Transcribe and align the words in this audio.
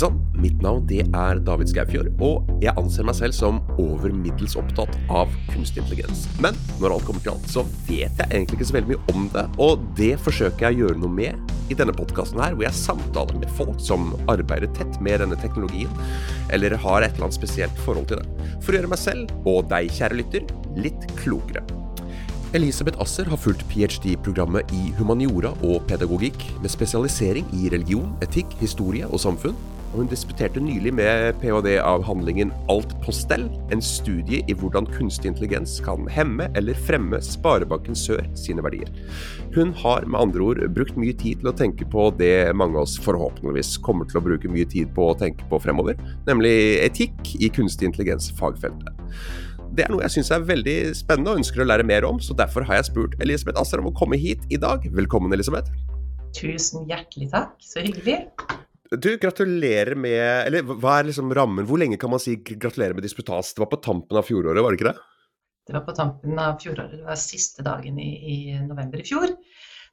sann, 0.00 0.18
mitt 0.38 0.60
navn 0.62 0.84
det 0.88 1.02
er 1.06 1.40
David 1.44 1.70
Skaufjord, 1.70 2.08
og 2.24 2.48
jeg 2.62 2.74
anser 2.78 3.06
meg 3.06 3.16
selv 3.18 3.36
som 3.36 3.60
over 3.80 4.12
middels 4.14 4.56
opptatt 4.58 4.94
av 5.10 5.30
kunstig 5.50 5.82
intelligens. 5.82 6.26
Men 6.42 6.56
når 6.82 6.94
alt 6.96 7.06
kommer 7.08 7.24
til 7.24 7.32
alt, 7.34 7.48
så 7.50 7.64
vet 7.88 8.20
jeg 8.20 8.26
egentlig 8.28 8.58
ikke 8.58 8.68
så 8.70 8.76
veldig 8.78 8.92
mye 8.94 9.14
om 9.14 9.30
det, 9.34 9.46
og 9.64 9.86
det 9.98 10.12
forsøker 10.22 10.68
jeg 10.68 10.78
å 10.78 10.84
gjøre 10.84 11.02
noe 11.02 11.16
med 11.18 11.54
i 11.68 11.76
denne 11.76 11.94
podkasten 11.96 12.40
her, 12.42 12.54
hvor 12.56 12.68
jeg 12.68 12.80
samtaler 12.80 13.40
med 13.40 13.50
folk 13.58 13.80
som 13.84 14.12
arbeider 14.32 14.70
tett 14.76 15.00
med 15.04 15.20
denne 15.22 15.38
teknologien, 15.42 15.92
eller 16.54 16.78
har 16.78 17.02
et 17.02 17.12
eller 17.16 17.28
annet 17.28 17.40
spesielt 17.40 17.82
forhold 17.84 18.08
til 18.12 18.22
det, 18.22 18.52
for 18.62 18.72
å 18.72 18.80
gjøre 18.80 18.92
meg 18.94 19.02
selv, 19.02 19.34
og 19.48 19.66
deg, 19.72 19.90
kjære 19.98 20.20
lytter, 20.22 20.48
litt 20.78 21.08
klokere. 21.18 21.64
Elisabeth 22.56 22.96
Asser 23.02 23.28
har 23.28 23.36
fulgt 23.36 23.66
ph.d.-programmet 23.68 24.70
i 24.72 24.92
humaniora 24.96 25.50
og 25.68 25.82
pedagogikk, 25.90 26.46
med 26.62 26.72
spesialisering 26.72 27.44
i 27.58 27.68
religion, 27.74 28.14
etikk, 28.24 28.54
historie 28.62 29.04
og 29.04 29.20
samfunn. 29.20 29.58
Og 29.88 30.02
hun 30.02 30.08
disputerte 30.10 30.60
nylig 30.60 30.90
med 30.98 31.38
ph.d.-avhandlingen 31.40 32.50
Alt 32.68 32.90
på 33.04 33.12
stell, 33.14 33.46
en 33.72 33.80
studie 33.84 34.42
i 34.44 34.56
hvordan 34.60 34.88
kunstig 34.92 35.30
intelligens 35.30 35.78
kan 35.84 36.04
hemme 36.12 36.50
eller 36.58 36.76
fremme 36.88 37.20
Sparebanken 37.24 37.96
Sør 37.96 38.20
sine 38.36 38.64
verdier. 38.64 38.90
Hun 39.56 39.72
har 39.80 40.04
med 40.04 40.20
andre 40.20 40.44
ord 40.44 40.62
brukt 40.76 40.98
mye 41.00 41.16
tid 41.16 41.40
til 41.40 41.48
å 41.48 41.56
tenke 41.56 41.88
på 41.88 42.10
det 42.20 42.52
mange 42.58 42.76
av 42.76 42.84
oss 42.84 42.98
forhåpentligvis 43.00 43.78
kommer 43.84 44.08
til 44.10 44.20
å 44.20 44.24
bruke 44.28 44.52
mye 44.52 44.68
tid 44.68 44.92
på 44.96 45.08
å 45.08 45.16
tenke 45.16 45.48
på 45.48 45.62
fremover, 45.64 45.96
nemlig 46.28 46.54
etikk 46.84 47.32
i 47.40 47.48
kunstig 47.48 47.88
intelligens-fagfeltet. 47.88 48.92
Det 49.72 49.86
er 49.86 49.92
noe 49.92 50.04
jeg 50.04 50.18
syns 50.18 50.32
er 50.34 50.44
veldig 50.44 50.78
spennende 50.98 51.32
og 51.32 51.40
ønsker 51.40 51.64
å 51.64 51.68
lære 51.68 51.88
mer 51.88 52.04
om, 52.08 52.20
så 52.20 52.36
derfor 52.36 52.66
har 52.68 52.80
jeg 52.80 52.90
spurt 52.90 53.16
Elisabeth 53.24 53.60
Asser 53.60 53.80
om 53.80 53.88
å 53.88 53.96
komme 53.96 54.20
hit 54.20 54.44
i 54.52 54.60
dag. 54.60 54.84
Velkommen, 54.92 55.32
Elisabeth. 55.32 55.72
Tusen 56.36 56.84
hjertelig 56.90 57.32
takk, 57.32 57.54
så 57.64 57.80
hyggelig. 57.84 58.26
Du, 58.90 59.10
gratulerer 59.20 59.98
med 60.00 60.46
Eller 60.46 60.64
hva 60.64 60.98
er 60.98 61.10
liksom 61.10 61.32
rammen? 61.36 61.66
Hvor 61.68 61.80
lenge 61.80 61.98
kan 62.00 62.12
man 62.12 62.22
si 62.22 62.38
gratulerer 62.40 62.96
med 62.96 63.04
disputas? 63.04 63.52
Det 63.54 63.60
var 63.60 63.70
på 63.72 63.80
tampen 63.84 64.16
av 64.16 64.24
fjoråret, 64.24 64.62
var 64.64 64.72
det 64.72 64.80
ikke 64.80 64.92
det? 64.92 64.98
Det 65.68 65.76
var 65.76 65.84
på 65.84 65.94
tampen 65.96 66.38
av 66.40 66.56
fjoråret. 66.62 66.96
Det 66.96 67.04
var 67.04 67.20
siste 67.20 67.64
dagen 67.66 67.98
i, 68.00 68.10
i 68.16 68.36
november 68.64 69.02
i 69.02 69.04
fjor. 69.04 69.34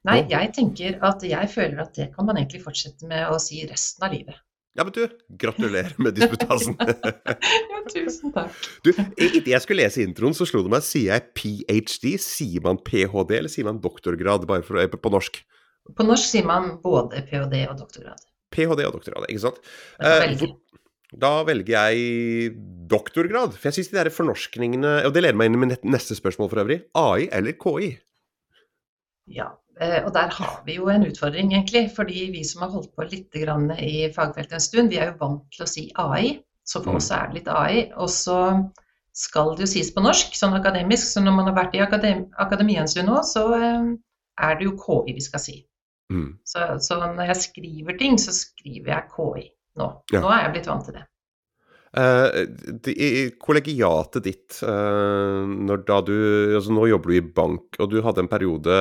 Nei, 0.06 0.22
jeg 0.30 0.52
tenker 0.56 0.96
at 1.04 1.24
jeg 1.26 1.50
føler 1.52 1.82
at 1.82 1.96
det 1.98 2.10
kan 2.14 2.28
man 2.28 2.38
egentlig 2.38 2.62
fortsette 2.64 3.08
med 3.10 3.26
å 3.28 3.40
si 3.42 3.60
resten 3.68 4.06
av 4.06 4.14
livet. 4.14 4.38
Ja, 4.76 4.84
men 4.84 4.92
du, 4.92 5.02
gratulerer 5.40 5.94
med 6.00 6.16
disputasen. 6.16 6.76
ja, 7.72 7.80
tusen 7.92 8.32
takk. 8.34 8.56
Du, 8.84 8.90
Idet 9.16 9.48
jeg 9.54 9.64
skulle 9.64 9.84
lese 9.84 10.04
introen, 10.04 10.36
så 10.36 10.44
slo 10.48 10.60
det 10.66 10.72
meg 10.72 10.84
Sier 10.84 11.14
jeg 11.14 11.32
ph.d., 11.36 12.12
sier 12.20 12.64
man 12.64 12.80
ph.d., 12.84 13.38
eller 13.38 13.52
sier 13.52 13.68
man 13.68 13.80
doktorgrad 13.84 14.44
bare 14.48 14.64
for, 14.66 14.80
på 15.00 15.12
norsk? 15.12 15.40
På 15.96 16.04
norsk 16.04 16.28
sier 16.28 16.48
man 16.48 16.74
både 16.84 17.24
ph.d. 17.24 17.62
og 17.70 17.80
doktorgrad. 17.80 18.20
Ph.d. 18.54 18.86
og 18.86 18.96
doktorgrad, 18.98 19.28
ikke 19.30 19.44
sant. 19.48 19.60
Eh, 20.00 20.46
da 21.16 21.32
velger 21.46 21.74
jeg 21.76 22.56
doktorgrad. 22.90 23.54
For 23.58 23.70
jeg 23.70 23.78
syns 23.78 23.92
de 23.92 23.98
der 23.98 24.10
fornorskningene 24.12 24.98
Og 25.06 25.14
det 25.14 25.22
leder 25.22 25.38
meg 25.38 25.50
inn 25.50 25.70
i 25.70 25.78
neste 25.90 26.18
spørsmål 26.18 26.50
for 26.50 26.62
øvrig. 26.64 26.80
AI 26.98 27.28
eller 27.34 27.54
KI? 27.62 27.92
Ja, 29.34 29.52
Eh, 29.80 30.00
og 30.06 30.14
der 30.14 30.32
har 30.32 30.62
vi 30.64 30.78
jo 30.78 30.88
en 30.88 31.06
utfordring, 31.06 31.52
egentlig. 31.52 31.90
Fordi 31.96 32.30
vi 32.32 32.44
som 32.44 32.62
har 32.62 32.72
holdt 32.72 32.94
på 32.96 33.04
litt 33.10 33.36
i 33.36 34.08
fagfeltet 34.14 34.56
en 34.56 34.60
stund, 34.60 34.90
vi 34.90 34.96
er 34.96 35.12
jo 35.12 35.20
vant 35.20 35.44
til 35.52 35.64
å 35.64 35.70
si 35.70 35.90
AI. 36.00 36.40
Så 36.64 36.82
for 36.82 36.96
mm. 36.96 36.96
oss 36.96 37.10
er 37.10 37.28
det 37.28 37.40
litt 37.40 37.52
AI. 37.52 37.92
Og 37.96 38.10
så 38.10 38.38
skal 39.16 39.54
det 39.56 39.66
jo 39.66 39.72
sies 39.74 39.92
på 39.92 40.04
norsk, 40.04 40.34
sånn 40.36 40.56
akademisk. 40.56 41.08
Så 41.12 41.24
når 41.24 41.36
man 41.36 41.50
har 41.50 41.58
vært 41.58 41.76
i 41.76 41.84
akadem 41.84 42.26
akademia 42.40 42.84
en 42.84 42.92
stund 42.92 43.12
nå, 43.12 43.20
så 43.28 43.46
eh, 43.58 43.92
er 44.48 44.58
det 44.58 44.68
jo 44.68 44.76
KI 44.80 45.16
vi 45.16 45.24
skal 45.28 45.44
si. 45.44 45.58
Mm. 46.12 46.30
Så, 46.46 46.68
så, 46.84 47.00
når 47.02 47.32
jeg 47.32 47.42
skriver 47.48 47.98
ting, 47.98 48.16
så 48.20 48.34
skriver 48.34 48.92
jeg 48.94 49.12
KI 49.12 49.46
nå. 49.80 49.90
Ja. 50.14 50.22
Nå 50.22 50.32
er 50.32 50.46
jeg 50.46 50.56
blitt 50.56 50.70
vant 50.70 50.86
til 50.88 50.98
det. 50.98 51.06
Uh, 51.96 52.28
I 52.92 53.30
kollegiatet 53.40 54.26
ditt, 54.26 54.58
uh, 54.66 55.46
når 55.46 55.84
da 55.88 56.00
du 56.04 56.16
altså 56.58 56.74
Nå 56.76 56.90
jobber 56.90 57.12
du 57.12 57.16
i 57.16 57.22
bank, 57.38 57.78
og 57.80 57.88
du 57.88 58.02
hadde 58.04 58.20
en 58.20 58.28
periode 58.28 58.76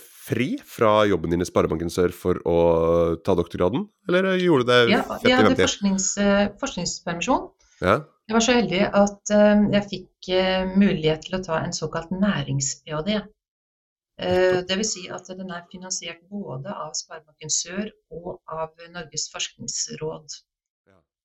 fri 0.00 0.54
fra 0.64 1.02
jobben 1.10 1.34
din 1.34 1.44
i 1.44 1.48
Sparebanken 1.48 1.92
Sør 1.92 2.14
for 2.16 2.40
å 2.48 2.56
ta 3.20 3.36
doktorgraden, 3.36 3.84
eller 4.08 4.30
gjorde 4.40 4.64
du 4.64 4.72
det? 4.72 4.80
Ja, 4.94 5.02
jeg 5.20 5.36
hadde 5.42 5.58
forsknings, 5.60 6.08
uh, 6.16 6.46
forskningspermisjon. 6.62 7.50
Ja. 7.84 7.98
Jeg 8.24 8.38
var 8.38 8.46
så 8.46 8.56
heldig 8.56 8.80
at 8.96 9.30
jeg 9.74 9.84
fikk 9.90 10.28
mulighet 10.80 11.26
til 11.26 11.34
å 11.36 11.42
ta 11.44 11.58
en 11.60 11.74
såkalt 11.76 12.14
nærings-ph.d. 12.14 13.18
Det 14.14 14.76
vil 14.78 14.86
si 14.86 15.08
at 15.10 15.26
den 15.34 15.48
er 15.50 15.64
finansiert 15.72 16.20
både 16.30 16.70
av 16.70 16.92
Sparebanken 16.94 17.50
Sør 17.50 17.88
og 18.14 18.36
av 18.46 18.76
Norges 18.94 19.26
forskningsråd. 19.32 20.36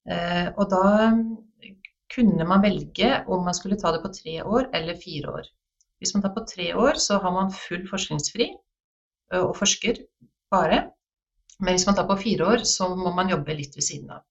Eh, 0.09 0.47
og 0.57 0.69
da 0.71 0.85
kunne 2.09 2.45
man 2.49 2.63
velge 2.63 3.09
om 3.29 3.43
man 3.45 3.57
skulle 3.57 3.77
ta 3.77 3.91
det 3.93 4.01
på 4.05 4.13
tre 4.15 4.39
år 4.41 4.69
eller 4.73 4.97
fire 5.01 5.35
år. 5.39 5.49
Hvis 5.99 6.15
man 6.15 6.23
tar 6.23 6.33
på 6.33 6.45
tre 6.49 6.71
år, 6.73 6.97
så 6.97 7.19
har 7.21 7.35
man 7.35 7.53
full 7.53 7.85
forskningsfri 7.89 8.47
eh, 8.49 9.43
og 9.43 9.53
forsker 9.59 10.01
bare. 10.51 10.87
Men 11.59 11.75
hvis 11.75 11.85
man 11.89 11.97
tar 11.97 12.07
på 12.09 12.17
fire 12.23 12.47
år, 12.55 12.65
så 12.65 12.89
må 12.95 13.11
man 13.13 13.29
jobbe 13.29 13.57
litt 13.57 13.75
ved 13.75 13.85
siden 13.85 14.11
av. 14.15 14.25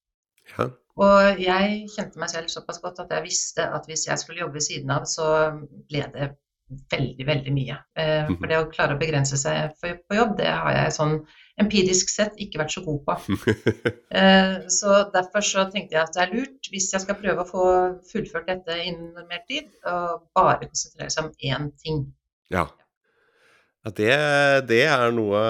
Ja. 0.57 0.71
Og 0.99 1.41
jeg 1.45 1.83
kjente 1.93 2.19
meg 2.19 2.33
selv 2.33 2.51
såpass 2.51 2.81
godt 2.83 2.99
at 3.05 3.13
jeg 3.15 3.27
visste 3.29 3.69
at 3.77 3.85
hvis 3.87 4.09
jeg 4.09 4.19
skulle 4.19 4.41
jobbe 4.43 4.59
ved 4.59 4.65
siden 4.67 4.91
av, 4.91 5.05
så 5.07 5.29
ble 5.91 6.07
det 6.15 6.33
veldig, 6.69 7.27
veldig 7.27 7.53
mye. 7.55 7.77
Eh, 7.99 8.25
for 8.29 8.35
mhm. 8.37 8.49
det 8.51 8.59
å 8.61 8.71
klare 8.73 8.97
å 8.97 9.01
begrense 9.01 9.39
seg 9.41 9.75
på 9.81 10.17
jobb, 10.19 10.35
det 10.41 10.49
har 10.51 10.75
jeg 10.77 10.97
sånn 10.99 11.15
empirisk 11.59 12.11
sett 12.13 12.37
ikke 12.39 12.61
vært 12.63 12.75
så 12.77 12.85
god 12.87 13.05
på. 13.07 13.19
Eh, 14.19 14.55
så 14.73 15.03
derfor 15.13 15.45
så 15.45 15.67
tenkte 15.69 15.95
jeg 15.95 16.01
at 16.01 16.15
det 16.17 16.23
er 16.23 16.31
lurt, 16.33 16.69
hvis 16.73 16.87
jeg 16.95 17.03
skal 17.03 17.19
prøve 17.21 17.43
å 17.43 17.49
få 17.49 17.65
fullført 18.09 18.49
dette 18.49 18.77
innen 18.81 19.11
normert 19.13 19.45
tid, 19.51 19.69
å 19.85 20.17
bare 20.35 20.65
konsentrere 20.65 21.13
seg 21.13 21.29
om 21.29 21.35
én 21.45 21.69
ting. 21.83 22.01
Ja. 22.51 22.65
Det, 23.97 24.11
det, 24.69 24.81
er 24.91 25.13
noe 25.15 25.41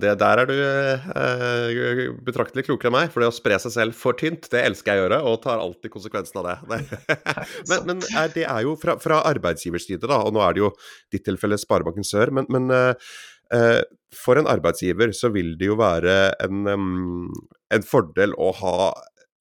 det, 0.00 0.12
Der 0.20 0.40
er 0.42 0.48
du 0.48 0.54
eh, 0.56 2.00
betraktelig 2.26 2.66
klokere 2.66 2.90
enn 2.90 2.96
meg. 2.96 3.12
For 3.12 3.22
det 3.22 3.30
å 3.30 3.34
spre 3.34 3.58
seg 3.62 3.74
selv 3.74 3.96
for 3.98 4.18
tynt, 4.18 4.48
det 4.52 4.64
elsker 4.66 4.92
jeg 4.92 5.02
å 5.02 5.06
gjøre, 5.06 5.20
og 5.30 5.38
tar 5.44 5.62
alltid 5.62 5.92
konsekvensen 5.94 6.40
av 6.42 6.48
det. 6.50 6.90
men, 7.70 7.86
men 7.88 8.02
er, 8.10 8.32
det 8.34 8.46
er 8.48 8.66
jo 8.66 8.74
fra, 8.80 8.96
fra 9.02 9.22
arbeidsgivers 9.30 9.86
side, 9.88 10.04
da, 10.04 10.20
og 10.26 10.34
nå 10.36 10.42
er 10.44 10.56
det 10.56 10.64
jo 10.64 10.72
ditt 11.14 11.26
tilfelle 11.28 11.58
Sparebanken 11.60 12.06
Sør, 12.06 12.34
men, 12.34 12.50
men 12.52 12.72
eh, 12.74 13.14
eh 13.54 13.80
for 14.16 14.38
en 14.38 14.48
arbeidsgiver 14.48 15.10
så 15.12 15.28
vil 15.34 15.54
det 15.60 15.66
jo 15.68 15.74
være 15.76 16.12
en, 16.40 16.62
um, 16.70 17.26
en 17.74 17.82
fordel 17.84 18.32
å 18.40 18.52
ha 18.62 18.76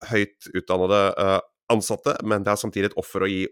høyt 0.09 0.49
utdannede 0.51 0.99
uh, 1.15 1.37
ansatte, 1.71 2.17
men 2.27 2.43
det 2.43 2.51
er 2.51 2.59
samtidig 2.59 2.89
et 2.91 2.97
offer 2.99 3.23
å 3.23 3.29
gi 3.29 3.45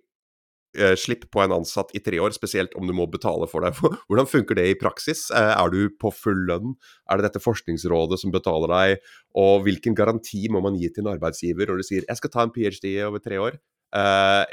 slipp 0.98 1.28
på 1.34 1.42
en 1.44 1.54
ansatt 1.56 1.92
i 1.94 2.02
tre 2.04 2.20
år, 2.24 2.34
spesielt 2.36 2.74
om 2.80 2.88
du 2.88 2.94
må 2.98 3.06
betale 3.12 3.48
for 3.50 3.66
det. 3.66 3.74
Hvordan 4.10 4.30
funker 4.30 4.58
det 4.58 4.68
i 4.72 4.78
praksis? 4.80 5.28
Uh, 5.34 5.54
er 5.54 5.74
du 5.74 5.94
på 6.02 6.12
full 6.14 6.46
lønn? 6.50 6.74
Er 7.12 7.20
det 7.20 7.30
dette 7.30 7.44
forskningsrådet 7.44 8.20
som 8.22 8.34
betaler 8.34 8.74
deg? 8.74 9.08
Og 9.40 9.64
hvilken 9.68 9.98
garanti 9.98 10.46
må 10.54 10.64
man 10.66 10.78
gi 10.80 10.90
til 10.90 11.06
en 11.06 11.14
arbeidsgiver 11.14 11.70
når 11.70 11.82
du 11.82 11.88
sier 11.88 12.06
'jeg 12.08 12.20
skal 12.20 12.34
ta 12.34 12.44
en 12.44 12.54
ph.d. 12.54 12.94
over 13.06 13.20
tre 13.20 13.40
år', 13.42 13.58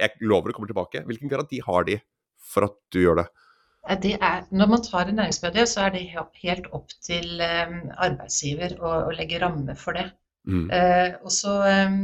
jeg 0.00 0.10
lover 0.20 0.52
å 0.52 0.56
komme 0.56 0.68
tilbake'? 0.68 1.04
Hvilken 1.08 1.28
garanti 1.32 1.60
har 1.64 1.84
de 1.84 2.00
for 2.36 2.68
at 2.68 2.76
du 2.92 3.00
gjør 3.00 3.22
det? 3.22 3.28
Er, 3.88 4.44
når 4.52 4.66
man 4.68 4.82
tar 4.84 5.08
en 5.08 5.16
næringsmedie, 5.16 5.66
så 5.66 5.86
er 5.86 5.94
det 5.94 6.08
helt 6.42 6.66
opp 6.76 6.92
til 7.00 7.40
arbeidsgiver 7.40 8.76
å, 8.80 9.08
å, 9.08 9.12
legge 9.16 9.40
ramme 9.40 9.76
for 9.76 9.96
det. 9.96 10.10
Mm. 10.48 10.68
Uh, 10.72 11.20
og 11.26 11.32
så 11.34 11.54
eh, 11.68 11.96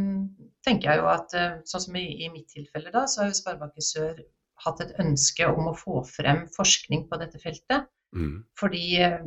tenker 0.67 0.91
jeg 0.91 1.01
jo 1.01 1.07
at 1.09 1.35
uh, 1.39 1.59
sånn 1.69 1.87
som 1.87 1.99
i, 1.99 2.05
i, 2.27 2.31
mitt 2.33 2.51
tilfelle, 2.53 2.93
da, 2.93 3.07
så 3.09 3.23
har 3.23 3.31
jo 3.31 3.39
Sparebanken 3.39 3.85
Sør 3.85 4.19
hatt 4.65 4.81
et 4.85 4.97
ønske 5.03 5.49
om 5.49 5.71
å 5.71 5.77
få 5.77 6.03
frem 6.09 6.45
forskning 6.55 7.07
på 7.11 7.21
dette 7.21 7.41
feltet. 7.43 7.89
Mm. 8.17 8.43
Fordi 8.61 8.85
uh, 9.05 9.23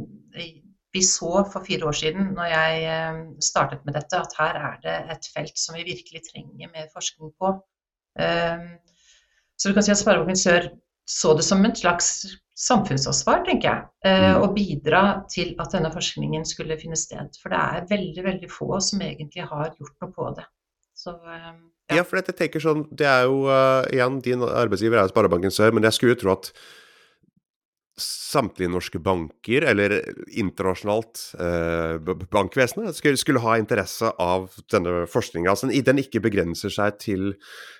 vi 0.93 1.01
så 1.05 1.43
for 1.49 1.65
fire 1.65 1.89
år 1.89 1.97
siden, 1.97 2.31
når 2.33 2.47
jeg 2.49 2.85
startet 3.45 3.83
med 3.85 3.93
dette, 3.93 4.17
at 4.17 4.31
her 4.39 4.55
er 4.57 4.79
det 4.81 4.95
et 5.13 5.27
felt 5.35 5.59
som 5.61 5.75
vi 5.77 5.83
virkelig 5.85 6.23
trenger 6.25 6.71
mer 6.71 6.87
forskning 6.95 7.29
på. 7.37 7.51
Så 8.17 9.69
du 9.69 9.75
kan 9.77 9.85
si 9.85 9.93
at 9.93 9.99
Sparebanken 10.01 10.39
Sør 10.41 10.65
så 11.09 11.33
det 11.33 11.43
som 11.47 11.65
et 11.65 11.79
slags 11.79 12.09
samfunnsansvar, 12.59 13.41
tenker 13.47 13.69
jeg, 13.69 13.85
eh, 14.05 14.25
mm. 14.35 14.43
å 14.43 14.51
bidra 14.53 15.01
til 15.31 15.55
at 15.63 15.73
denne 15.73 15.89
forskningen 15.93 16.43
skulle 16.45 16.77
finne 16.77 16.97
sted. 16.99 17.31
For 17.41 17.53
det 17.53 17.59
er 17.59 17.87
veldig, 17.89 18.23
veldig 18.27 18.49
få 18.51 18.77
som 18.83 19.01
egentlig 19.01 19.47
har 19.47 19.71
gjort 19.71 19.95
noe 20.03 20.13
på 20.13 20.27
det. 20.37 20.45
Så, 20.99 21.15
eh, 21.15 21.47
ja. 21.89 22.01
ja. 22.01 22.03
for 22.05 22.19
jeg 22.19 22.35
tenker 22.35 22.61
sånn, 22.61 22.83
det 22.91 23.07
er 23.07 23.23
jo 23.25 23.45
uh, 23.47 23.87
Igjen, 23.89 24.19
din 24.25 24.43
arbeidsgiver 24.45 24.99
er 24.99 25.07
jo 25.07 25.13
Sparebanken 25.13 25.55
Sør, 25.55 25.73
men 25.73 25.87
jeg 25.87 25.97
skulle 25.97 26.17
jo 26.17 26.21
tro 26.25 26.35
at 26.35 26.51
samtlige 28.01 28.71
norske 28.71 28.99
banker, 29.03 29.65
eller 29.71 29.95
internasjonalt 30.27 31.21
eh, 31.39 32.11
bankvesenet, 32.31 32.97
skulle, 32.97 33.19
skulle, 33.19 33.43
ha 33.43 33.57
interesse 33.59 34.11
av 34.21 34.49
denne 34.71 35.05
forskninga. 35.09 35.51
Altså, 35.53 35.69
den 35.69 36.01
ikke 36.01 36.23
begrenser 36.23 36.73
seg 36.73 36.99
til 37.03 37.29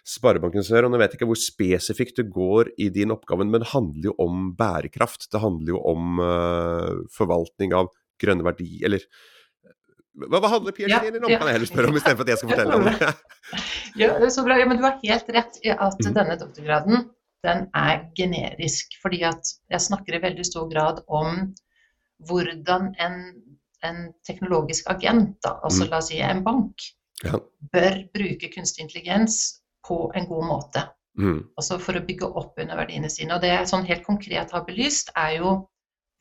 Sparebanken 0.07 0.65
Sør. 0.65 0.87
og 0.87 0.93
Nå 0.93 1.01
vet 1.01 1.13
jeg 1.13 1.21
ikke 1.21 1.31
hvor 1.31 1.41
spesifikt 1.41 2.21
det 2.21 2.29
går 2.33 2.73
i 2.77 2.91
din 2.93 3.15
oppgave, 3.15 3.47
men 3.47 3.63
det 3.63 3.73
handler 3.73 4.11
jo 4.11 4.15
om 4.21 4.53
bærekraft. 4.59 5.29
Det 5.31 5.43
handler 5.43 5.75
jo 5.75 5.83
om 5.93 6.23
eh, 6.23 7.03
forvaltning 7.15 7.75
av 7.77 7.91
grønne 8.19 8.45
verdier, 8.45 8.87
eller 8.89 9.05
Hva, 10.19 10.41
hva 10.41 10.49
handler 10.51 10.73
PhD-en 10.75 11.13
din 11.15 11.23
om, 11.23 11.31
kan 11.31 11.47
jeg 11.47 11.55
heller 11.55 11.69
spørre 11.69 11.91
om, 11.91 11.95
istedenfor 11.95 12.25
at 12.25 12.31
jeg 12.33 12.39
skal 12.41 12.49
fortelle 12.51 12.75
om 12.75 12.87
det? 12.89 13.11
ja, 14.01 14.09
så 14.33 14.43
bra. 14.43 14.57
Ja, 14.59 14.65
men 14.67 14.81
du 14.81 14.83
har 14.83 14.97
helt 14.99 15.29
rett 15.31 15.61
i 15.63 15.71
at 15.71 16.01
mm. 16.01 16.11
denne 16.17 16.35
doktorgraden 16.41 17.05
den 17.45 17.67
er 17.75 18.05
generisk. 18.17 18.95
Fordi 19.01 19.23
at 19.27 19.53
jeg 19.71 19.85
snakker 19.87 20.17
i 20.17 20.23
veldig 20.23 20.45
stor 20.45 20.69
grad 20.71 21.03
om 21.07 21.49
hvordan 22.27 22.93
en, 22.99 23.17
en 23.85 23.99
teknologisk 24.27 24.89
agent, 24.91 25.37
da, 25.43 25.55
altså 25.63 25.85
mm. 25.85 25.89
la 25.89 25.99
oss 26.01 26.09
si 26.11 26.21
en 26.23 26.43
bank, 26.43 26.87
ja. 27.23 27.39
bør 27.73 27.99
bruke 28.15 28.51
kunstig 28.55 28.85
intelligens 28.85 29.39
på 29.87 30.09
en 30.15 30.27
god 30.27 30.47
måte. 30.47 30.85
Mm. 31.19 31.41
Altså 31.59 31.79
for 31.81 31.97
å 31.97 32.03
bygge 32.05 32.27
opp 32.27 32.59
under 32.59 32.79
verdiene 32.79 33.11
sine. 33.11 33.35
Og 33.35 33.43
det 33.43 33.53
jeg 33.53 33.69
sånn 33.71 33.87
helt 33.87 34.05
konkret 34.07 34.51
har 34.55 34.65
belyst, 34.67 35.11
er 35.15 35.39
jo 35.39 35.53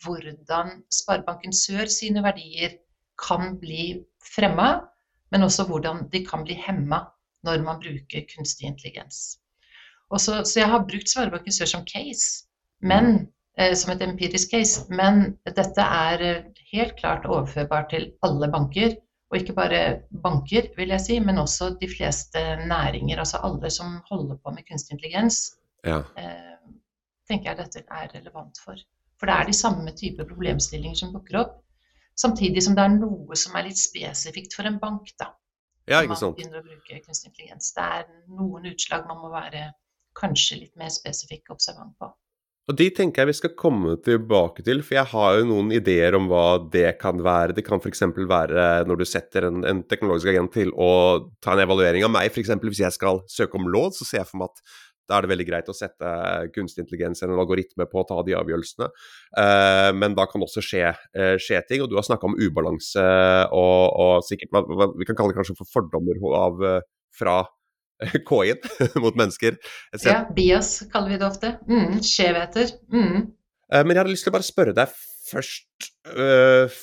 hvordan 0.05 0.85
Sparebanken 0.95 1.55
Sør 1.55 1.91
sine 1.91 2.23
verdier 2.23 2.79
kan 3.19 3.57
bli 3.59 4.05
fremma, 4.23 4.85
men 5.35 5.45
også 5.45 5.67
hvordan 5.69 6.07
de 6.13 6.23
kan 6.27 6.45
bli 6.47 6.55
hemma 6.59 7.03
når 7.47 7.63
man 7.67 7.83
bruker 7.83 8.27
kunstig 8.31 8.71
intelligens. 8.71 9.39
Også, 10.11 10.43
så 10.45 10.61
jeg 10.61 10.71
har 10.73 10.87
brukt 10.89 11.11
Sparebanken 11.11 11.53
Sør 11.53 11.69
som 11.69 11.85
case, 11.89 12.47
men, 12.81 13.29
eh, 13.59 13.75
som 13.77 13.93
et 13.93 14.03
empirisk 14.03 14.55
case, 14.55 14.87
men 14.89 15.37
dette 15.47 15.85
er 15.85 16.25
eh, 16.25 16.65
helt 16.73 16.97
klart 16.97 17.27
overførbart 17.29 17.91
til 17.93 18.11
alle 18.23 18.49
banker. 18.53 18.97
Og 19.29 19.37
ikke 19.37 19.53
bare 19.53 19.81
banker, 20.25 20.71
vil 20.77 20.89
jeg 20.89 21.05
si, 21.05 21.19
men 21.21 21.39
også 21.39 21.75
de 21.81 21.89
fleste 21.97 22.41
næringer. 22.71 23.19
Altså 23.19 23.41
alle 23.45 23.71
som 23.71 23.99
holder 24.11 24.39
på 24.45 24.51
med 24.51 24.65
kunstig 24.71 24.95
intelligens, 24.97 25.43
ja. 25.85 25.99
eh, 26.17 26.71
tenker 27.29 27.51
jeg 27.51 27.59
dette 27.59 27.85
er 27.91 28.09
relevant 28.15 28.57
for. 28.65 28.81
For 29.21 29.29
det 29.29 29.35
er 29.35 29.51
de 29.51 29.57
samme 29.57 29.93
typer 29.97 30.25
problemstillinger 30.25 30.97
som 30.97 31.13
dukker 31.13 31.43
opp. 31.43 31.59
Samtidig 32.17 32.63
som 32.65 32.75
det 32.75 32.87
er 32.87 32.95
noe 32.97 33.37
som 33.37 33.59
er 33.59 33.69
litt 33.69 33.79
spesifikt 33.79 34.57
for 34.57 34.67
en 34.67 34.81
bank, 34.81 35.13
da. 35.21 35.29
Ja, 35.89 36.01
ikke 36.03 36.17
sant. 36.17 36.39
Man 36.39 36.41
begynner 36.41 36.65
å 36.65 36.67
bruke 36.71 37.03
kunstig 37.05 37.31
intelligens. 37.31 37.71
Det 37.77 37.85
er 37.85 38.09
noen 38.41 38.67
utslag 38.73 39.07
man 39.09 39.21
må 39.21 39.31
være 39.33 39.69
kanskje 40.19 40.65
litt 40.65 40.75
mer 40.81 40.91
spesifikk 40.93 41.55
observant 41.55 41.95
på. 41.99 42.11
Og 42.69 42.77
De 42.77 42.91
tenker 42.93 43.23
jeg 43.23 43.31
vi 43.31 43.37
skal 43.39 43.55
komme 43.57 43.95
tilbake 44.05 44.61
til, 44.65 44.83
for 44.85 44.99
jeg 44.99 45.09
har 45.15 45.39
jo 45.39 45.47
noen 45.49 45.71
ideer 45.73 46.13
om 46.19 46.27
hva 46.29 46.59
det 46.69 46.99
kan 47.01 47.23
være. 47.25 47.55
Det 47.57 47.65
kan 47.65 47.81
f.eks. 47.81 48.05
være 48.29 48.67
når 48.85 49.01
du 49.01 49.05
setter 49.09 49.47
en, 49.49 49.63
en, 49.65 49.81
teknologisk 49.89 50.29
agent 50.35 50.53
til 50.59 50.75
å 50.77 50.91
ta 51.41 51.55
en 51.55 51.65
evaluering 51.65 52.05
av 52.05 52.13
meg, 52.13 52.29
f.eks. 52.29 52.53
hvis 52.61 52.83
jeg 52.85 52.97
skal 52.99 53.23
søke 53.33 53.57
om 53.57 53.71
lån, 53.73 53.97
så 53.97 54.05
ser 54.05 54.21
jeg 54.21 54.29
for 54.29 54.43
meg 54.43 54.53
at 54.53 54.77
da 55.09 55.17
er 55.17 55.25
det 55.25 55.33
veldig 55.33 55.47
greit 55.49 55.71
å 55.73 55.77
sette 55.77 56.09
kunstig 56.53 56.85
intelligens 56.85 57.23
eller 57.23 57.39
en 57.39 57.41
algoritme 57.41 57.87
på 57.89 58.03
å 58.03 58.07
ta 58.11 58.19
de 58.27 58.35
avgjørelsene. 58.37 58.91
Eh, 59.41 59.89
men 59.97 60.17
da 60.19 60.27
kan 60.29 60.45
også 60.45 60.61
skje, 60.65 60.91
eh, 61.17 61.37
skje, 61.41 61.63
ting. 61.65 61.81
Og 61.81 61.89
du 61.89 61.97
har 61.97 62.05
snakka 62.05 62.29
om 62.29 62.37
ubalanse 62.37 63.07
og, 63.49 63.85
og, 63.89 64.27
sikkert 64.29 64.53
hva, 64.53 64.93
Vi 64.93 65.09
kan 65.09 65.17
kalle 65.17 65.33
det 65.33 65.41
kanskje 65.41 65.57
for 65.57 65.73
fordommer 65.73 66.21
av, 66.37 66.61
uh, 66.61 66.81
fra 67.17 67.41
KI-en 68.29 68.63
mot 69.05 69.19
mennesker. 69.19 69.59
Ja, 70.05 70.21
bias 70.35 70.79
kaller 70.93 71.15
vi 71.15 71.21
det 71.21 71.29
ofte. 71.29 71.55
Mm, 71.71 71.99
skjevheter. 72.05 72.75
Mm. 72.95 73.29
men 73.75 73.93
jeg 73.93 74.01
hadde 74.01 74.15
lyst 74.15 74.25
til 74.27 74.33
å 74.33 74.39
bare 74.39 74.47
spørre 74.49 74.77
deg 74.77 74.93
først, 75.29 75.91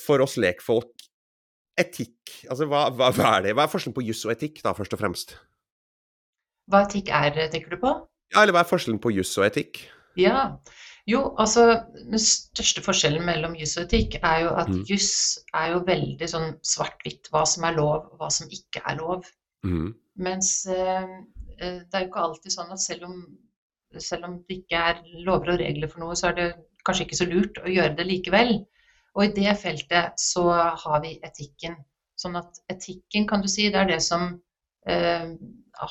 for 0.06 0.22
oss 0.22 0.36
lekfolk, 0.38 0.92
etikk. 1.80 2.36
Altså, 2.50 2.68
hva, 2.70 2.86
hva, 2.94 3.10
hva, 3.14 3.32
er 3.36 3.48
det? 3.48 3.56
Hva 3.56 3.66
er 3.66 3.72
forskjellen 3.72 3.96
på 3.96 4.04
juss 4.06 4.24
og 4.28 4.32
etikk, 4.36 4.62
da, 4.64 4.72
først 4.76 4.94
og 4.96 5.02
fremst? 5.02 5.36
Hva 6.70 6.84
etikk 6.86 7.10
er, 7.14 7.36
tenker 7.52 7.74
du 7.74 7.80
på? 7.82 7.92
Ja, 8.34 8.42
eller 8.42 8.56
hva 8.56 8.64
er 8.64 8.70
forskjellen 8.70 9.02
på 9.02 9.12
juss 9.14 9.34
og 9.38 9.46
etikk? 9.46 9.84
Ja, 10.18 10.56
jo, 11.06 11.20
altså 11.38 11.84
Den 11.94 12.18
største 12.18 12.82
forskjellen 12.82 13.22
mellom 13.26 13.54
juss 13.58 13.76
og 13.78 13.84
etikk 13.86 14.16
er 14.22 14.46
jo 14.46 14.54
at 14.58 14.72
mm. 14.72 14.80
juss 14.88 15.12
er 15.54 15.74
jo 15.74 15.84
veldig 15.86 16.28
sånn 16.32 16.48
svart-hvitt. 16.66 17.30
Hva 17.30 17.44
som 17.46 17.66
er 17.68 17.76
lov, 17.78 18.08
hva 18.18 18.30
som 18.32 18.50
ikke 18.50 18.82
er 18.82 18.98
lov. 18.98 19.28
Mm. 19.66 19.92
Mens 20.22 20.52
eh, 20.72 21.10
eh, 21.58 21.82
det 21.82 21.98
er 21.98 22.06
jo 22.06 22.10
ikke 22.10 22.24
alltid 22.28 22.54
sånn 22.54 22.72
at 22.72 22.82
selv 22.82 23.08
om, 23.08 23.18
selv 24.00 24.28
om 24.28 24.38
det 24.48 24.62
ikke 24.62 24.80
er 24.92 25.02
lover 25.26 25.54
og 25.54 25.60
regler 25.60 25.92
for 25.92 26.04
noe, 26.04 26.16
så 26.18 26.30
er 26.30 26.38
det 26.38 26.48
kanskje 26.86 27.06
ikke 27.06 27.20
så 27.20 27.28
lurt 27.28 27.60
å 27.62 27.70
gjøre 27.70 27.96
det 27.98 28.06
likevel. 28.08 28.56
Og 29.16 29.24
i 29.24 29.34
det 29.36 29.56
feltet 29.60 30.20
så 30.20 30.46
har 30.52 31.02
vi 31.04 31.16
etikken. 31.24 31.76
Sånn 32.20 32.36
at 32.38 32.60
etikken, 32.72 33.26
kan 33.28 33.42
du 33.44 33.48
si, 33.50 33.68
det 33.72 33.80
er 33.82 33.90
det 33.90 34.00
som 34.04 34.28
eh, 34.88 35.32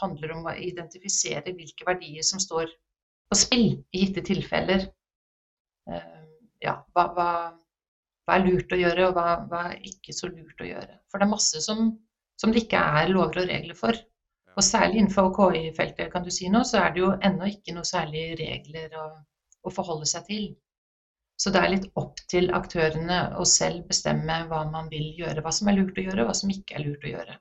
handler 0.01 0.33
om 0.35 0.49
å 0.49 0.55
identifisere 0.57 1.53
hvilke 1.53 1.85
verdier 1.87 2.25
som 2.25 2.41
står 2.41 2.71
på 3.29 3.37
spill 3.37 3.67
i 3.93 4.05
gitte 4.05 4.23
tilfeller. 4.25 4.87
Eh, 5.89 6.25
ja, 6.65 6.79
hva, 6.95 7.05
hva, 7.13 7.29
hva, 8.25 8.37
er 8.37 8.45
lurt 8.45 8.73
å 8.73 8.79
gjøre, 8.79 9.09
og 9.09 9.17
hva, 9.17 9.37
hva, 9.49 9.63
er 9.73 9.89
ikke 9.89 10.15
så 10.17 10.29
lurt 10.31 10.61
å 10.61 10.69
gjøre. 10.69 10.99
For 11.09 11.21
det 11.21 11.27
er 11.27 11.33
masse 11.33 11.61
som, 11.65 11.91
som 12.41 12.53
det 12.53 12.65
ikke 12.65 12.81
er 13.01 13.13
lover 13.13 13.43
og 13.43 13.49
regler 13.51 13.77
for. 13.77 13.97
Og 14.55 14.63
særlig 14.63 15.01
innenfor 15.01 15.31
KI-feltet 15.35 16.11
kan 16.13 16.23
du 16.23 16.31
si 16.31 16.49
nå, 16.51 16.63
så 16.67 16.79
er 16.83 16.93
det 16.95 17.03
jo 17.03 17.13
ennå 17.27 17.49
ikke 17.51 17.75
noe 17.75 17.87
særlig 17.87 18.27
regler 18.39 18.93
å, 18.99 19.07
å, 19.67 19.73
forholde 19.73 20.07
seg 20.09 20.27
til. 20.29 20.45
Så 21.35 21.51
det 21.51 21.59
er 21.59 21.73
litt 21.73 21.89
opp 21.99 22.21
til 22.31 22.47
aktørene 22.55 23.19
å 23.35 23.47
selv 23.49 23.89
bestemme 23.89 24.45
hva 24.47 24.63
man 24.71 24.87
vil 24.91 25.09
gjøre. 25.19 25.43
Hva 25.43 25.51
som 25.51 25.67
er 25.67 25.81
lurt 25.81 25.99
å 25.99 26.05
gjøre, 26.05 26.27
hva 26.29 26.35
som 26.37 26.53
ikke 26.53 26.77
er 26.77 26.85
lurt 26.85 27.03
å 27.03 27.11
gjøre. 27.11 27.35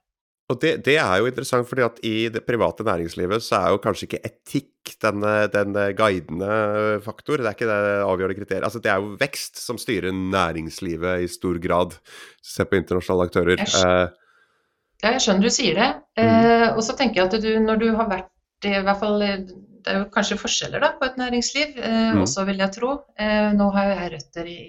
Og 0.52 0.58
det, 0.61 0.75
det, 0.84 0.99
er 1.00 1.20
jo 1.22 1.28
interessant, 1.31 1.64
fordi 1.69 1.84
at 1.87 2.00
i 2.05 2.16
det 2.34 2.43
private 2.44 2.84
næringslivet 2.84 3.40
så 3.46 3.62
er 3.62 3.70
jo 3.72 3.78
kanskje 3.81 4.08
ikke 4.08 4.20
etikk 4.28 4.93
den, 5.00 5.25
den 5.55 5.78
guidende 5.96 6.50
faktor. 7.06 7.40
Det 7.40 7.49
er 7.49 7.56
ikke 7.56 7.70
det 7.70 7.94
avgjørende 8.05 8.37
kriteriet. 8.43 8.66
Altså, 8.66 8.82
det 8.84 8.93
er 8.93 9.00
jo 9.00 9.14
vekst 9.22 9.62
som 9.62 9.78
styrer 9.81 10.12
næringslivet 10.12 11.25
i 11.25 11.31
stor 11.32 11.62
grad. 11.62 11.96
Se 12.44 12.66
på 12.69 12.76
internasjonale 12.82 13.31
aktører. 13.31 13.62
Jeg 13.62 13.72
skjønner, 13.72 14.12
ja, 15.02 15.11
jeg 15.12 15.23
skjønner 15.25 15.44
du 15.44 15.52
sier 15.52 15.79
det. 15.81 15.91
Mm. 16.19 16.25
Eh, 16.25 16.69
og 16.73 16.82
så 16.87 16.96
tenker 16.99 17.20
jeg 17.20 17.31
at 17.31 17.44
du, 17.44 17.50
når 17.64 17.81
du 17.82 17.88
har 17.99 18.11
vært 18.11 18.31
i 18.64 18.79
hvert 18.81 18.96
fall 18.96 19.20
Det 19.20 19.93
er 19.93 19.99
jo 19.99 20.05
kanskje 20.12 20.38
forskjeller 20.41 20.81
da, 20.81 20.94
på 20.96 21.05
et 21.05 21.19
næringsliv, 21.20 21.75
eh, 21.76 22.12
mm. 22.14 22.23
også 22.23 22.46
vil 22.49 22.62
jeg 22.62 22.73
tro. 22.73 22.93
Eh, 23.20 23.50
nå 23.52 23.67
har 23.75 23.91
jeg 23.91 24.12
røtter 24.14 24.49
i, 24.49 24.61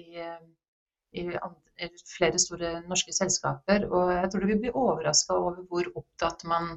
i, 1.16 1.24
i 1.24 1.88
flere 2.12 2.40
store 2.42 2.74
norske 2.84 3.14
selskaper. 3.16 3.88
Og 3.88 4.12
jeg 4.12 4.30
tror 4.32 4.44
du 4.44 4.50
vil 4.50 4.60
bli 4.66 4.74
overraska 4.74 5.38
over 5.38 5.62
hvor 5.70 5.88
opptatt 6.02 6.44
man 6.44 6.74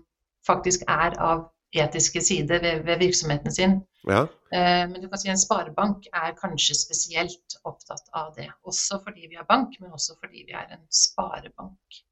faktisk 0.48 0.88
er 0.88 1.18
av 1.20 1.50
etiske 1.76 2.22
sider 2.24 2.62
ved, 2.64 2.84
ved 2.88 3.04
virksomheten 3.04 3.52
sin. 3.54 3.80
Ja. 4.08 4.22
Eh, 4.56 4.86
men 4.90 5.02
du 5.02 5.10
kan 5.10 5.22
si 5.22 5.30
en 5.30 5.42
sparebank 5.42 6.08
er 6.14 6.38
kanskje 6.40 6.78
spesielt 6.80 7.60
opptatt 7.64 8.08
av 8.14 8.34
det. 8.38 8.50
Også 8.64 9.02
fordi 9.04 9.28
vi 9.30 9.38
er 9.38 9.48
bank, 9.50 9.76
men 9.82 9.92
også 9.94 10.16
fordi 10.20 10.46
vi 10.48 10.56
er 10.56 10.72
en 10.74 10.86
sparebank. 10.90 12.04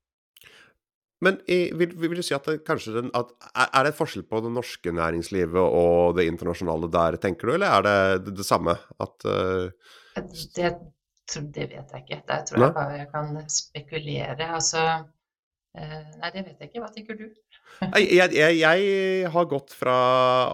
Men 1.26 1.40
vil, 1.48 1.96
vil, 1.98 2.20
du 2.20 2.26
si 2.26 2.36
at 2.38 2.46
det 2.46 2.60
kanskje 2.68 2.94
den, 3.00 3.08
at, 3.18 3.32
Er 3.66 3.88
det 3.88 3.94
et 3.94 3.98
forskjell 3.98 4.28
på 4.30 4.42
det 4.46 4.52
norske 4.54 4.92
næringslivet 4.94 5.58
og 5.58 6.18
det 6.18 6.28
internasjonale 6.30 6.92
der, 6.94 7.18
tenker 7.22 7.50
du, 7.50 7.56
eller 7.56 7.74
er 7.74 7.88
det 7.88 7.98
det, 8.28 8.36
det 8.38 8.46
samme? 8.46 8.78
At, 9.02 9.26
uh... 9.26 9.72
det, 10.56 10.72
det 11.56 11.70
vet 11.74 11.94
jeg 11.94 12.06
ikke. 12.06 12.22
Der 12.28 12.46
tror 12.48 12.68
jeg 12.68 12.76
bare 12.78 13.00
jeg 13.02 13.10
kan 13.14 13.34
spekulere. 13.50 14.46
Altså 14.46 14.84
eh, 15.78 16.06
Nei, 16.22 16.32
det 16.36 16.46
vet 16.46 16.62
jeg 16.62 16.70
ikke. 16.70 16.84
Hva 16.86 16.94
tenker 16.94 17.18
du? 17.18 17.28
jeg, 18.00 18.32
jeg, 18.34 18.58
jeg, 18.58 19.30
har 19.34 19.50
gått 19.50 19.74
fra 19.76 19.96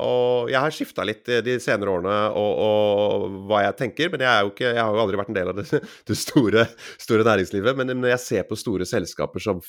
å 0.01 0.13
Jeg 0.51 0.59
har 0.59 0.73
skifta 0.75 1.05
litt 1.07 1.29
de 1.45 1.55
senere 1.63 1.93
årene 1.93 2.15
og, 2.39 2.63
og, 2.65 3.37
hva 3.47 3.61
jeg 3.67 3.77
tenker, 3.79 4.11
men 4.11 4.25
jeg, 4.25 4.49
ikke, 4.51 4.71
jeg, 4.71 4.81
har 4.81 4.95
jo 4.95 5.03
aldri 5.03 5.19
vært 5.21 5.31
en 5.31 5.37
del 5.37 5.51
av 5.53 5.59
det, 5.59 5.83
det 6.09 6.17
store, 6.19 6.65
store, 6.95 7.27
næringslivet. 7.27 7.79
Men 7.79 7.93
når 7.99 8.15
jeg 8.15 8.23
ser 8.25 8.47
på 8.49 8.59
store 8.59 8.87
selskaper 8.89 9.43
som, 9.43 9.61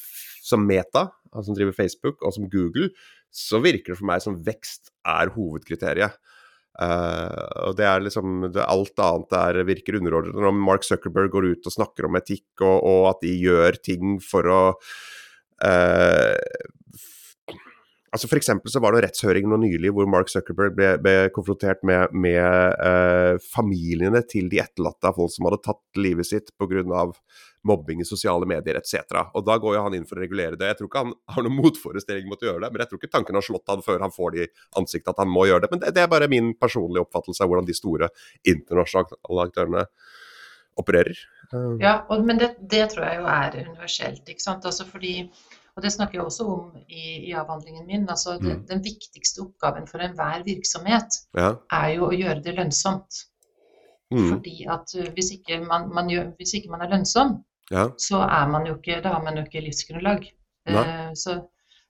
som 0.45 0.65
Meta, 0.69 1.09
altså 1.33 1.49
som 1.49 1.59
driver 1.59 1.77
Facebook, 1.77 2.21
og 2.23 2.37
som 2.37 2.49
Google, 2.53 2.91
så 3.35 3.61
virker 3.65 3.93
det 3.93 4.01
for 4.01 4.11
meg 4.13 4.23
som 4.23 4.39
vekst 4.47 4.93
er 5.09 5.33
hovedkriteriet. 5.35 6.21
Uh, 6.75 7.69
og 7.69 7.77
det 7.79 7.85
er 7.87 8.01
liksom 8.03 8.49
det, 8.51 8.63
Alt 8.67 8.99
annet 8.99 9.29
der 9.31 9.61
virker 9.67 10.01
underordnet. 10.01 10.35
Når 10.35 10.57
Mark 10.59 10.87
Zuckerberg 10.87 11.31
går 11.31 11.53
ut 11.53 11.69
og 11.71 11.75
snakker 11.75 12.09
om 12.09 12.19
etikk, 12.19 12.49
og, 12.67 12.79
og 12.83 13.11
at 13.13 13.23
de 13.23 13.35
gjør 13.39 13.79
ting 13.79 14.17
for 14.23 14.51
å 14.51 14.63
uh, 15.63 16.35
altså 18.15 18.31
For 18.31 18.39
eksempel 18.39 18.71
så 18.71 18.83
var 18.83 18.95
det 18.95 19.05
rettshøring 19.07 19.47
nå 19.51 19.59
nylig 19.63 19.91
hvor 19.95 20.11
Mark 20.11 20.31
Zuckerberg 20.31 20.75
ble, 20.79 20.91
ble 21.03 21.15
konfrontert 21.35 21.83
med, 21.87 22.15
med 22.15 22.43
uh, 22.79 23.39
familiene 23.55 24.23
til 24.31 24.51
de 24.51 24.63
etterlatte 24.63 25.11
av 25.11 25.19
folk 25.19 25.35
som 25.35 25.49
hadde 25.49 25.63
tatt 25.67 26.03
livet 26.03 26.31
sitt 26.31 26.55
pga 26.59 26.85
mobbing 27.65 28.01
i 28.01 28.07
sosiale 28.09 28.47
medier 28.49 28.79
etc. 28.79 28.99
Og 29.35 29.45
Da 29.47 29.57
går 29.61 29.77
jo 29.77 29.85
han 29.87 29.97
inn 29.97 30.07
for 30.09 30.19
å 30.19 30.25
regulere 30.25 30.59
det. 30.61 30.73
Jeg 30.73 30.81
tror 30.81 30.91
ikke 30.91 31.05
han 31.05 31.15
har 31.37 31.47
noen 31.47 31.59
motforestilling 31.59 32.29
mot 32.31 32.43
å 32.43 32.51
gjøre 32.51 32.65
det, 32.67 32.73
men 32.73 32.85
jeg 32.85 32.91
tror 32.91 33.01
ikke 33.01 33.15
tanken 33.15 33.39
har 33.39 33.47
slått 33.47 33.73
han 33.73 33.85
før 33.85 34.05
han 34.05 34.15
får 34.15 34.35
det 34.35 34.45
i 34.45 34.51
ansiktet 34.81 35.15
at 35.15 35.23
han 35.25 35.33
må 35.33 35.47
gjøre 35.49 35.67
det. 35.67 35.73
Men 35.73 35.85
det, 35.85 35.95
det 35.97 36.05
er 36.05 36.13
bare 36.13 36.31
min 36.33 36.53
personlige 36.61 37.07
oppfattelse 37.07 37.45
av 37.45 37.51
hvordan 37.51 37.69
de 37.69 37.77
store 37.77 38.11
internasjonale 38.55 39.49
aktørene 39.49 39.87
opererer. 40.81 41.19
Ja, 41.81 41.99
og, 42.09 42.25
men 42.27 42.41
det, 42.41 42.55
det, 42.61 42.89
tror 42.93 43.07
jeg 43.07 43.21
jo 43.21 43.29
er 43.31 43.59
universelt. 43.69 44.25
ikke 44.29 44.43
sant? 44.43 44.65
Altså 44.67 44.87
fordi, 44.89 45.15
og 45.77 45.85
Det 45.85 45.93
snakker 45.93 46.19
jeg 46.19 46.25
også 46.25 46.47
om 46.51 46.81
i, 46.89 47.31
i 47.31 47.35
avhandlingen 47.39 47.87
min. 47.87 48.09
altså 48.09 48.39
det, 48.41 48.59
mm. 48.59 48.67
Den 48.71 48.83
viktigste 48.85 49.45
oppgaven 49.45 49.87
for 49.91 50.03
enhver 50.03 50.43
virksomhet 50.47 51.21
ja. 51.39 51.55
er 51.73 51.89
jo 51.95 52.11
å 52.11 52.17
gjøre 52.17 52.43
det 52.45 52.57
lønnsomt. 52.59 53.25
Mm. 54.15 54.29
Fordi 54.29 54.57
at 54.71 54.95
hvis 55.15 55.33
ikke 55.39 55.61
man, 55.65 55.89
man 55.95 56.11
gjør, 56.11 56.33
hvis 56.39 56.55
ikke 56.59 56.73
man 56.75 56.85
er 56.85 56.93
lønnsom, 56.93 57.39
ja. 57.71 57.89
så 58.01 58.21
er 58.27 58.47
man 58.53 58.67
jo 58.69 58.77
ikke, 58.79 59.01
da 59.05 59.17
har 59.17 59.25
man 59.25 59.39
jo 59.39 59.45
ikke 59.47 59.65
livsgrunnlag. 59.65 60.29
Uh, 60.69 61.11
så, 61.19 61.39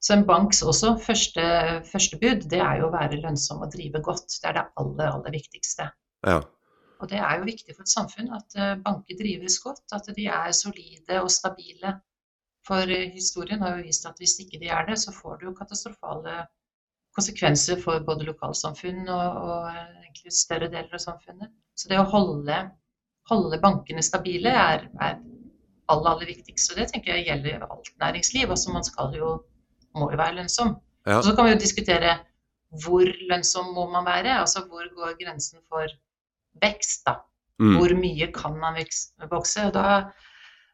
så, 0.00 0.16
en 0.16 0.26
banks 0.26 0.62
også 0.62 0.96
første, 1.02 1.44
første, 1.90 2.18
bud, 2.20 2.48
det 2.50 2.60
er 2.62 2.80
jo 2.80 2.88
å 2.88 2.94
være 2.94 3.20
lønnsom 3.22 3.62
og 3.64 3.72
drive 3.74 4.02
godt. 4.02 4.26
Det 4.40 4.50
er 4.50 4.58
det 4.58 4.66
aller, 4.82 5.06
aller 5.10 5.36
viktigste. 5.36 5.90
Ja. 6.26 6.40
Og 7.02 7.10
det 7.10 7.20
er 7.20 7.38
jo 7.38 7.46
viktig 7.48 7.74
for 7.74 7.84
et 7.84 7.92
samfunn 7.92 8.32
at 8.34 8.58
uh, 8.58 8.74
banker 8.82 9.18
drives 9.20 9.60
godt, 9.62 9.84
at 9.92 10.10
de 10.16 10.26
er 10.30 10.52
solide 10.56 11.22
og 11.22 11.30
stabile. 11.32 11.98
For 12.66 12.82
uh, 12.82 13.06
historien 13.14 13.62
har 13.62 13.76
jo 13.78 13.86
vist 13.86 14.06
at 14.08 14.20
hvis 14.22 14.38
ikke 14.44 14.62
de 14.62 14.72
er 14.72 14.86
det, 14.90 14.98
så 15.02 15.14
får 15.14 15.40
du 15.40 15.50
jo 15.50 15.56
katastrofale 15.58 16.44
konsekvenser 17.14 17.78
for 17.82 18.02
både 18.06 18.26
lokalsamfunn 18.26 19.04
og, 19.06 19.36
og 19.46 19.68
egentlig 19.70 20.32
større 20.34 20.70
deler 20.72 20.96
av 20.96 21.02
samfunnet. 21.02 21.52
Så 21.78 21.90
det 21.90 22.00
å 22.00 22.08
holde, 22.10 22.56
holde 23.30 23.60
bankene 23.62 24.02
stabile 24.02 24.50
er, 24.50 24.88
er 25.02 25.20
aller, 25.92 26.10
aller 26.10 26.30
viktigste. 26.30 26.74
Og 26.74 26.80
det 26.80 26.88
tenker 26.92 27.14
jeg 27.14 27.26
gjelder 27.28 27.66
alt 27.66 27.90
næringsliv. 28.00 28.50
Altså 28.50 28.72
man 28.72 28.86
skal 28.86 29.16
jo, 29.18 29.34
må 29.98 30.10
jo 30.12 30.20
være 30.20 30.38
lønnsom. 30.40 30.76
Ja. 31.06 31.20
Så 31.22 31.34
kan 31.36 31.46
vi 31.46 31.54
jo 31.54 31.60
diskutere 31.60 32.18
hvor 32.82 33.06
lønnsom 33.30 33.72
må 33.74 33.86
man 33.90 34.06
være? 34.06 34.40
Altså 34.40 34.64
hvor 34.68 34.86
går 34.96 35.16
grensen 35.20 35.60
for 35.68 35.86
vekst, 36.62 37.04
da? 37.06 37.18
Mm. 37.62 37.76
Hvor 37.78 37.94
mye 37.98 38.30
kan 38.34 38.56
man 38.58 38.78
vokse? 39.30 39.66
Og 39.68 39.74
da 39.74 39.84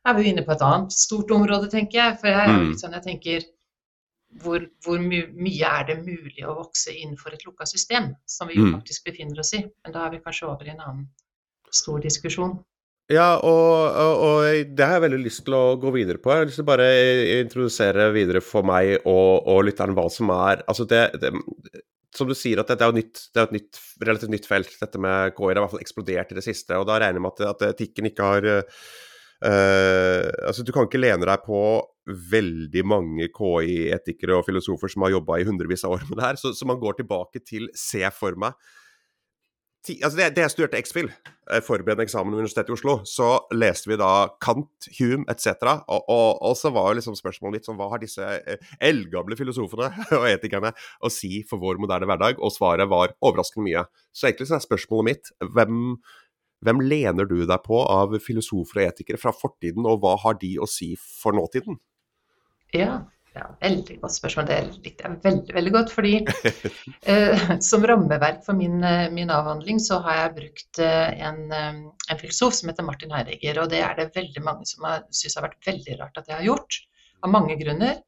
er 0.08 0.16
vi 0.16 0.30
inne 0.30 0.44
på 0.46 0.54
et 0.54 0.62
annet 0.64 0.92
stort 0.96 1.30
område, 1.30 1.68
tenker 1.72 1.98
jeg. 1.98 2.18
For 2.22 2.32
jeg, 2.32 2.54
mm. 2.56 2.76
sånn, 2.80 2.96
jeg 2.96 3.06
tenker 3.08 3.48
hvor, 4.40 4.64
hvor 4.84 5.02
my 5.02 5.24
mye 5.34 5.66
er 5.80 5.86
det 5.90 5.98
mulig 6.04 6.46
å 6.46 6.56
vokse 6.60 6.94
innenfor 6.94 7.34
et 7.34 7.44
lukka 7.44 7.66
system, 7.66 8.12
som 8.30 8.48
vi 8.48 8.60
jo 8.60 8.68
mm. 8.68 8.74
faktisk 8.78 9.10
befinner 9.10 9.42
oss 9.42 9.52
i. 9.58 9.64
Men 9.84 9.96
da 9.96 10.06
er 10.06 10.14
vi 10.14 10.22
kanskje 10.24 10.48
over 10.48 10.68
i 10.68 10.72
en 10.72 10.84
annen 10.84 11.08
stor 11.74 12.00
diskusjon. 12.02 12.58
Ja, 13.10 13.40
og, 13.42 13.96
og, 13.98 14.20
og, 14.22 14.74
det 14.76 14.86
har 14.86 14.98
jeg 14.98 15.06
veldig 15.08 15.22
lyst 15.24 15.42
til 15.46 15.56
å 15.58 15.76
gå 15.82 15.90
videre 15.96 16.20
på. 16.22 16.30
Jeg 16.30 16.44
har 16.44 16.46
lyst 16.46 16.60
til 16.60 16.66
å 16.66 16.70
bare 16.70 16.88
introdusere 17.40 18.06
videre 18.14 18.42
for 18.44 18.66
meg 18.66 19.00
og, 19.00 19.48
og 19.50 19.64
lytteren 19.66 19.96
hva 19.98 20.06
som 20.14 20.30
er 20.30 20.62
Altså 20.70 20.86
det, 20.86 21.02
det, 21.18 21.32
Som 22.14 22.30
du 22.30 22.36
sier, 22.38 22.62
at 22.62 22.70
det, 22.70 22.78
er, 22.78 22.94
nytt, 22.94 23.24
det 23.34 23.42
er 23.42 23.48
et 23.48 23.56
nytt, 23.58 23.82
relativt 24.06 24.34
nytt 24.36 24.46
felt. 24.46 24.78
Dette 24.78 25.02
med 25.02 25.34
KI 25.34 25.50
har 25.50 25.58
i 25.58 25.64
hvert 25.64 25.74
fall 25.74 25.82
eksplodert 25.82 26.30
i 26.30 26.38
det 26.38 26.46
siste. 26.46 26.78
Og 26.78 26.86
da 26.86 27.00
regner 27.02 27.18
jeg 27.18 27.26
med 27.26 27.34
at, 27.34 27.46
at 27.50 27.70
etikken 27.74 28.12
ikke 28.12 28.34
har 28.34 28.50
Uh, 29.40 30.28
altså 30.44 30.60
Du 30.60 30.68
kan 30.68 30.84
ikke 30.84 31.00
lene 31.00 31.24
deg 31.24 31.44
på 31.46 31.60
veldig 32.28 32.82
mange 32.84 33.30
KI-etikere 33.32 34.36
og 34.36 34.44
filosofer 34.44 34.92
som 34.92 35.06
har 35.06 35.14
jobba 35.14 35.38
i 35.40 35.46
hundrevis 35.48 35.86
av 35.88 35.94
år 35.96 36.04
med 36.10 36.18
det 36.20 36.26
her, 36.26 36.40
så, 36.40 36.52
så, 36.52 36.68
man 36.68 36.80
går 36.82 36.98
tilbake 36.98 37.40
til 37.40 37.70
Se 37.72 38.02
for 38.12 38.36
meg 38.36 38.52
altså 39.88 40.16
det, 40.18 40.26
det, 40.36 40.42
jeg 40.44 40.52
studerte 40.52 40.80
X-FIL, 40.80 41.08
eh, 41.50 41.62
forberedende 41.64 42.04
eksamen 42.04 42.34
ved 42.34 42.42
Universitetet 42.42 42.72
i 42.72 42.76
Oslo, 42.76 42.94
så 43.08 43.30
leste 43.56 43.90
vi 43.90 43.98
da 44.00 44.28
Kant, 44.44 44.88
Hume 44.98 45.24
etc. 45.32 45.52
Og, 45.88 46.04
og, 46.04 46.42
og, 46.42 46.56
så 46.58 46.72
var 46.74 46.90
jo 46.90 46.98
liksom 46.98 47.16
spørsmålet 47.18 47.58
mitt 47.58 47.68
sånn 47.68 47.78
Hva 47.80 47.88
har 47.92 48.02
disse 48.02 48.24
eh, 48.24 48.72
eldgamle 48.90 49.38
filosofene 49.40 49.90
og 50.18 50.26
etikerne 50.28 50.74
å 51.00 51.12
si 51.12 51.42
for 51.48 51.62
vår 51.62 51.80
moderne 51.82 52.08
hverdag? 52.10 52.42
Og 52.44 52.52
svaret 52.54 52.90
var 52.92 53.14
overraskende 53.24 53.68
mye. 53.68 53.86
Så 54.12 54.28
egentlig 54.28 54.50
så 54.50 54.58
er 54.58 54.66
spørsmålet 54.66 55.10
mitt 55.10 55.32
hvem, 55.56 55.96
hvem 56.66 56.84
lener 56.84 57.30
du 57.30 57.38
deg 57.40 57.64
på 57.64 57.80
av 57.86 58.18
filosofer 58.20 58.82
og 58.82 58.90
etikere 58.90 59.20
fra 59.22 59.32
fortiden, 59.32 59.88
og 59.88 60.04
hva 60.04 60.18
har 60.26 60.36
de 60.42 60.58
å 60.60 60.68
si 60.68 60.92
for 61.00 61.36
nåtiden? 61.36 61.80
Ja, 62.76 63.00
ja 63.36 63.46
veldig 63.60 63.96
godt 64.02 64.14
spørsmål. 64.16 64.46
Det 64.48 64.58
likte 64.84 65.06
jeg 65.06 65.18
veldig, 65.24 65.54
veldig 65.56 65.72
godt. 65.76 65.94
Fordi 65.94 66.12
eh, 67.14 67.46
som 67.70 67.86
rammeverk 67.86 68.42
for 68.46 68.58
min, 68.58 68.78
eh, 68.86 69.06
min, 69.14 69.32
avhandling 69.34 69.80
så 69.82 70.00
har 70.04 70.18
jeg 70.18 70.36
brukt 70.38 70.82
eh, 70.84 71.24
en, 71.28 71.40
eh, 71.54 71.80
en, 72.10 72.20
filosof 72.20 72.56
som 72.58 72.72
heter 72.72 72.86
Martin 72.86 73.14
Heidegger. 73.14 73.62
Og 73.62 73.72
det 73.72 73.82
er 73.86 73.96
det 73.98 74.10
veldig 74.16 74.44
mange 74.46 74.68
som 74.68 74.86
syns 75.14 75.38
har 75.38 75.46
vært 75.48 75.68
veldig 75.68 75.98
rart 76.02 76.20
at 76.20 76.30
jeg 76.30 76.40
har 76.40 76.48
gjort. 76.50 76.80
Av 77.20 77.32
mange 77.32 77.58
grunner. 77.60 78.00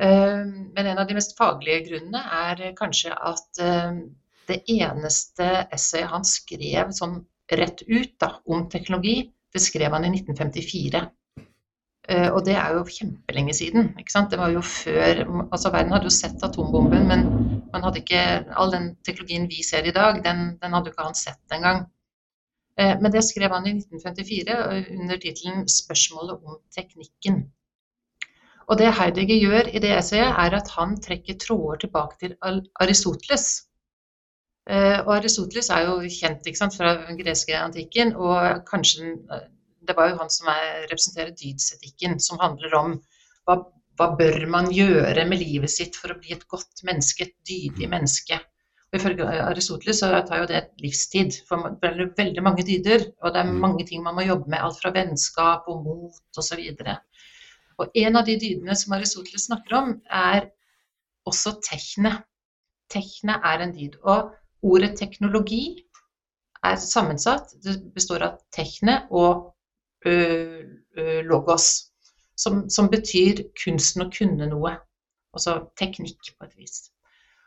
Eh, 0.00 0.44
men 0.46 0.86
en 0.86 0.98
av 0.98 1.08
de 1.08 1.18
mest 1.18 1.36
faglige 1.38 1.86
grunnene 1.88 2.22
er 2.50 2.64
kanskje 2.78 3.14
at 3.14 3.62
eh, 3.62 4.00
det 4.48 4.60
eneste 4.70 5.46
essayet 5.72 6.10
han 6.12 6.26
skrev 6.28 6.90
sånn 6.94 7.22
rett 7.54 7.84
ut 7.86 8.14
da, 8.20 8.36
om 8.50 8.66
teknologi. 8.72 9.30
Det 9.54 9.62
skrev 9.62 9.94
han 9.94 10.06
i 10.06 10.10
1954. 10.16 11.04
Eh, 12.08 12.28
og 12.28 12.42
det 12.44 12.56
er 12.60 12.74
jo 12.76 12.84
kjempelenge 12.84 13.54
siden. 13.56 13.94
ikke 13.98 14.12
sant? 14.12 14.30
Det 14.30 14.38
var 14.38 14.52
jo 14.52 14.60
før 14.60 15.24
altså 15.52 15.72
Verden 15.72 15.92
hadde 15.94 16.10
jo 16.10 16.12
sett 16.12 16.44
atombomben, 16.44 17.08
men 17.08 17.26
man 17.72 17.86
hadde 17.86 18.02
ikke, 18.02 18.22
all 18.60 18.72
den 18.74 18.90
teknologien 19.06 19.48
vi 19.48 19.64
ser 19.64 19.88
i 19.88 19.94
dag, 19.96 20.20
den, 20.24 20.46
den 20.62 20.76
hadde 20.76 20.90
jo 20.90 20.94
ikke 20.94 21.08
han 21.08 21.18
sett 21.18 21.56
engang. 21.56 21.86
Uh, 22.74 22.96
men 23.00 23.12
det 23.14 23.22
skrev 23.22 23.52
han 23.54 23.66
i 23.70 23.76
1954 23.78 24.56
under 25.00 25.20
tittelen 25.22 25.68
'Spørsmålet 25.70 26.40
om 26.42 26.58
teknikken'. 26.74 27.44
Og 28.68 28.78
det 28.80 28.94
Heidegger 28.98 29.38
gjør 29.40 29.68
i 29.76 29.80
det 29.84 29.92
essayet, 29.98 30.32
er 30.44 30.56
at 30.58 30.70
han 30.76 30.96
trekker 31.00 31.36
tråder 31.40 31.84
tilbake 31.84 32.16
til 32.20 32.36
Aristoteles. 32.80 33.46
Eh, 34.70 35.00
og 35.04 35.16
Aristoteles 35.18 35.68
er 35.70 35.84
jo 35.84 35.98
kjent 36.08 36.48
sant, 36.56 36.76
fra 36.76 36.94
den 37.02 37.18
greske 37.18 37.56
antikken, 37.58 38.14
og 38.16 38.62
kanskje 38.70 39.10
eh, 39.12 39.42
det 39.86 39.96
var 39.96 40.10
jo 40.10 40.18
han 40.20 40.32
som 40.32 40.50
er, 40.52 40.86
representerer 40.90 41.34
dydsetikken, 41.36 42.18
som 42.22 42.40
handler 42.42 42.74
om 42.78 42.96
hva, 43.46 43.58
hva, 43.98 44.10
bør 44.18 44.46
man 44.50 44.70
gjøre 44.74 45.26
med 45.28 45.42
livet 45.42 45.72
sitt 45.72 45.98
for 46.00 46.14
å 46.14 46.18
bli 46.20 46.34
et 46.36 46.44
godt 46.50 46.84
menneske, 46.88 47.28
et 47.28 47.36
dydig 47.48 47.88
menneske. 47.92 48.40
Og 48.90 49.00
Ifølge 49.00 49.26
Aristoteles 49.44 50.00
så 50.02 50.10
tar 50.28 50.42
jo 50.42 50.50
det 50.50 50.60
et 50.60 50.84
livstid, 50.84 51.40
for 51.48 51.72
det 51.80 51.90
er 51.90 52.12
veldig 52.16 52.44
mange 52.46 52.66
dyder. 52.66 53.08
Og 53.24 53.34
det 53.34 53.42
er 53.42 53.50
mm. 53.50 53.56
mange 53.64 53.86
ting 53.88 54.04
man 54.04 54.16
må 54.16 54.26
jobbe 54.26 54.50
med, 54.50 54.62
alt 54.62 54.78
fra 54.80 54.92
vennskap 54.94 55.66
og 55.70 55.82
mot 55.86 56.40
osv. 56.40 56.62
Og, 56.62 57.24
og 57.82 57.98
en 58.04 58.20
av 58.20 58.28
de 58.28 58.38
dydene 58.38 58.76
som 58.78 58.94
Aristoteles 58.94 59.48
snakker 59.50 59.80
om, 59.80 59.96
er 60.06 60.48
også 61.26 61.56
tekne. 61.66 62.20
Tekne 62.92 63.40
er 63.42 63.64
en 63.64 63.74
dyd. 63.74 63.98
Og 64.04 64.30
Ordet 64.64 64.94
teknologi 64.96 65.84
er 66.64 66.78
sammensatt. 66.80 67.52
Det 67.60 67.76
består 67.94 68.24
av 68.24 68.38
tekne 68.54 69.02
og 69.12 69.50
logos, 71.24 71.68
som, 72.36 72.64
som, 72.70 72.90
betyr 72.92 73.40
kunsten 73.64 74.04
å 74.04 74.10
kunne 74.12 74.48
noe. 74.50 74.74
Altså 75.34 75.56
teknikk, 75.80 76.34
på 76.38 76.46
et 76.46 76.58
vis. 76.60 76.76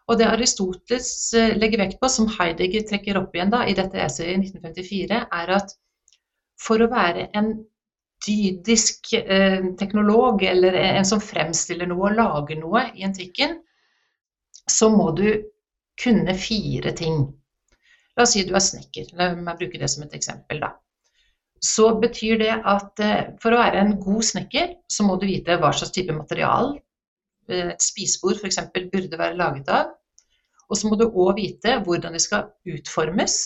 Og 0.08 0.20
det 0.20 0.28
Aristoteles 0.28 1.12
legger 1.60 1.84
vekt 1.84 2.02
på, 2.02 2.10
som 2.12 2.28
Heidegger 2.32 2.84
trekker 2.88 3.20
opp 3.20 3.36
igjen 3.36 3.52
da, 3.54 3.62
i 3.68 3.76
dette 3.78 4.00
essayet 4.02 4.34
i 4.36 4.50
1954, 4.50 5.22
er 5.40 5.54
at 5.56 5.76
for 6.60 6.82
å 6.82 6.90
være 6.92 7.28
en 7.38 7.54
dydisk 8.26 9.14
eh, 9.14 9.64
teknolog, 9.80 10.44
eller 10.44 10.74
en 10.74 11.06
som 11.06 11.22
fremstiller 11.22 11.90
noe 11.90 12.10
og 12.10 12.18
lager 12.18 12.60
noe 12.60 12.88
i 12.98 13.06
antikken, 13.08 13.60
så 14.68 14.90
må 14.92 15.12
du 15.16 15.28
kunne 16.02 16.34
fire 16.38 16.94
ting. 16.98 17.28
La 18.18 18.26
oss 18.26 18.34
si 18.34 18.44
du 18.48 18.56
er 18.58 18.64
snekker. 18.64 19.14
La 19.18 19.32
meg 19.36 19.60
bruke 19.60 19.80
det 19.80 19.90
som 19.94 20.06
et 20.06 20.16
eksempel, 20.18 20.62
da. 20.64 20.74
Så 21.64 21.90
betyr 22.02 22.38
det 22.42 22.54
at 22.54 23.02
eh, 23.04 23.30
for 23.42 23.54
å 23.54 23.62
være 23.62 23.82
en 23.82 23.96
god 24.02 24.26
snekker, 24.26 24.76
så 24.92 25.06
må 25.08 25.18
du 25.18 25.28
vite 25.30 25.58
hva 25.62 25.72
slags 25.74 25.96
type 25.96 26.14
material 26.14 26.76
eh, 27.50 27.74
et 27.74 27.84
spisebord 27.84 28.42
f.eks. 28.42 28.60
burde 28.76 29.20
være 29.20 29.40
laget 29.40 29.72
av. 29.74 29.94
Og 30.68 30.78
så 30.78 30.90
må 30.90 31.00
du 31.00 31.08
òg 31.08 31.38
vite 31.40 31.80
hvordan 31.86 32.18
det 32.18 32.22
skal 32.24 32.50
utformes. 32.68 33.38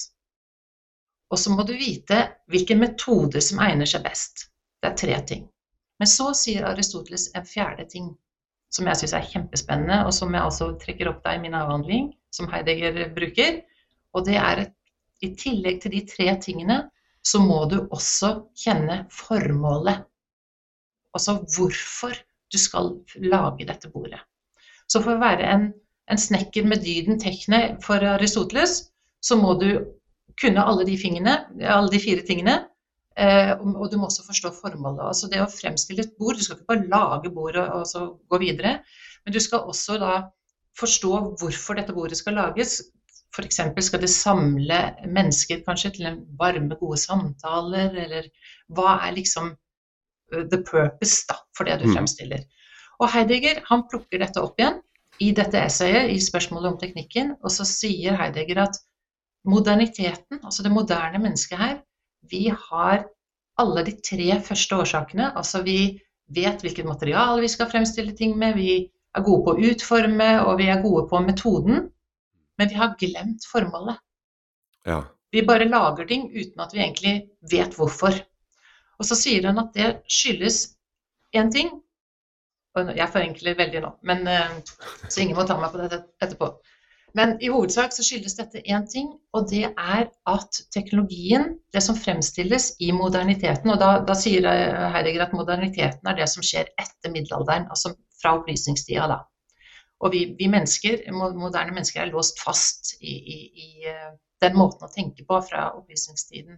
Og 1.32 1.39
så 1.39 1.53
må 1.53 1.63
du 1.63 1.75
vite 1.80 2.25
hvilken 2.51 2.82
metode 2.82 3.41
som 3.46 3.62
egner 3.63 3.88
seg 3.88 4.03
best. 4.03 4.50
Det 4.82 4.91
er 4.91 4.98
tre 5.00 5.20
ting. 5.30 5.46
Men 6.01 6.10
så 6.10 6.32
sier 6.36 6.65
Aristoteles 6.65 7.30
en 7.38 7.46
fjerde 7.46 7.86
ting 7.88 8.10
som 8.74 8.88
jeg 8.88 9.01
syns 9.01 9.13
er 9.15 9.27
kjempespennende, 9.27 10.00
og 10.08 10.13
som 10.15 10.32
jeg 10.34 10.48
altså 10.48 10.72
trekker 10.82 11.10
opp 11.12 11.20
da 11.25 11.36
i 11.36 11.41
min 11.44 11.56
avhandling, 11.58 12.12
som 12.34 12.48
Heidegger 12.51 13.12
bruker. 13.15 13.60
Og 14.15 14.25
det 14.27 14.38
er 14.39 14.63
i 15.22 15.30
tillegg 15.38 15.82
til 15.84 15.94
de 15.94 16.01
tre 16.08 16.34
tingene, 16.44 16.80
så 17.28 17.42
må 17.44 17.63
du 17.70 17.82
også 17.94 18.34
kjenne 18.58 19.06
formålet. 19.13 20.06
Altså 21.16 21.40
hvorfor 21.56 22.16
du 22.51 22.58
skal 22.60 22.96
lage 23.24 23.68
dette 23.68 23.92
bordet. 23.92 24.20
Så 24.92 25.01
for 25.04 25.16
å 25.16 25.22
være 25.22 25.48
en, 25.48 25.70
en 26.12 26.20
snekker 26.20 26.66
med 26.68 26.84
dyden 26.84 27.20
tekne 27.22 27.62
for 27.84 28.04
Aristoteles, 28.16 28.90
så 29.24 29.38
må 29.40 29.54
du 29.62 29.70
kunne 30.42 30.63
alle 30.66 30.86
de, 30.88 30.98
fingene, 31.00 31.38
alle 31.62 31.92
de 31.94 32.01
fire 32.01 32.25
tingene. 32.28 32.58
Eh, 33.20 33.54
og 33.60 33.90
du 33.92 33.98
må 34.00 34.08
også 34.08 34.25
forstå 34.25 34.54
formålet. 34.58 35.04
Altså 35.06 35.30
det 35.32 35.42
å 35.44 35.50
fremstille 35.51 36.06
et 36.06 36.16
bord, 36.20 36.40
du 36.40 36.46
skal 36.46 36.58
ikke 36.58 36.72
bare 36.74 36.90
lage 36.92 37.34
bordet 37.34 37.68
og 37.75 37.84
så 37.88 38.06
gå 38.32 38.40
videre, 38.42 38.80
men 39.25 39.36
du 39.36 39.40
skal 39.44 39.68
også 39.70 40.00
da 40.01 40.13
forstå 40.80 41.12
hvorfor 41.42 41.78
dette 41.78 41.96
bordet 41.96 42.20
skal 42.20 42.40
lages. 42.40 42.80
F.eks. 43.32 43.60
skal 43.88 44.02
det 44.04 44.12
samle 44.12 44.80
mennesker 45.08 45.62
kanskje 45.68 45.94
til 45.98 46.10
en 46.10 46.22
varme, 46.40 46.76
gode 46.80 47.00
samtaler, 47.00 47.96
eller 48.06 48.28
hva 48.76 48.98
er 49.08 49.16
liksom 49.16 49.54
the 50.32 50.60
purpose 50.68 51.26
da, 51.30 51.38
for 51.58 51.68
det 51.68 51.80
du 51.82 51.88
mm. 51.90 51.96
fremstiller. 51.96 52.44
Og 53.02 53.10
Heidegger 53.12 53.64
han 53.70 53.86
plukker 53.90 54.22
dette 54.22 54.42
opp 54.44 54.60
igjen 54.60 54.80
i 55.22 55.32
dette 55.38 55.60
essayet 55.60 56.12
i 56.12 56.20
spørsmålet 56.22 56.74
om 56.74 56.78
teknikken, 56.82 57.36
og 57.42 57.54
så 57.54 57.66
sier 57.68 58.18
Heidegger 58.20 58.64
at 58.66 58.80
moderniteten, 59.48 60.40
altså 60.44 60.64
det 60.64 60.74
moderne 60.74 61.22
mennesket 61.22 61.60
her, 61.60 61.80
vi 62.30 62.48
har 62.54 63.06
alle 63.62 63.84
de 63.86 63.96
tre 64.06 64.38
første 64.46 64.78
årsakene. 64.84 65.32
Altså 65.38 65.64
vi 65.66 66.00
vet 66.34 66.62
hvilket 66.62 66.88
materiale 66.88 67.42
vi 67.42 67.50
skal 67.52 67.70
fremstille 67.72 68.16
ting 68.18 68.38
med, 68.38 68.56
vi 68.56 68.92
er 69.18 69.26
gode 69.26 69.44
på 69.46 69.56
å 69.56 69.72
utforme, 69.72 70.30
og 70.46 70.60
vi 70.62 70.70
er 70.72 70.84
gode 70.84 71.08
på 71.10 71.22
metoden. 71.26 71.90
Men 72.62 72.70
vi 72.70 72.77
har 72.77 72.94
glemt 73.00 73.46
formålet. 73.50 73.98
Ja. 74.86 75.00
Vi 75.34 75.41
bare 75.48 75.65
lager 75.65 76.06
ting 76.06 76.27
uten 76.30 76.62
at 76.62 76.75
vi 76.75 76.84
egentlig 76.84 77.13
vet 77.50 77.74
hvorfor. 77.74 78.13
Og 79.01 79.08
så 79.08 79.18
sier 79.18 79.48
han 79.50 79.58
at 79.58 79.72
det 79.74 79.88
skyldes 80.06 80.60
én 81.34 81.50
ting, 81.50 81.72
og 82.77 82.91
jeg 82.94 83.10
forenkler 83.10 83.58
veldig 83.58 83.82
nå, 83.82 83.89
men, 84.06 84.27
eh, 84.30 84.60
så 85.10 85.24
ingen 85.24 85.39
må 85.39 85.48
ta 85.48 85.58
meg 85.58 85.74
på 85.74 85.82
det 85.82 86.03
etterpå. 86.22 86.51
Men 87.18 87.34
i 87.44 87.50
hovedsak 87.51 87.96
så 87.96 88.06
skyldes 88.06 88.38
dette 88.38 88.62
én 88.62 88.86
ting, 88.88 89.10
og 89.34 89.50
det 89.50 89.65
er 89.72 90.06
at 90.30 90.62
teknologien, 90.72 91.58
det 91.74 91.82
som 91.84 91.98
fremstilles 91.98 92.70
i 92.80 92.91
moderniteten 92.96 93.74
Og 93.74 93.82
da, 93.82 93.89
da 94.08 94.15
sier 94.15 94.46
Heidegger 94.94 95.25
at 95.25 95.34
moderniteten 95.36 96.08
er 96.08 96.22
det 96.22 96.30
som 96.32 96.46
skjer 96.46 96.70
etter 96.80 97.12
middelalderen, 97.12 97.68
altså 97.74 97.96
fra 98.22 98.38
opplysningstida 98.38 99.10
da. 99.12 99.20
Og 100.01 100.13
vi, 100.13 100.25
vi 100.39 100.50
mennesker, 100.50 101.05
moderne 101.13 101.75
mennesker 101.75 102.01
er 102.01 102.12
låst 102.12 102.41
fast 102.41 102.96
i, 103.00 103.13
i, 103.13 103.39
i, 103.65 103.70
eh, 103.91 104.12
den 104.41 104.58
måten 104.58 104.88
å 104.88 104.91
tenke 104.91 105.25
på 105.27 105.38
fra 105.46 105.70
opplysningstiden. 105.77 106.58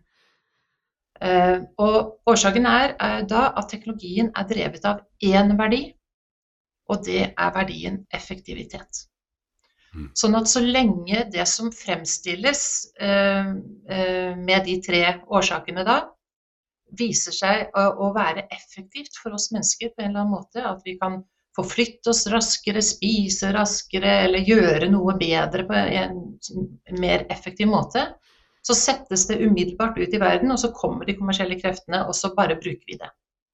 Uh, 1.23 1.61
og 1.79 2.31
årsaken 2.31 2.65
er 2.65 2.95
er 2.99 3.25
da 3.29 3.43
at 3.59 3.69
teknologien 3.71 4.31
er 4.35 4.47
drevet 4.49 4.85
av 4.89 5.03
én 5.23 5.53
verdi, 5.59 5.83
og 6.89 7.03
det 7.05 7.21
er 7.29 7.51
verdien 7.55 7.99
effektivitet. 8.11 9.03
Mm. 9.93 10.09
Sånn 10.17 10.35
at 10.39 10.49
så 10.49 10.63
lenge 10.63 11.27
det 11.31 11.45
som 11.49 11.69
fremstilles 11.73 12.63
eh, 12.97 13.51
eh, 13.93 14.33
med 14.39 14.65
de 14.65 14.79
tre 14.81 15.03
årsakene 15.29 15.85
da, 15.85 15.99
viser 16.97 17.35
seg 17.35 17.69
å, 17.77 17.85
å, 18.01 18.09
være 18.15 18.47
effektivt 18.53 19.17
for 19.21 19.37
oss 19.37 19.51
mennesker 19.53 19.93
på 19.93 20.03
en 20.03 20.11
eller 20.11 20.25
annen 20.25 20.33
måte, 20.33 20.65
at 20.65 20.81
vi 20.85 20.97
kan 21.01 21.21
forflytte 21.57 22.11
oss 22.11 22.25
raskere, 22.33 22.81
spise 22.81 23.51
raskere 23.53 24.17
eller 24.25 24.47
gjøre 24.47 24.89
noe 24.91 25.15
bedre 25.19 25.65
på 25.69 25.77
en 25.77 26.19
mer 26.99 27.25
effektiv 27.33 27.69
måte, 27.69 28.07
så 28.63 28.75
settes 28.77 29.27
det 29.27 29.41
umiddelbart 29.43 29.97
ut 29.99 30.13
i 30.13 30.21
verden, 30.21 30.51
og 30.53 30.59
så 30.61 30.71
kommer 30.75 31.05
de 31.05 31.17
kommersielle 31.17 31.59
kreftene, 31.59 32.05
og 32.07 32.15
så 32.15 32.31
bare 32.35 32.55
bruker 32.59 32.85
vi 32.87 32.97
det. 32.99 33.09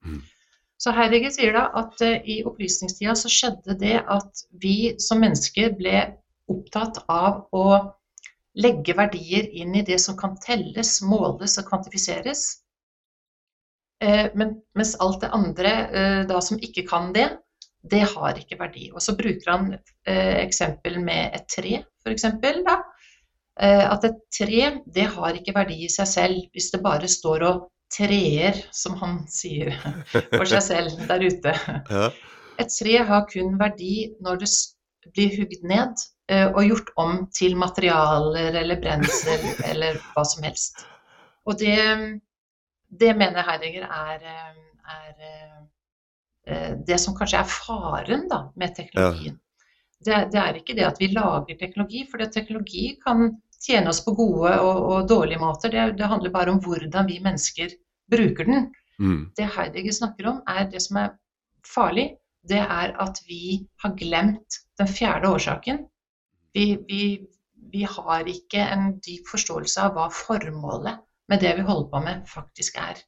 Mm. 0.05 0.19
Så 0.79 0.93
Heidegger 0.95 1.33
sier 1.33 1.55
da 1.57 1.65
at 1.75 1.99
uh, 2.05 2.15
i 2.23 2.39
opplysningstida 2.47 3.15
så 3.17 3.31
skjedde 3.31 3.75
det 3.81 3.97
at 3.99 4.43
vi 4.63 4.93
som 5.01 5.19
mennesker 5.19 5.73
ble 5.75 6.05
opptatt 6.49 7.01
av 7.11 7.49
å 7.51 7.65
legge 8.59 8.95
verdier 8.97 9.49
inn 9.59 9.75
i 9.75 9.83
det 9.85 9.99
som 10.01 10.17
kan 10.17 10.37
telles, 10.41 10.99
måles 11.05 11.57
og 11.61 11.67
kvantifiseres. 11.67 12.45
Eh, 14.03 14.31
men, 14.39 14.55
mens 14.75 14.95
alt 15.03 15.21
det 15.21 15.29
andre 15.35 15.73
eh, 15.89 16.21
da 16.27 16.39
som 16.43 16.59
ikke 16.63 16.85
kan 16.89 17.11
det, 17.15 17.27
det 17.81 18.03
har 18.13 18.39
ikke 18.39 18.59
verdi. 18.59 18.89
Og 18.93 19.03
så 19.03 19.15
bruker 19.17 19.51
han 19.51 19.73
eh, 19.73 20.39
eksempel 20.43 20.99
med 21.03 21.35
et 21.37 21.47
tre, 21.51 21.83
f.eks. 22.03 22.25
At 23.59 24.05
et 24.07 24.19
tre 24.31 24.59
det 24.87 25.05
har 25.17 25.35
ikke 25.35 25.51
verdi 25.55 25.81
i 25.83 25.91
seg 25.91 26.07
selv 26.07 26.53
hvis 26.55 26.69
det 26.71 26.79
bare 26.83 27.09
står 27.11 27.43
og 27.43 27.65
treer, 27.91 28.55
som 28.71 28.95
han 29.01 29.17
sier 29.27 29.73
for 30.37 30.47
seg 30.47 30.63
selv 30.63 31.01
der 31.09 31.25
ute. 31.27 31.55
Et 32.59 32.71
tre 32.71 33.01
har 33.09 33.27
kun 33.31 33.57
verdi 33.59 34.13
når 34.23 34.39
det 34.45 34.51
blir 35.11 35.35
hugd 35.41 35.67
ned 35.67 36.07
Eh, 36.29 36.45
og 36.53 36.65
gjort 36.67 36.91
om 37.01 37.13
til 37.33 37.55
materialer 37.57 38.53
eller 38.61 38.77
brensel 38.81 39.45
eller 39.71 39.97
hva 40.11 40.25
som 40.29 40.45
helst. 40.45 40.83
Og 41.49 41.57
det, 41.57 41.77
det 43.01 43.15
mener 43.17 43.47
Heidegger 43.47 43.87
er, 43.87 44.27
eh, 44.29 44.59
er, 44.93 45.15
eh, 45.17 45.55
det 46.87 46.97
som 47.01 47.15
kanskje 47.17 47.41
er 47.41 47.51
faren 47.51 48.27
da, 48.31 48.43
med 48.59 48.75
teknologien. 48.77 49.37
Ja. 49.37 49.45
Det, 49.99 50.17
det, 50.31 50.39
er 50.39 50.57
ikke 50.59 50.75
det 50.77 50.85
at 50.87 50.99
vi 51.01 51.11
lager 51.11 51.57
teknologi, 51.59 52.05
for 52.07 52.23
teknologi 52.31 52.93
kan 53.03 53.33
tjene 53.59 53.91
oss 53.91 53.99
på 54.05 54.13
gode 54.15 54.53
og, 54.63 54.77
og 54.93 55.09
dårlige 55.11 55.41
måter. 55.41 55.73
Det, 55.73 55.97
det, 55.99 56.07
handler 56.07 56.33
bare 56.33 56.53
om 56.53 56.61
hvordan 56.63 57.09
vi 57.09 57.19
mennesker 57.23 57.75
bruker 58.11 58.47
den. 58.47 58.69
Mm. 58.99 59.21
Det 59.35 59.49
Heidegger 59.55 59.95
snakker 59.95 60.31
om, 60.31 60.41
er 60.47 60.69
det 60.71 60.81
som 60.85 61.01
er 61.03 61.11
farlig. 61.67 62.13
Det 62.47 62.61
er 62.61 62.95
at 63.03 63.19
vi 63.27 63.65
har 63.83 63.95
glemt 63.99 64.61
den 64.79 64.87
fjerde 64.87 65.27
årsaken, 65.35 65.83
vi, 66.55 66.77
vi, 66.87 67.03
vi 67.71 67.83
har 67.83 68.27
ikke 68.27 68.63
en 68.73 68.93
dyp 69.03 69.27
forståelse 69.29 69.83
av 69.83 69.97
hva 69.97 70.07
formålet 70.13 71.03
med 71.29 71.43
det 71.43 71.51
vi 71.59 71.65
holder 71.67 71.89
på 71.91 72.01
med, 72.05 72.23
faktisk 72.31 72.79
er. 72.81 73.01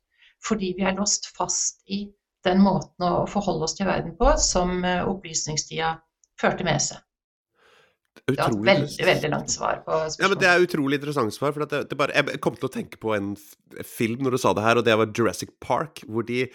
Fordi 0.46 0.74
vi 0.78 0.86
er 0.86 0.98
låst 0.98 1.32
fast 1.38 1.82
i 1.88 2.04
den 2.48 2.62
måten 2.64 3.06
å 3.06 3.28
forholde 3.30 3.68
oss 3.68 3.78
til 3.78 3.90
verden 3.90 4.16
på 4.18 4.34
som 4.42 4.82
eh, 4.88 5.06
opplysningstida 5.08 5.96
førte 6.42 6.66
med 6.68 6.82
seg. 6.82 7.02
Det 8.28 8.36
var 8.38 8.52
et 8.52 8.66
veldig 8.68 9.06
veldig 9.08 9.30
langt 9.32 9.54
svar 9.54 9.80
på 9.86 9.96
spørsmålet. 9.96 10.22
Ja, 10.22 10.30
men 10.30 10.42
Det 10.42 10.50
er 10.50 10.66
utrolig 10.66 11.00
interessant 11.00 11.34
svar. 11.34 11.54
for 11.56 11.66
det, 11.66 11.86
det 11.90 11.98
bare, 11.98 12.14
Jeg 12.14 12.42
kom 12.44 12.58
til 12.60 12.68
å 12.68 12.74
tenke 12.74 13.00
på 13.02 13.16
en 13.16 13.34
film 13.88 14.26
når 14.26 14.36
du 14.36 14.42
sa 14.42 14.54
det 14.54 14.66
her, 14.66 14.78
og 14.78 14.86
det 14.86 14.98
var 14.98 15.14
Jurassic 15.16 15.50
Park. 15.64 16.04
hvor 16.08 16.28
de 16.28 16.48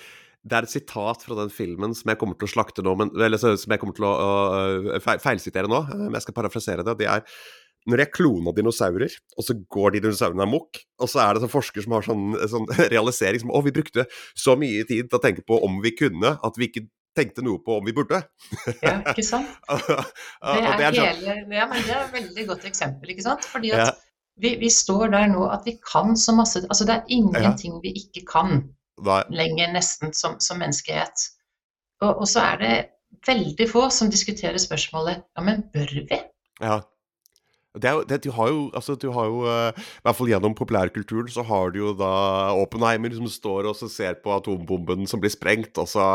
det 0.47 0.55
er 0.55 0.63
et 0.63 0.71
sitat 0.71 1.25
fra 1.27 1.35
den 1.35 1.51
filmen 1.51 1.95
som 1.97 2.07
jeg 2.07 2.19
kommer 2.21 2.37
til 2.39 2.47
å 2.47 2.53
slakte 2.53 2.83
nå, 2.87 2.93
men, 2.95 3.11
eller 3.19 3.41
som 3.41 3.57
jeg 3.57 3.81
kommer 3.83 3.97
til 3.97 4.07
å 4.07 4.13
å 4.95 5.01
feilsitere 5.03 5.67
nå. 5.67 5.81
Men 5.91 6.15
jeg 6.15 6.23
skal 6.23 6.37
parafrasere 6.37 6.85
det. 6.87 6.95
Det 7.01 7.09
er 7.11 7.25
når 7.87 8.03
jeg 8.03 8.13
klona 8.17 8.53
dinosaurer, 8.57 9.15
og 9.37 9.47
så 9.47 9.57
går 9.73 9.95
de 9.95 10.03
dinosaurene 10.07 10.45
amok, 10.47 10.81
og 11.03 11.11
så 11.11 11.23
er 11.23 11.37
det 11.37 11.45
sånn 11.45 11.53
forsker 11.53 11.85
som 11.85 11.97
har 11.97 12.07
sånn, 12.07 12.27
sånn 12.51 12.69
realisering 12.95 13.43
som 13.45 13.55
Å, 13.55 13.63
vi 13.67 13.75
brukte 13.77 14.07
så 14.35 14.57
mye 14.59 14.87
tid 14.89 15.11
til 15.11 15.19
å 15.19 15.23
tenke 15.23 15.45
på 15.47 15.59
om 15.67 15.81
vi 15.85 15.95
kunne, 15.97 16.37
at 16.37 16.61
vi 16.61 16.71
ikke 16.71 16.87
tenkte 17.17 17.45
noe 17.45 17.63
på 17.65 17.79
om 17.79 17.87
vi 17.87 17.95
burde. 17.97 18.21
ja, 18.85 18.99
ikke 19.13 19.25
sant. 19.25 19.49
Det 19.71 20.57
er, 20.61 20.93
det 20.93 21.01
hele, 21.01 21.37
ja, 21.57 21.69
det 21.73 21.95
et 21.95 22.13
veldig 22.13 22.45
godt 22.51 22.67
eksempel, 22.69 23.15
ikke 23.15 23.25
sant. 23.25 23.47
Fordi 23.49 23.73
at 23.73 23.83
ja. 23.87 23.93
vi, 24.43 24.57
vi, 24.61 24.71
står 24.73 25.09
der 25.15 25.31
nå 25.33 25.47
at 25.49 25.65
vi 25.67 25.79
kan 25.81 26.13
så 26.21 26.35
masse 26.37 26.61
Altså 26.67 26.87
det 26.89 26.99
er 26.99 27.15
ingenting 27.17 27.81
vi 27.85 27.95
ikke 28.05 28.27
kan. 28.29 28.59
Nei. 29.05 29.23
lenger, 29.29 29.73
nesten, 29.75 30.13
som, 30.17 30.39
som 30.41 30.57
menneskehet. 30.61 31.27
Og, 32.01 32.23
og, 32.23 32.27
så 32.29 32.41
er 32.45 32.63
det 32.63 32.75
veldig 33.27 33.67
få 33.69 33.87
som 33.93 34.09
diskuterer 34.13 34.57
spørsmålet 34.61 35.21
ja, 35.21 35.45
men 35.45 35.67
bør 35.73 35.93
vi? 36.09 36.21
Ja. 36.63 36.79
Det 37.83 37.93
det, 38.09 38.21
du 38.25 38.31
har 38.35 38.49
jo, 38.53 38.63
altså, 38.77 38.97
du 38.97 39.09
har 39.15 39.29
jo 39.29 39.43
uh, 39.45 39.71
I 39.77 40.07
hvert 40.07 40.19
fall 40.19 40.31
gjennom 40.31 40.57
populærkulturen 40.57 41.29
så 41.33 41.45
har 41.47 41.75
du 41.75 41.81
jo 41.83 41.93
da 41.99 42.11
Oppenheimer 42.57 43.13
som 43.17 43.29
står 43.31 43.69
og 43.71 43.79
ser 43.93 44.19
på 44.23 44.33
atombomben 44.37 45.07
som 45.11 45.23
blir 45.23 45.33
sprengt, 45.33 45.77
og 45.83 45.89
så 45.91 46.07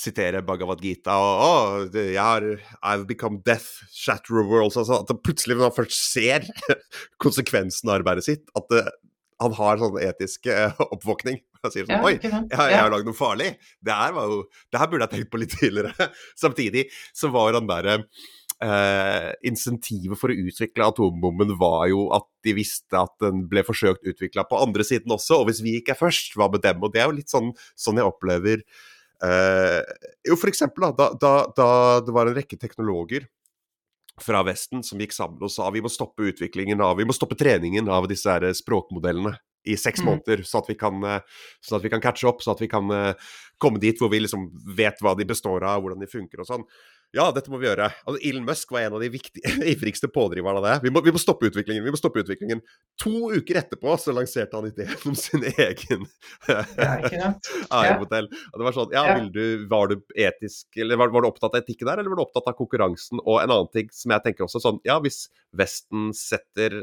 siterer 0.00 0.44
Bhagavad 0.46 0.80
Gita 0.80 1.16
og 1.20 1.44
oh, 1.44 1.98
jeg 1.98 2.16
har 2.16 2.46
I've 2.80 3.06
become 3.08 3.42
death, 3.44 3.84
shatter 3.92 4.40
of 4.40 4.48
worlds 4.48 4.78
altså, 4.80 5.02
At 5.02 5.22
plutselig, 5.24 5.58
når 5.58 5.68
han 5.68 5.76
først 5.76 6.00
ser 6.14 6.48
konsekvensen 7.24 7.90
av 7.90 8.00
arbeidet 8.00 8.26
sitt, 8.26 8.48
at 8.56 8.72
det, 8.72 8.86
han 9.40 9.54
har 9.56 9.80
sånn 9.80 10.00
etisk 10.04 10.48
uh, 10.52 10.76
oppvåkning. 10.90 11.40
Han 11.64 11.72
sier 11.72 11.86
sånn 11.86 11.96
ja, 11.96 12.02
Oi, 12.04 12.16
jeg, 12.20 12.50
jeg 12.52 12.80
har 12.80 12.92
lagd 12.92 13.08
noe 13.08 13.16
farlig. 13.16 13.54
Det 13.84 13.96
her, 13.96 14.12
var 14.16 14.28
jo, 14.32 14.42
det 14.72 14.82
her 14.82 14.90
burde 14.92 15.06
jeg 15.06 15.16
tenkt 15.16 15.32
på 15.32 15.40
litt 15.40 15.56
tidligere. 15.56 16.10
Samtidig 16.44 16.86
så 17.16 17.32
var 17.32 17.56
han 17.56 17.68
derre 17.70 17.96
eh, 18.64 19.30
Insentivet 19.48 20.18
for 20.20 20.32
å 20.32 20.36
utvikle 20.46 20.86
atombomben 20.90 21.54
var 21.60 21.88
jo 21.90 22.06
at 22.16 22.26
de 22.46 22.54
visste 22.56 22.98
at 22.98 23.12
den 23.22 23.44
ble 23.50 23.64
forsøkt 23.66 24.06
utvikla 24.08 24.46
på 24.48 24.60
andre 24.60 24.86
siden 24.86 25.12
også, 25.16 25.40
og 25.40 25.50
hvis 25.50 25.62
vi 25.64 25.78
ikke 25.80 25.96
er 25.96 26.00
først, 26.00 26.36
hva 26.38 26.50
med 26.52 26.64
dem? 26.64 26.80
Og 26.84 26.94
det 26.94 27.02
er 27.02 27.10
jo 27.10 27.18
litt 27.18 27.32
sånn, 27.32 27.52
sånn 27.78 28.00
jeg 28.00 28.08
opplever 28.08 28.62
eh, 29.24 29.82
Jo, 30.28 30.36
for 30.36 30.52
eksempel 30.52 30.90
da, 30.98 31.10
da, 31.20 31.34
da 31.56 31.68
det 32.04 32.16
var 32.16 32.30
en 32.30 32.38
rekke 32.38 32.60
teknologer 32.60 33.28
fra 34.20 34.42
Vesten 34.44 34.84
som 34.84 35.00
gikk 35.00 35.14
sammen 35.16 35.40
og 35.46 35.52
sa 35.52 35.70
vi 35.72 35.80
må 35.80 35.88
stoppe 35.88 36.26
utviklingen 36.28 36.82
av, 36.84 36.98
vi 37.00 37.06
må 37.08 37.16
stoppe 37.16 37.38
treningen 37.40 37.88
av 37.88 38.08
disse 38.10 38.28
her 38.28 38.44
språkmodellene 38.56 39.32
i 39.68 39.76
seks 39.76 40.00
mm. 40.00 40.06
måneder, 40.08 40.42
så 40.48 40.60
at, 40.60 40.68
vi 40.68 40.76
kan, 40.80 41.02
så 41.60 41.76
at 41.76 41.84
vi 41.84 41.90
kan 41.92 42.00
catche 42.00 42.28
opp, 42.28 42.40
så 42.40 42.54
at 42.54 42.60
vi 42.62 42.68
kan 42.68 42.88
komme 43.60 43.80
dit 43.80 43.98
hvor 44.00 44.08
vi 44.12 44.22
liksom 44.24 44.46
vet 44.76 45.00
hva 45.04 45.12
de 45.16 45.26
består 45.28 45.66
av, 45.68 45.82
hvordan 45.84 46.00
de 46.00 46.08
funker 46.08 46.40
og 46.40 46.48
sånn. 46.48 46.64
Ja, 47.16 47.24
dette 47.34 47.50
må 47.50 47.58
vi 47.58 47.66
gjøre. 47.66 47.88
Altså, 48.04 48.20
Elon 48.28 48.44
Musk 48.46 48.70
var 48.70 48.84
en 48.84 48.94
av 48.94 49.02
de 49.02 49.08
ivrigste 49.72 50.06
pådriverne 50.12 50.60
av 50.60 50.66
det. 50.66 50.74
Vi 50.84 50.92
må, 50.94 51.02
vi 51.02 51.14
må, 51.14 51.18
stoppe 51.18 51.48
utviklingen. 51.50 51.82
vi 51.82 51.90
må 51.90 51.98
stoppe 51.98 52.22
utviklingen. 52.22 52.62
To 53.02 53.32
uker 53.34 53.58
etterpå 53.64 53.96
så 53.98 54.14
lanserte 54.14 54.58
han 54.58 54.68
ideen 54.70 54.94
om 55.10 55.16
sin 55.18 55.42
egen 55.50 56.06
AI-modell. 57.74 58.30
Det 58.60 58.66
var 58.66 58.76
sånn, 58.76 58.94
ja. 58.94 59.04
Du, 59.34 59.42
Var 59.70 59.90
du 59.90 59.98
etisk, 60.14 60.68
eller 60.78 61.00
var, 61.00 61.10
var, 61.14 61.24
du 61.24 61.32
opptatt 61.32 61.54
av 61.54 61.64
etikken 61.64 61.90
der, 61.90 62.02
eller 62.02 62.14
var 62.14 62.20
du 62.20 62.26
opptatt 62.28 62.50
av 62.52 62.58
konkurransen? 62.58 63.22
Og 63.24 63.40
en 63.40 63.50
annen 63.50 63.70
ting 63.74 63.90
som 63.94 64.14
jeg 64.14 64.26
tenker 64.26 64.46
også 64.46 64.62
sånn, 64.62 64.82
ja, 64.86 65.00
hvis 65.02 65.26
Vesten 65.56 66.12
setter 66.14 66.76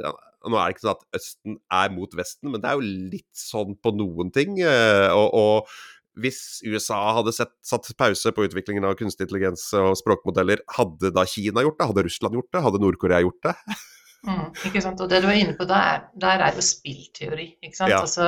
Nå 0.48 0.58
er 0.60 0.68
det 0.70 0.76
ikke 0.76 0.84
sånn 0.84 0.94
at 0.94 1.18
Østen 1.18 1.56
er 1.74 1.92
mot 1.92 2.12
Vesten, 2.16 2.52
men 2.54 2.62
det 2.64 2.70
er 2.70 2.78
jo 2.78 2.98
litt 3.16 3.32
sånn 3.36 3.74
på 3.84 3.92
noen 3.98 4.30
ting. 4.32 4.60
Eh, 4.64 5.10
og, 5.12 5.34
og 5.36 5.72
hvis 6.22 6.40
USA 6.66 7.00
hadde 7.18 7.34
sett, 7.36 7.54
satt 7.66 7.90
pause 8.00 8.34
på 8.34 8.48
utviklingen 8.48 8.86
av 8.88 8.98
kunstig 9.00 9.28
intelligens 9.28 9.68
og 9.78 9.94
språkmodeller, 10.00 10.64
hadde 10.78 11.14
da 11.16 11.26
Kina 11.30 11.64
gjort 11.66 11.80
det? 11.80 11.90
Hadde 11.92 12.06
Russland 12.08 12.40
gjort 12.40 12.50
det? 12.54 12.64
Hadde 12.66 12.82
Nord-Korea 12.84 13.22
gjort 13.26 13.50
det? 13.50 13.56
mm, 14.30 14.48
ikke 14.70 14.84
sant? 14.86 15.04
Og 15.04 15.12
det 15.12 15.22
du 15.24 15.30
er 15.30 15.40
inne 15.44 15.58
på 15.58 15.68
der, 15.70 16.08
der 16.20 16.46
er 16.48 16.58
jo 16.58 16.66
spillteori. 16.66 17.50
ikke 17.62 17.80
sant? 17.80 17.94
Ja. 17.94 18.04
Altså, 18.04 18.28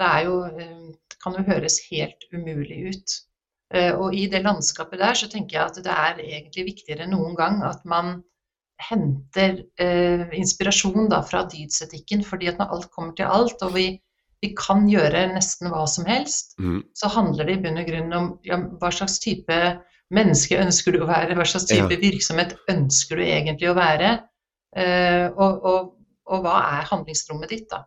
Det 0.00 0.08
er 0.08 0.22
jo, 0.24 0.36
kan 1.20 1.34
jo 1.36 1.44
høres 1.44 1.82
helt 1.90 2.24
umulig 2.32 2.78
ut. 2.88 3.18
Og 4.00 4.14
i 4.16 4.24
det 4.32 4.40
landskapet 4.42 4.98
der 4.98 5.14
så 5.14 5.28
tenker 5.30 5.58
jeg 5.58 5.66
at 5.68 5.80
det 5.84 5.92
er 5.92 6.22
egentlig 6.24 6.70
viktigere 6.72 7.04
enn 7.04 7.12
noen 7.14 7.36
gang 7.38 7.60
at 7.68 7.84
man 7.84 8.22
henter 8.80 9.60
eh, 9.80 10.28
inspirasjon 10.38 11.08
da, 11.10 11.20
fra 11.26 11.44
dydsetikken. 11.50 12.24
fordi 12.24 12.48
at 12.50 12.60
når 12.60 12.74
alt 12.74 12.90
kommer 12.94 13.14
til 13.16 13.28
alt, 13.28 13.62
og 13.62 13.74
vi, 13.74 13.86
vi 14.40 14.52
kan 14.56 14.86
gjøre 14.88 15.26
nesten 15.34 15.68
hva 15.72 15.84
som 15.90 16.08
helst, 16.08 16.56
mm. 16.60 16.80
så 16.96 17.10
handler 17.12 17.48
det 17.48 17.58
i 17.58 17.62
bunn 17.64 17.80
og 17.80 17.88
grunn 17.90 18.16
om 18.16 18.28
ja, 18.46 18.58
hva 18.80 18.90
slags 18.94 19.18
type 19.20 19.60
menneske 20.14 20.58
ønsker 20.58 20.96
du 20.96 21.04
å 21.04 21.10
være, 21.10 21.36
hva 21.38 21.46
slags 21.46 21.68
type 21.70 21.94
ja. 21.94 22.00
virksomhet 22.00 22.56
ønsker 22.72 23.20
du 23.20 23.24
egentlig 23.26 23.70
å 23.70 23.76
være, 23.78 24.14
eh, 24.76 25.26
og, 25.30 25.66
og, 25.70 25.90
og, 26.26 26.44
hva 26.46 26.56
er 26.80 26.88
handlingsrommet 26.90 27.52
ditt, 27.52 27.68
da. 27.70 27.84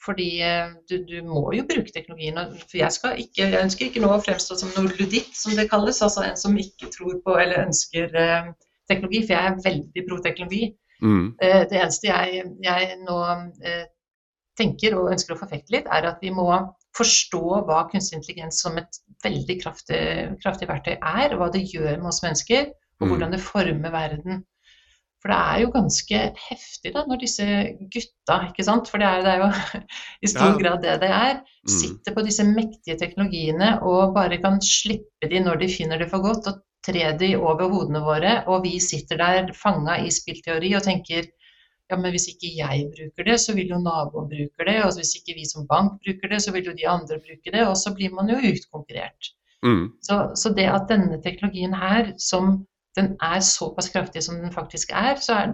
Fordi 0.00 0.28
eh, 0.44 0.70
du, 0.88 1.00
du, 1.08 1.16
må 1.26 1.42
jo 1.52 1.66
bruke 1.68 1.92
teknologien. 1.92 2.38
For 2.62 2.78
jeg, 2.78 2.92
ikke, 3.20 3.42
jeg, 3.42 3.58
ønsker 3.60 3.88
ikke 3.88 4.00
nå 4.00 4.12
å 4.14 4.22
fremstå 4.24 4.56
som 4.56 4.70
noe 4.72 4.94
luditt, 4.94 5.34
som 5.36 5.52
det 5.58 5.66
kalles. 5.68 6.00
Altså 6.00 6.24
en 6.24 6.38
som 6.40 6.56
ikke 6.56 6.88
tror 6.94 7.18
på 7.24 7.34
eller 7.36 7.66
ønsker 7.66 8.16
eh, 8.16 8.48
teknologi, 8.88 9.26
for 9.26 9.36
jeg 9.36 9.50
er 9.50 9.60
veldig 9.66 10.06
pro 10.06 10.20
teknologi. 10.24 10.70
Mm. 11.04 11.26
Eh, 11.36 11.62
det 11.68 11.82
eneste 11.82 12.08
jeg, 12.08 12.46
jeg 12.64 12.96
nå 13.04 13.18
eh, 13.28 13.84
tenker 14.60 14.96
og 14.98 15.10
ønsker 15.14 15.34
å 15.34 15.40
forfekte 15.40 15.74
litt, 15.74 15.88
er 15.90 16.08
at 16.10 16.20
vi 16.22 16.32
må 16.34 16.48
forstå 16.96 17.64
hva 17.68 17.84
kunstig 17.90 18.18
intelligens 18.18 18.60
som 18.64 18.78
et 18.80 19.00
veldig 19.24 19.56
kraftig, 19.62 20.02
kraftig 20.42 20.68
verktøy 20.70 20.94
er, 20.96 21.36
hva 21.38 21.50
det 21.52 21.66
gjør 21.70 21.98
med 21.98 22.10
oss 22.12 22.22
mennesker, 22.24 22.70
og 23.00 23.06
mm. 23.06 23.10
hvordan 23.12 23.34
det 23.34 23.42
former 23.44 23.94
verden. 23.94 24.42
For 25.20 25.32
det 25.32 25.36
er 25.36 25.58
jo 25.60 25.72
ganske 25.74 26.20
heftig 26.46 26.94
da, 26.94 27.02
når 27.08 27.20
disse 27.20 27.46
gutta, 27.92 28.38
ikke 28.48 28.64
sant, 28.64 28.88
for 28.88 29.02
det 29.02 29.08
er, 29.10 29.24
det 29.26 29.34
er 29.34 29.42
jo 29.42 29.82
i 30.24 30.30
stor 30.32 30.54
ja. 30.54 30.56
grad 30.62 30.84
det 30.84 30.96
det 31.02 31.10
er, 31.12 31.42
mm. 31.44 31.72
sitter 31.74 32.16
på 32.16 32.24
disse 32.24 32.46
mektige 32.48 32.96
teknologiene 33.00 33.74
og 33.84 34.14
bare 34.16 34.40
kan 34.40 34.56
slippe 34.64 35.28
de 35.28 35.42
når 35.44 35.60
de 35.60 35.72
finner 35.72 36.00
det 36.00 36.08
for 36.12 36.24
godt, 36.24 36.48
og 36.48 36.64
tre 36.86 37.10
de 37.20 37.34
over 37.36 37.68
hodene 37.68 38.00
våre. 38.04 38.38
Og 38.48 38.64
vi 38.64 38.78
sitter 38.80 39.20
der 39.20 39.52
fanga 39.56 39.98
i 40.00 40.08
spillteori 40.14 40.72
og 40.78 40.86
tenker 40.86 41.28
ja, 41.90 41.98
men 41.98 42.14
hvis 42.14 42.28
ikke 42.30 42.52
jeg 42.54 42.86
bruker 42.94 43.26
det, 43.26 43.36
så 43.42 43.54
vil 43.56 43.72
jo 43.74 43.80
naboen 43.82 44.28
bruke 44.30 44.66
det. 44.68 44.76
Og 44.84 44.94
hvis 44.98 45.16
ikke 45.18 45.36
vi 45.38 45.46
som 45.48 45.66
bank 45.70 45.98
bruker 46.04 46.30
det, 46.32 46.40
så 46.44 46.54
vil 46.54 46.70
jo 46.70 46.76
de 46.78 46.86
andre 46.88 47.18
bruke 47.18 47.52
det. 47.52 47.66
Og 47.66 47.76
så 47.78 47.92
blir 47.96 48.14
man 48.14 48.30
jo 48.30 48.38
utkonkurrert. 48.50 49.32
Mm. 49.66 49.90
Så, 50.06 50.20
så, 50.38 50.52
det 50.56 50.68
at 50.72 50.88
denne 50.88 51.20
teknologien 51.24 51.74
her, 51.76 52.14
som 52.18 52.62
den 52.96 53.12
er 53.22 53.42
såpass 53.44 53.90
kraftig 53.92 54.22
som 54.24 54.38
den 54.40 54.54
faktisk 54.54 54.94
er, 54.96 55.18
så 55.20 55.36
er 55.42 55.52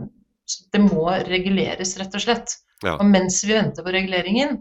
det 0.73 0.81
må 0.85 1.09
reguleres, 1.27 1.97
rett 1.99 2.15
og 2.15 2.23
slett. 2.23 2.59
Ja. 2.85 2.99
Og 3.01 3.07
mens 3.09 3.41
vi 3.45 3.57
venter 3.57 3.83
på 3.83 3.95
reguleringen, 3.95 4.61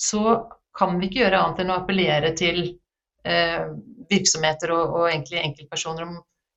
så 0.00 0.40
kan 0.74 0.98
vi 0.98 1.08
ikke 1.08 1.22
gjøre 1.22 1.40
annet 1.40 1.62
enn 1.62 1.70
å 1.70 1.78
appellere 1.78 2.32
til 2.36 2.62
eh, 3.28 3.66
virksomheter 4.10 4.72
og, 4.74 4.84
og, 4.88 5.08
egentlig 5.12 5.42
enkeltpersoner 5.44 6.08
om 6.08 6.16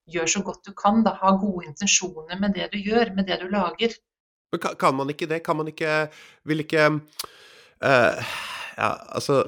gjør 0.09 0.31
så 0.31 0.41
godt 0.47 0.65
du 0.65 0.73
kan. 0.77 1.03
Da. 1.05 1.17
Ha 1.21 1.35
gode 1.37 1.67
intensjoner 1.67 2.39
med 2.41 2.55
det 2.57 2.71
du 2.73 2.79
gjør, 2.79 3.13
med 3.17 3.27
det 3.29 3.41
du 3.43 3.49
lager. 3.51 3.93
Men 4.53 4.63
kan, 4.79 4.95
man 4.95 5.11
ikke 5.11 5.27
det? 5.29 5.41
Kan 5.45 5.59
man 5.59 5.69
ikke 5.71 6.07
Vil 6.47 6.63
ikke 6.63 6.89
uh, 6.89 8.33
Ja, 8.77 8.89
altså 9.11 9.43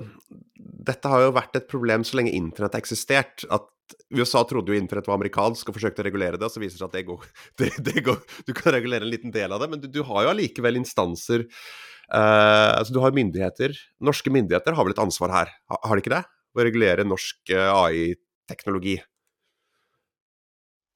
Dette 0.59 1.11
har 1.11 1.23
jo 1.23 1.35
vært 1.35 1.55
et 1.59 1.69
problem 1.71 2.03
så 2.07 2.17
lenge 2.17 2.33
internett 2.35 2.75
har 2.75 2.81
eksistert. 2.81 3.43
At 3.53 3.67
USA 4.15 4.41
trodde 4.47 4.73
jo 4.73 4.77
internett 4.77 5.07
var 5.09 5.19
amerikansk 5.19 5.69
og 5.69 5.75
forsøkte 5.75 6.01
å 6.01 6.07
regulere 6.07 6.39
det, 6.39 6.47
og 6.47 6.53
så 6.53 6.61
viser 6.61 6.77
det 6.77 6.81
seg 6.81 6.89
at 6.89 6.95
det 6.97 7.03
går, 7.07 7.27
det, 7.61 7.69
det 7.85 8.03
går, 8.05 8.17
Du 8.47 8.53
kan 8.57 8.73
regulere 8.73 9.05
en 9.05 9.11
liten 9.11 9.33
del 9.33 9.53
av 9.53 9.61
det, 9.61 9.69
men 9.71 9.83
du, 9.83 9.89
du 9.91 10.01
har 10.07 10.25
jo 10.25 10.31
allikevel 10.31 10.79
instanser 10.79 11.45
uh, 11.45 12.73
altså 12.79 12.95
Du 12.95 13.01
har 13.03 13.15
myndigheter. 13.15 13.75
Norske 14.01 14.33
myndigheter 14.33 14.77
har 14.77 14.87
vel 14.87 14.95
et 14.95 15.03
ansvar 15.03 15.35
her, 15.35 15.53
har, 15.69 15.81
har 15.83 15.99
de 15.99 16.05
ikke 16.05 16.15
det? 16.15 16.23
Å 16.25 16.65
regulere 16.65 17.07
norsk 17.07 17.53
uh, 17.53 17.69
AI-teknologi. 17.85 18.97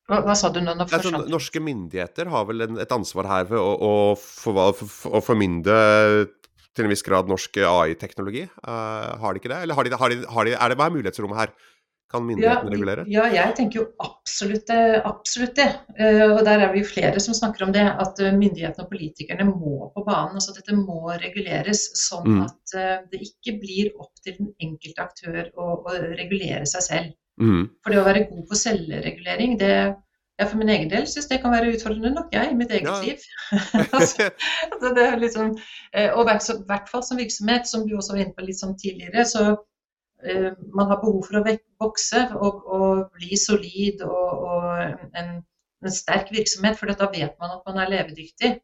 Hva, 0.10 0.20
hva, 0.26 0.34
sa 0.36 0.50
du 0.52 0.60
nå? 0.60 0.74
altså, 0.84 1.14
norske 1.32 1.62
myndigheter 1.64 2.28
har 2.32 2.48
vel 2.50 2.66
en, 2.66 2.80
et 2.84 2.92
ansvar 2.92 3.30
her 3.30 3.46
ved 3.48 3.60
å, 3.60 3.70
å, 3.72 3.92
for, 4.20 4.60
for, 4.76 5.14
å, 5.16 5.22
formynde 5.24 5.76
til 6.76 6.88
en 6.88 6.92
viss 6.92 7.06
grad 7.06 7.30
norsk 7.32 7.62
AI-teknologi. 7.64 8.44
Uh, 8.66 9.14
har 9.22 9.32
de 9.32 9.40
ikke 9.40 9.54
det? 9.54 9.62
Eller 9.64 9.80
har 9.80 9.88
de, 9.88 9.94
har 10.02 10.12
de, 10.12 10.26
har 10.28 10.50
de, 10.50 10.58
er 10.58 10.74
det, 10.74 10.80
er 10.80 10.98
mulighetsrommet 10.98 11.40
her? 11.40 11.56
Kan 12.12 12.28
myndighetene 12.28 12.68
ja, 12.70 12.74
regulere? 12.76 13.04
Ja, 13.10 13.24
jeg 13.32 13.56
tenker 13.58 13.80
jo 13.80 13.86
absolutt, 14.04 14.68
absolutt 15.08 15.56
det. 15.62 15.70
Uh, 15.96 16.36
og 16.36 16.44
der 16.50 16.66
er 16.68 16.76
vi 16.76 16.84
jo 16.84 16.92
flere 16.92 17.24
som 17.24 17.38
snakker 17.38 17.64
om 17.70 17.72
det. 17.74 17.88
At 17.88 18.20
myndighetene 18.20 18.84
og 18.84 18.92
politikerne 18.92 19.48
må 19.48 19.88
på 19.96 20.04
banen. 20.04 20.36
altså 20.36 20.58
Dette 20.58 20.76
må 20.76 21.16
reguleres 21.16 21.88
sånn 22.04 22.28
mm. 22.28 22.44
at 22.44 22.76
uh, 22.76 22.96
det 23.08 23.24
ikke 23.24 23.56
blir 23.64 23.96
opp 23.96 24.20
til 24.20 24.36
den 24.42 24.52
enkelte 24.68 25.08
aktør 25.08 25.48
å, 25.56 25.78
å 25.80 26.00
regulere 26.12 26.68
seg 26.68 26.90
selv. 26.92 27.20
Mm. 27.42 27.64
For 27.82 27.94
det 27.94 28.02
å 28.02 28.08
være 28.08 28.28
god 28.30 28.44
på 28.50 28.58
selvregulering, 28.60 29.56
det 29.62 29.76
jeg 30.40 30.50
for 30.50 30.58
min 30.58 30.72
egen 30.74 30.90
del 30.90 31.06
syns 31.10 31.28
det 31.30 31.40
kan 31.44 31.54
være 31.54 31.76
utfordrende 31.76 32.14
nok, 32.16 32.32
jeg, 32.34 32.52
i 32.52 32.58
mitt 32.58 32.72
eget 32.74 32.90
ja. 32.90 32.96
liv. 33.06 33.26
altså, 33.98 34.30
altså 34.72 34.94
det 34.98 35.06
er 35.06 35.20
liksom, 35.22 35.54
eh, 35.94 36.10
og 36.10 36.24
i 36.26 36.56
hvert 36.70 36.90
fall 36.92 37.04
som 37.06 37.22
virksomhet, 37.22 37.70
som 37.70 37.86
du 37.88 37.96
også 37.98 38.16
var 38.16 38.24
inne 38.24 38.38
på 38.38 38.46
litt 38.48 38.60
sånn 38.60 38.74
tidligere, 38.82 39.26
så 39.30 39.44
uh, 39.54 40.52
man 40.74 40.90
har 40.90 41.02
behov 41.04 41.22
for 41.28 41.40
å 41.40 41.58
vokse 41.84 42.24
og, 42.34 42.64
og 42.78 43.04
bli 43.20 43.38
solid 43.38 44.02
og, 44.08 44.48
og 44.50 45.20
en, 45.22 45.36
en, 45.84 45.94
sterk 45.94 46.32
virksomhet, 46.34 46.80
for 46.80 46.90
da 46.90 47.12
vet 47.14 47.38
man 47.44 47.54
at 47.54 47.70
man 47.70 47.84
er 47.84 47.94
levedyktig 47.94 48.56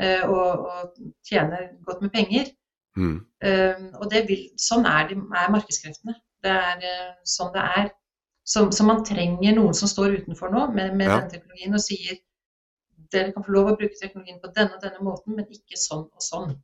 uh, 0.00 0.24
og, 0.30 0.64
og, 0.70 0.96
tjener 1.28 1.74
godt 1.84 2.06
med 2.06 2.14
penger. 2.14 2.48
Mm. 2.96 3.18
Uh, 3.44 4.00
og 4.00 4.16
vil, 4.30 4.48
sånn 4.56 4.88
er, 4.88 5.12
de, 5.12 5.20
er 5.20 5.52
markedskreftene. 5.52 6.16
Det 6.42 6.54
er 6.54 7.14
sånn 7.26 7.52
det 7.52 7.68
er. 7.82 7.88
Så, 8.48 8.64
så, 8.72 8.84
man 8.88 9.02
trenger 9.04 9.52
noen 9.58 9.76
som 9.76 9.90
står 9.90 10.22
utenfor 10.22 10.52
nå 10.54 10.64
med, 10.72 10.94
med 10.96 11.10
ja. 11.10 11.18
denne 11.18 11.34
teknologien 11.34 11.76
og 11.76 11.84
sier 11.84 12.16
dere 13.12 13.32
kan 13.34 13.44
få 13.44 13.52
lov 13.52 13.70
å 13.72 13.76
bruke 13.76 13.96
teknologien 14.00 14.40
på 14.40 14.50
denne 14.56 14.76
og 14.76 14.82
denne 14.84 15.04
måten, 15.04 15.36
men 15.36 15.46
ikke 15.52 15.76
sånn 15.80 16.06
og 16.08 16.24
sånn. 16.24 16.56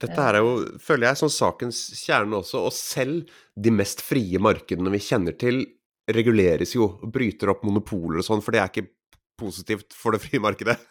Dette 0.00 0.24
er 0.24 0.38
jo, 0.40 0.52
føler 0.80 1.10
jeg, 1.10 1.20
som 1.20 1.32
sakens 1.32 1.80
kjerne 2.00 2.38
også. 2.38 2.62
Og 2.68 2.72
selv 2.72 3.28
de 3.52 3.72
mest 3.74 4.00
frie 4.04 4.40
markedene 4.40 4.92
vi 4.94 5.02
kjenner 5.04 5.36
til, 5.40 5.60
reguleres 6.10 6.72
jo 6.74 6.86
og 6.88 7.10
bryter 7.12 7.52
opp 7.52 7.66
monopoler 7.66 8.22
og 8.22 8.26
sånn, 8.26 8.40
for 8.44 8.56
det 8.56 8.62
er 8.62 8.72
ikke 8.72 8.88
positivt 9.40 9.94
for 9.96 10.16
det 10.16 10.24
frie 10.26 10.42
markedet. 10.42 10.78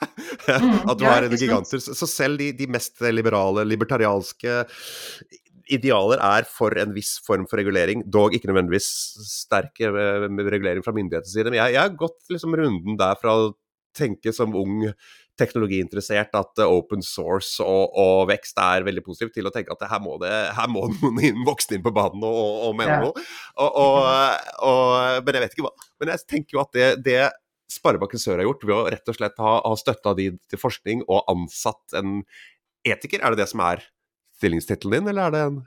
Mm, 0.49 0.87
at 0.89 0.97
du 0.97 1.03
har 1.05 1.21
en 1.21 1.33
giganter. 1.37 1.77
Så 1.77 2.07
selv 2.09 2.39
de, 2.41 2.47
de, 2.57 2.65
mest 2.73 2.97
liberale, 3.13 3.61
libertarianske 3.69 4.53
idealer 5.69 6.21
er 6.23 6.47
for 6.49 6.73
en 6.81 6.93
viss 6.95 7.17
form 7.25 7.45
for 7.49 7.61
regulering, 7.61 8.03
dog 8.09 8.35
ikke 8.35 8.49
nødvendigvis 8.49 8.89
sterk 9.29 9.81
eh, 9.85 10.27
regulering 10.49 10.85
fra 10.85 10.95
myndighetenes 10.95 11.35
side. 11.35 11.51
Men 11.51 11.61
jeg, 11.61 11.77
jeg 11.77 11.85
har 11.85 11.99
gått 11.99 12.21
liksom 12.33 12.57
runden 12.57 12.99
der 12.99 13.19
fra 13.21 13.37
å 13.37 13.51
tenke 13.97 14.33
som 14.35 14.55
ung 14.57 14.83
teknologiinteressert 15.39 16.33
at 16.35 16.59
open 16.65 17.03
source 17.05 17.63
og, 17.63 17.93
og, 17.95 18.27
vekst 18.29 18.59
er 18.61 18.85
veldig 18.87 19.03
positivt, 19.05 19.33
til 19.37 19.47
å 19.47 19.53
tenke 19.55 19.75
at 19.75 19.85
her 19.91 20.01
må, 20.03 20.17
det, 20.21 20.31
her 20.55 20.67
må 20.71 20.81
noen 20.97 21.21
inn, 21.25 21.45
voksne 21.47 21.77
inn 21.77 21.85
på 21.85 21.95
banen 21.95 22.25
og, 22.27 22.49
og 22.67 22.73
mene 22.79 22.97
ja. 22.97 23.03
noe. 23.05 23.13
men 25.23 25.37
jeg 25.37 25.45
vet 25.45 25.55
ikke 25.55 25.67
hva. 25.67 25.75
Men 26.01 26.13
jeg 26.13 26.25
tenker 26.27 26.57
jo 26.57 26.63
at 26.65 26.75
det, 26.75 26.89
det 27.05 27.21
Sparebanken 27.69 28.21
Sør 28.21 28.39
har 28.39 28.47
gjort, 28.47 28.65
ved 28.65 28.75
å 28.75 28.89
rett 28.89 29.11
og 29.11 29.19
slett 29.19 29.41
ha, 29.41 29.59
ha 29.61 29.75
støtta 29.77 30.15
de 30.17 30.31
til 30.49 30.61
forskning 30.61 31.03
og 31.05 31.27
ansatt 31.29 31.99
en 31.99 32.23
etiker, 32.87 33.21
er 33.21 33.35
det 33.35 33.43
det 33.43 33.51
som 33.51 33.61
er 33.61 33.83
stillingstittelen 34.39 34.99
din, 34.99 35.11
eller 35.11 35.27
er 35.27 35.35
det 35.35 35.43
en 35.47 35.59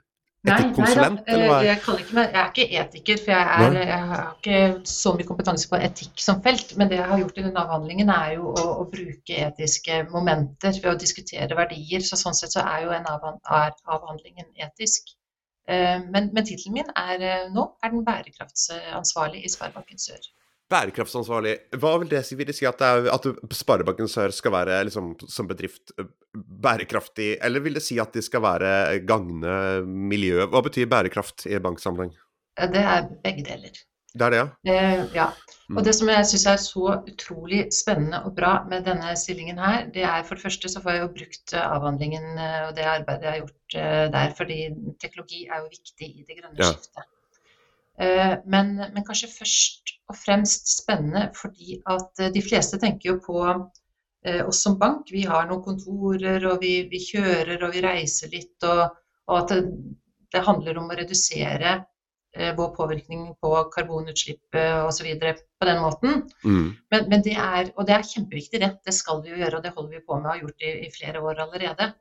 etikkonsulent? 0.48 1.22
Nei, 1.28 1.38
nei 1.38 1.61
jeg, 1.68 1.78
jeg, 1.87 2.06
jeg, 2.11 2.28
er 2.32 2.50
ikke 2.50 2.66
etiker, 2.82 3.22
for 3.22 3.35
jeg, 3.35 3.46
er, 3.66 3.78
jeg, 3.78 4.11
har 4.11 4.26
ikke 4.32 4.61
så 4.90 5.14
mye 5.16 5.28
kompetanse 5.28 5.70
på 5.70 5.80
etikk 5.88 6.22
som 6.24 6.42
felt. 6.44 6.74
Men 6.80 6.90
det 6.90 6.98
jeg 6.98 7.08
har 7.12 7.22
gjort 7.22 7.38
i 7.38 7.46
denne 7.46 7.64
avhandlingen, 7.64 8.12
er 8.16 8.37
jo 8.38 8.50
å, 8.50 8.66
å 8.82 8.87
bruke 8.90 9.40
etiske 9.46 10.02
momenter 10.11 10.74
ved 10.80 10.92
å 10.94 10.98
diskutere 10.98 11.58
verdier. 11.58 12.04
Så 12.06 12.18
sånn 12.20 12.38
sett 12.38 12.56
så 12.56 12.64
er 12.66 12.87
jo 12.87 12.94
en 12.96 13.08
er 13.08 13.74
avhandlingen 13.96 14.50
etisk. 14.66 15.14
Eh, 15.70 15.98
men, 16.11 16.32
men 16.35 16.46
tittelen 16.46 16.80
min 16.80 16.94
er 16.98 17.22
eh, 17.22 17.50
nå 17.54 17.68
er 17.85 17.92
den 17.94 18.06
bærekraftsansvarlig 18.06 19.44
i 19.46 19.52
Sparebanken 19.52 20.00
Sør 20.02 20.24
bærekraftsansvarlig, 20.72 21.54
hva 21.80 21.92
vil 22.00 22.11
det 22.11 22.24
si? 22.26 22.37
Vil 22.38 22.48
det 22.48 22.56
si 22.56 22.66
at, 22.68 22.80
det 22.80 22.88
er, 22.88 23.08
at 23.12 23.54
Sparebanken 23.56 24.11
Sør 24.11 24.35
skal 24.35 24.54
være 24.54 24.80
liksom, 24.88 25.12
som 25.30 25.48
bedrift 25.50 25.94
bærekraftig, 26.32 27.37
eller 27.44 27.64
vil 27.64 27.78
det 27.78 27.85
si 27.85 28.00
at 28.02 28.14
de 28.16 28.24
skal 28.24 28.44
være 28.44 28.72
gagne 29.08 29.54
miljøet? 29.87 30.50
Hva 30.52 30.64
betyr 30.64 30.90
bærekraft 30.90 31.46
i 31.50 31.61
banksammenheng? 31.62 32.14
Det 32.72 32.82
er 32.82 33.08
begge 33.24 33.46
deler. 33.46 33.80
Det 34.12 34.26
er 34.26 34.35
det, 34.35 34.40
ja? 34.42 34.48
Eh, 34.68 35.04
ja. 35.16 35.28
Og 35.70 35.78
mm. 35.78 35.85
det 35.87 35.94
som 35.96 36.11
jeg 36.12 36.26
syns 36.28 36.42
er 36.50 36.58
så 36.61 36.96
utrolig 36.98 37.62
spennende 37.72 38.20
og 38.28 38.35
bra 38.37 38.58
med 38.68 38.85
denne 38.85 39.14
stillingen 39.16 39.61
her, 39.62 39.87
det 39.94 40.04
er 40.04 40.26
for 40.28 40.37
det 40.37 40.44
første 40.44 40.68
så 40.68 40.82
får 40.85 40.98
jeg 40.98 41.04
jo 41.04 41.14
brukt 41.14 41.54
avhandlingen 41.56 42.26
og 42.37 42.74
det 42.76 42.85
arbeidet 42.85 43.24
jeg 43.24 43.32
har 43.32 43.40
gjort 43.40 43.78
der, 44.12 44.37
fordi 44.37 44.58
teknologi 45.00 45.46
er 45.46 45.62
jo 45.62 45.72
viktig 45.72 46.11
i 46.11 46.26
det 46.28 46.42
grønne 46.42 46.68
skiftet. 46.74 47.08
Eh, 48.00 48.35
men, 48.48 48.76
men, 48.80 49.04
kanskje 49.04 49.28
først 49.30 49.92
og 50.12 50.18
fremst 50.18 50.68
spennende 50.77 51.29
fordi 51.37 51.81
at 51.90 52.20
eh, 52.22 52.33
de 52.35 52.42
fleste 52.44 52.81
tenker 52.83 53.14
jo 53.14 53.20
på 53.25 53.38
eh, 53.48 54.42
oss 54.46 54.62
som 54.66 54.79
bank. 54.81 55.11
Vi 55.12 55.25
har 55.29 55.48
noen 55.48 55.64
kontorer, 55.64 56.44
og 56.51 56.61
vi, 56.62 56.75
vi 56.92 57.01
kjører 57.03 57.62
og 57.62 57.72
vi 57.75 57.85
reiser 57.85 58.33
litt. 58.33 58.59
Og, 58.68 58.85
og 59.31 59.40
at 59.40 59.55
det, 59.55 59.64
det 60.33 60.44
handler 60.46 60.79
om 60.81 60.92
å 60.92 60.98
redusere 61.01 61.75
eh, 62.37 62.53
vår 62.59 62.70
påvirkning 62.77 63.33
på 63.40 63.55
karbonutslipp 63.75 64.61
osv. 64.87 65.11
på 65.22 65.68
den 65.68 65.83
måten. 65.83 66.22
Mm. 66.44 66.70
Men, 66.92 67.09
men, 67.09 67.25
det 67.25 67.37
er, 67.37 67.72
og 67.77 67.88
det 67.88 67.98
er 67.98 68.09
kjempeviktig, 68.14 68.62
det. 68.62 68.72
Det 68.87 68.96
skal 68.96 69.25
vi 69.25 69.35
jo 69.35 69.42
gjøre, 69.42 69.59
og 69.59 69.66
det 69.66 69.75
holder 69.77 69.98
vi 69.98 70.07
på 70.07 70.20
med 70.20 70.31
og 70.31 70.35
har 70.37 70.46
gjort 70.46 70.66
i, 70.68 70.79
i 70.87 70.94
flere 70.94 71.25
år 71.25 71.44
allerede. 71.46 71.92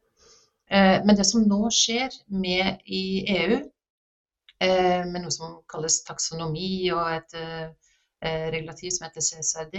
Eh, 0.72 0.98
men 1.06 1.18
det 1.20 1.28
som 1.28 1.44
nå 1.44 1.66
skjer 1.76 2.14
med 2.32 2.80
i 2.88 3.04
EU, 3.36 3.62
eh, 4.64 5.04
med 5.08 5.20
noe 5.26 5.34
som 5.36 5.58
kalles 5.72 6.00
taksonomi 6.08 6.88
og 6.96 7.08
et 7.18 7.40
regulativ 8.22 8.94
som 8.96 9.08
heter 9.08 9.26
CSRD, 9.26 9.78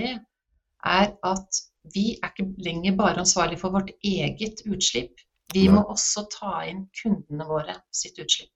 er 0.83 1.13
at 1.23 1.61
vi 1.95 2.17
er 2.23 2.31
ikke 2.33 2.49
lenger 2.63 2.97
bare 2.99 3.23
ansvarlig 3.23 3.59
for 3.61 3.75
vårt 3.75 3.91
eget 4.03 4.65
utslipp. 4.67 5.21
Vi 5.53 5.67
må 5.69 5.83
også 5.93 6.25
ta 6.33 6.63
inn 6.71 6.87
kundene 7.03 7.47
våre 7.47 7.77
sitt 7.95 8.19
utslipp 8.23 8.53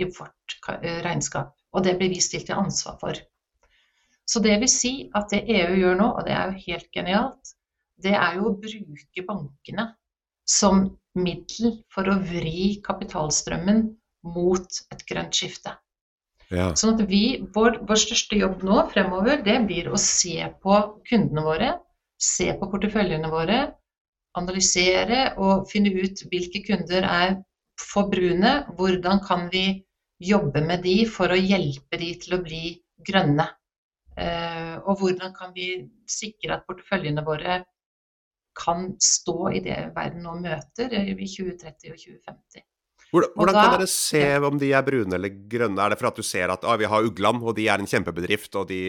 i 0.00 0.08
vårt 0.08 0.56
regnskap. 1.04 1.54
Og 1.72 1.84
det 1.84 1.96
blir 1.98 2.12
vi 2.12 2.20
stilt 2.22 2.48
til 2.48 2.60
ansvar 2.60 2.98
for. 3.00 3.18
Så 4.26 4.42
det 4.42 4.56
vil 4.60 4.70
si 4.70 4.92
at 5.14 5.30
det 5.32 5.44
EU 5.46 5.76
gjør 5.80 5.98
nå, 6.00 6.08
og 6.18 6.26
det 6.26 6.34
er 6.34 6.50
jo 6.50 6.64
helt 6.66 6.88
genialt, 6.94 7.52
det 8.02 8.12
er 8.16 8.36
jo 8.36 8.50
å 8.50 8.56
bruke 8.60 9.24
bankene 9.28 9.86
som 10.46 10.84
middel 11.16 11.78
for 11.94 12.08
å 12.10 12.18
vri 12.20 12.76
kapitalstrømmen 12.84 13.86
mot 14.34 14.80
et 14.92 15.04
grønt 15.08 15.34
skifte. 15.34 15.72
Ja. 16.54 16.68
Sånn 16.78 16.94
at 16.94 17.08
vi, 17.10 17.22
vår, 17.54 17.80
vår, 17.88 17.98
største 17.98 18.38
jobb 18.38 18.62
nå 18.66 18.84
fremover, 18.92 19.40
det 19.42 19.56
blir 19.66 19.90
å 19.90 19.98
se 19.98 20.38
på 20.62 20.78
kundene 21.08 21.42
våre, 21.42 21.72
se 22.22 22.52
på 22.58 22.68
porteføljene 22.70 23.30
våre, 23.32 23.58
analysere 24.38 25.32
og 25.42 25.66
finne 25.70 25.90
ut 25.96 26.22
hvilke 26.30 26.62
kunder 26.66 27.06
er 27.08 27.38
for 27.80 28.10
brune, 28.12 28.52
hvordan 28.78 29.22
kan 29.24 29.48
vi 29.52 29.66
jobbe 30.22 30.62
med 30.64 30.84
de 30.86 31.00
for 31.10 31.32
å 31.32 31.38
hjelpe 31.38 31.98
de 32.00 32.12
til 32.20 32.36
å 32.36 32.42
bli 32.44 32.76
grønne. 33.06 33.48
Eh, 34.16 34.76
og 34.80 35.00
hvordan 35.00 35.34
kan 35.36 35.52
vi 35.56 35.88
sikre 36.08 36.56
at 36.56 36.64
porteføljene 36.68 37.24
våre 37.26 37.58
kan 38.56 38.94
stå 39.02 39.50
i 39.52 39.60
det 39.64 39.76
verden 39.96 40.24
nå 40.24 40.38
møter 40.40 40.94
i 40.96 41.12
2030 41.12 41.92
og 41.92 42.00
2050. 42.00 42.64
Hvordan, 43.14 43.32
hvordan 43.38 43.54
da, 43.54 43.62
kan 43.62 43.74
dere 43.76 43.88
se 43.90 44.22
om 44.48 44.60
de 44.60 44.70
er 44.74 44.86
brune 44.86 45.14
eller 45.16 45.34
grønne? 45.50 45.82
Er 45.82 45.92
det 45.92 45.98
for 46.00 46.10
at 46.10 46.18
du 46.18 46.26
ser 46.26 46.52
at 46.52 46.64
ah, 46.66 46.78
vi 46.80 46.88
har 46.90 47.06
Ugland, 47.06 47.42
og 47.44 47.54
de 47.58 47.68
er 47.70 47.82
en 47.82 47.90
kjempebedrift, 47.90 48.54
og 48.58 48.68
de 48.70 48.80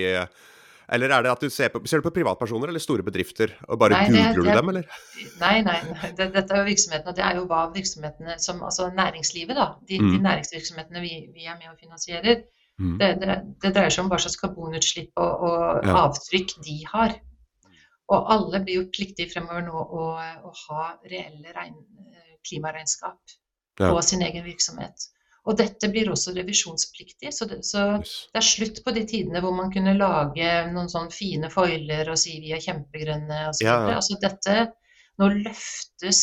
Eller 0.87 1.11
er 1.11 1.23
det 1.25 1.31
at 1.33 1.41
du 1.43 1.51
ser 1.51 1.67
på, 1.67 1.81
ser 1.83 1.99
du 1.99 2.05
på 2.05 2.13
privatpersoner 2.15 2.71
eller 2.71 2.79
store 2.79 3.03
bedrifter, 3.03 3.51
og 3.67 3.79
bare 3.81 3.97
nei, 3.97 4.05
googler 4.07 4.21
det, 4.23 4.35
det, 4.37 4.53
du 4.53 4.57
dem, 4.57 4.69
eller? 4.71 4.85
Nei, 5.41 5.55
nei. 5.67 5.79
nei. 5.83 6.11
Det, 6.15 6.29
dette 6.31 6.55
er 6.55 6.61
jo 6.61 6.67
virksomhetene, 6.69 7.11
og 7.11 7.17
det 7.17 7.25
er 7.27 7.39
jo 7.39 7.41
hva 7.49 7.63
virksomhetene 7.73 8.37
som 8.39 8.61
Altså 8.63 8.87
næringslivet, 8.95 9.55
da. 9.59 9.65
De, 9.89 9.99
mm. 9.99 10.13
de 10.13 10.21
næringsvirksomhetene 10.23 11.03
vi, 11.03 11.11
vi, 11.35 11.43
er 11.43 11.57
med 11.59 11.73
og 11.73 11.81
finansierer. 11.81 12.45
Mm. 12.79 12.93
Det, 13.01 13.09
det, 13.19 13.73
dreier 13.75 13.91
seg 13.91 14.05
om 14.05 14.13
hva 14.13 14.21
slags 14.23 14.39
karbonutslipp 14.39 15.19
og, 15.19 15.43
og 15.49 15.89
ja. 15.89 15.97
avtrykk 16.05 16.55
de 16.63 16.77
har. 16.93 17.17
Og 18.07 18.31
alle 18.31 18.63
blir 18.63 18.79
jo 18.79 18.87
pliktige 18.95 19.27
fremover 19.33 19.67
nå 19.67 19.75
å, 19.75 20.07
å 20.47 20.53
ha 20.61 20.87
reelle 21.03 21.51
regn, 21.51 21.75
klimaregnskap 22.47 23.19
ja. 23.79 23.91
på 23.91 24.01
sin 24.05 24.23
egen 24.25 24.45
virksomhet. 24.45 25.07
Og 25.47 25.55
dette 25.55 25.87
blir 25.87 26.09
også 26.11 26.33
revisjonspliktig, 26.35 27.31
så, 27.31 27.45
det, 27.47 27.61
så 27.63 27.83
yes. 28.01 28.15
det, 28.33 28.39
er 28.41 28.47
slutt 28.49 28.81
på 28.83 28.93
de 28.95 29.05
tidene 29.07 29.39
hvor 29.43 29.53
man 29.55 29.71
kunne 29.71 29.95
lage 29.95 30.49
noen 30.73 30.91
sånne 30.91 31.13
fine 31.15 31.51
foiler 31.53 32.09
og 32.11 32.19
si 32.19 32.35
vi 32.43 32.51
er 32.55 32.63
kjempegrønne 32.63 33.45
osv. 33.53 33.63
Ja. 33.63 33.77
Altså 33.95 34.19
dette 34.23 34.65
Nå 35.17 35.31
løftes 35.33 36.19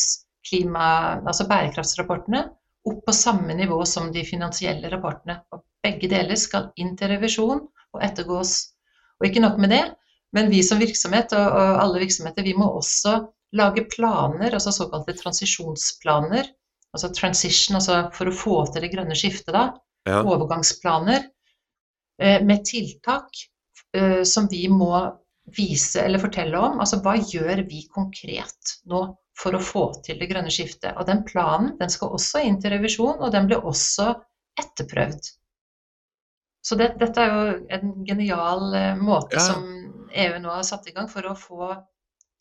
klima, 0.47 0.85
altså 1.27 1.49
bærekraftsrapportene 1.49 2.45
opp 2.87 3.01
på 3.05 3.13
samme 3.17 3.51
nivå 3.57 3.81
som 3.89 4.11
de 4.13 4.21
finansielle 4.23 4.87
rapportene. 4.93 5.41
Og 5.51 5.65
begge 5.83 6.07
deler 6.07 6.39
skal 6.39 6.69
inn 6.79 6.93
til 6.95 7.11
revisjon 7.11 7.59
og 7.65 8.05
ettergås. 8.05 8.53
Og 9.19 9.27
ikke 9.27 9.43
nok 9.43 9.59
med 9.59 9.73
det, 9.73 9.83
men 10.35 10.51
vi 10.51 10.61
som 10.63 10.79
virksomhet, 10.79 11.33
og, 11.35 11.57
og 11.59 11.81
alle 11.81 12.03
virksomheter, 12.03 12.45
vi 12.45 12.55
må 12.57 12.69
også 12.77 13.17
lage 13.55 13.85
planer, 13.91 14.53
altså 14.53 14.73
såkalte 14.75 15.15
transisjonsplaner. 15.19 16.49
Altså 16.95 17.11
transition, 17.15 17.77
altså 17.79 18.05
for 18.15 18.31
å 18.31 18.35
få 18.35 18.55
til 18.71 18.85
det 18.85 18.93
grønne 18.93 19.17
skiftet, 19.17 19.53
da. 19.55 19.67
Ja. 20.07 20.21
Overgangsplaner 20.21 21.23
eh, 22.21 22.41
med 22.45 22.65
tiltak 22.67 23.45
eh, 23.97 24.21
som 24.23 24.47
vi 24.51 24.67
må 24.69 24.93
vise 25.55 26.01
eller 26.01 26.21
fortelle 26.21 26.59
om. 26.59 26.79
Altså 26.81 27.01
hva 27.03 27.15
gjør 27.19 27.65
vi 27.69 27.85
konkret 27.93 28.77
nå 28.89 29.05
for 29.35 29.57
å 29.57 29.61
få 29.61 29.87
til 30.05 30.19
det 30.21 30.29
grønne 30.31 30.53
skiftet? 30.53 30.93
Og 30.95 31.09
den 31.09 31.25
planen 31.27 31.73
den 31.81 31.91
skal 31.91 32.13
også 32.15 32.43
inn 32.45 32.61
til 32.61 32.75
revisjon, 32.77 33.17
og 33.19 33.33
den 33.35 33.49
blir 33.49 33.65
også 33.65 34.13
etterprøvd. 34.61 35.33
Så 36.65 36.77
det, 36.79 36.95
dette 36.97 37.21
er 37.21 37.33
jo 37.33 37.57
en 37.77 37.91
genial 38.07 38.71
eh, 38.73 38.93
måte 38.97 39.37
ja. 39.37 39.43
som 39.51 39.65
EU 40.15 40.39
nå 40.41 40.53
har 40.53 40.65
satt 40.65 40.87
i 40.89 40.95
gang 40.95 41.09
for 41.11 41.27
å 41.29 41.35
få 41.37 41.73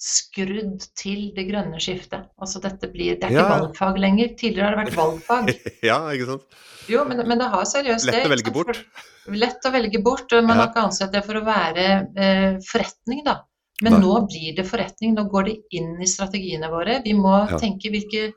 skrudd 0.04 0.84
til 0.98 1.30
det 1.36 1.46
grønne 1.48 1.80
skiftet. 1.80 2.28
Altså 2.42 2.60
dette 2.60 2.90
blir, 2.92 3.16
Det 3.16 3.28
er 3.28 3.32
ikke 3.32 3.40
ja. 3.40 3.56
valgfag 3.56 3.98
lenger. 4.02 4.34
Tidligere 4.36 4.66
har 4.66 4.76
det 4.76 4.82
vært 4.82 4.98
valgfag. 5.02 5.50
ja, 5.90 5.98
ikke 6.12 6.28
sant? 6.28 6.60
Jo, 6.92 7.06
men, 7.08 7.22
men 7.24 7.40
det 7.40 7.48
har 7.54 7.64
seriøst 7.68 8.10
Lett 8.10 8.26
å 8.26 8.32
velge 8.34 8.52
bort. 8.52 8.76
For, 8.76 9.38
lett 9.40 9.64
å 9.64 9.72
velge 9.72 10.02
bort. 10.04 10.34
Man 10.36 10.52
ja. 10.52 10.58
har 10.60 10.70
ikke 10.72 10.84
ansett 10.90 11.14
det 11.14 11.24
for 11.24 11.40
å 11.40 11.44
være 11.46 11.86
eh, 12.20 12.50
forretning, 12.68 13.24
da. 13.24 13.38
Men 13.82 13.96
Nei. 13.96 14.02
nå 14.04 14.18
blir 14.28 14.52
det 14.58 14.66
forretning. 14.68 15.16
Nå 15.16 15.24
går 15.32 15.48
det 15.48 15.56
inn 15.80 15.96
i 15.96 16.10
strategiene 16.10 16.68
våre. 16.72 17.00
Vi 17.06 17.16
må 17.16 17.32
ja. 17.40 17.58
tenke 17.60 17.90
hvilke, 17.94 18.28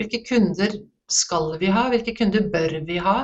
hvilke, 0.00 0.24
kunder 0.24 0.80
skal 1.12 1.52
vi 1.60 1.68
ha, 1.74 1.84
hvilke 1.92 2.16
kunder 2.16 2.48
bør 2.52 2.80
vi 2.88 2.96
ha? 3.04 3.18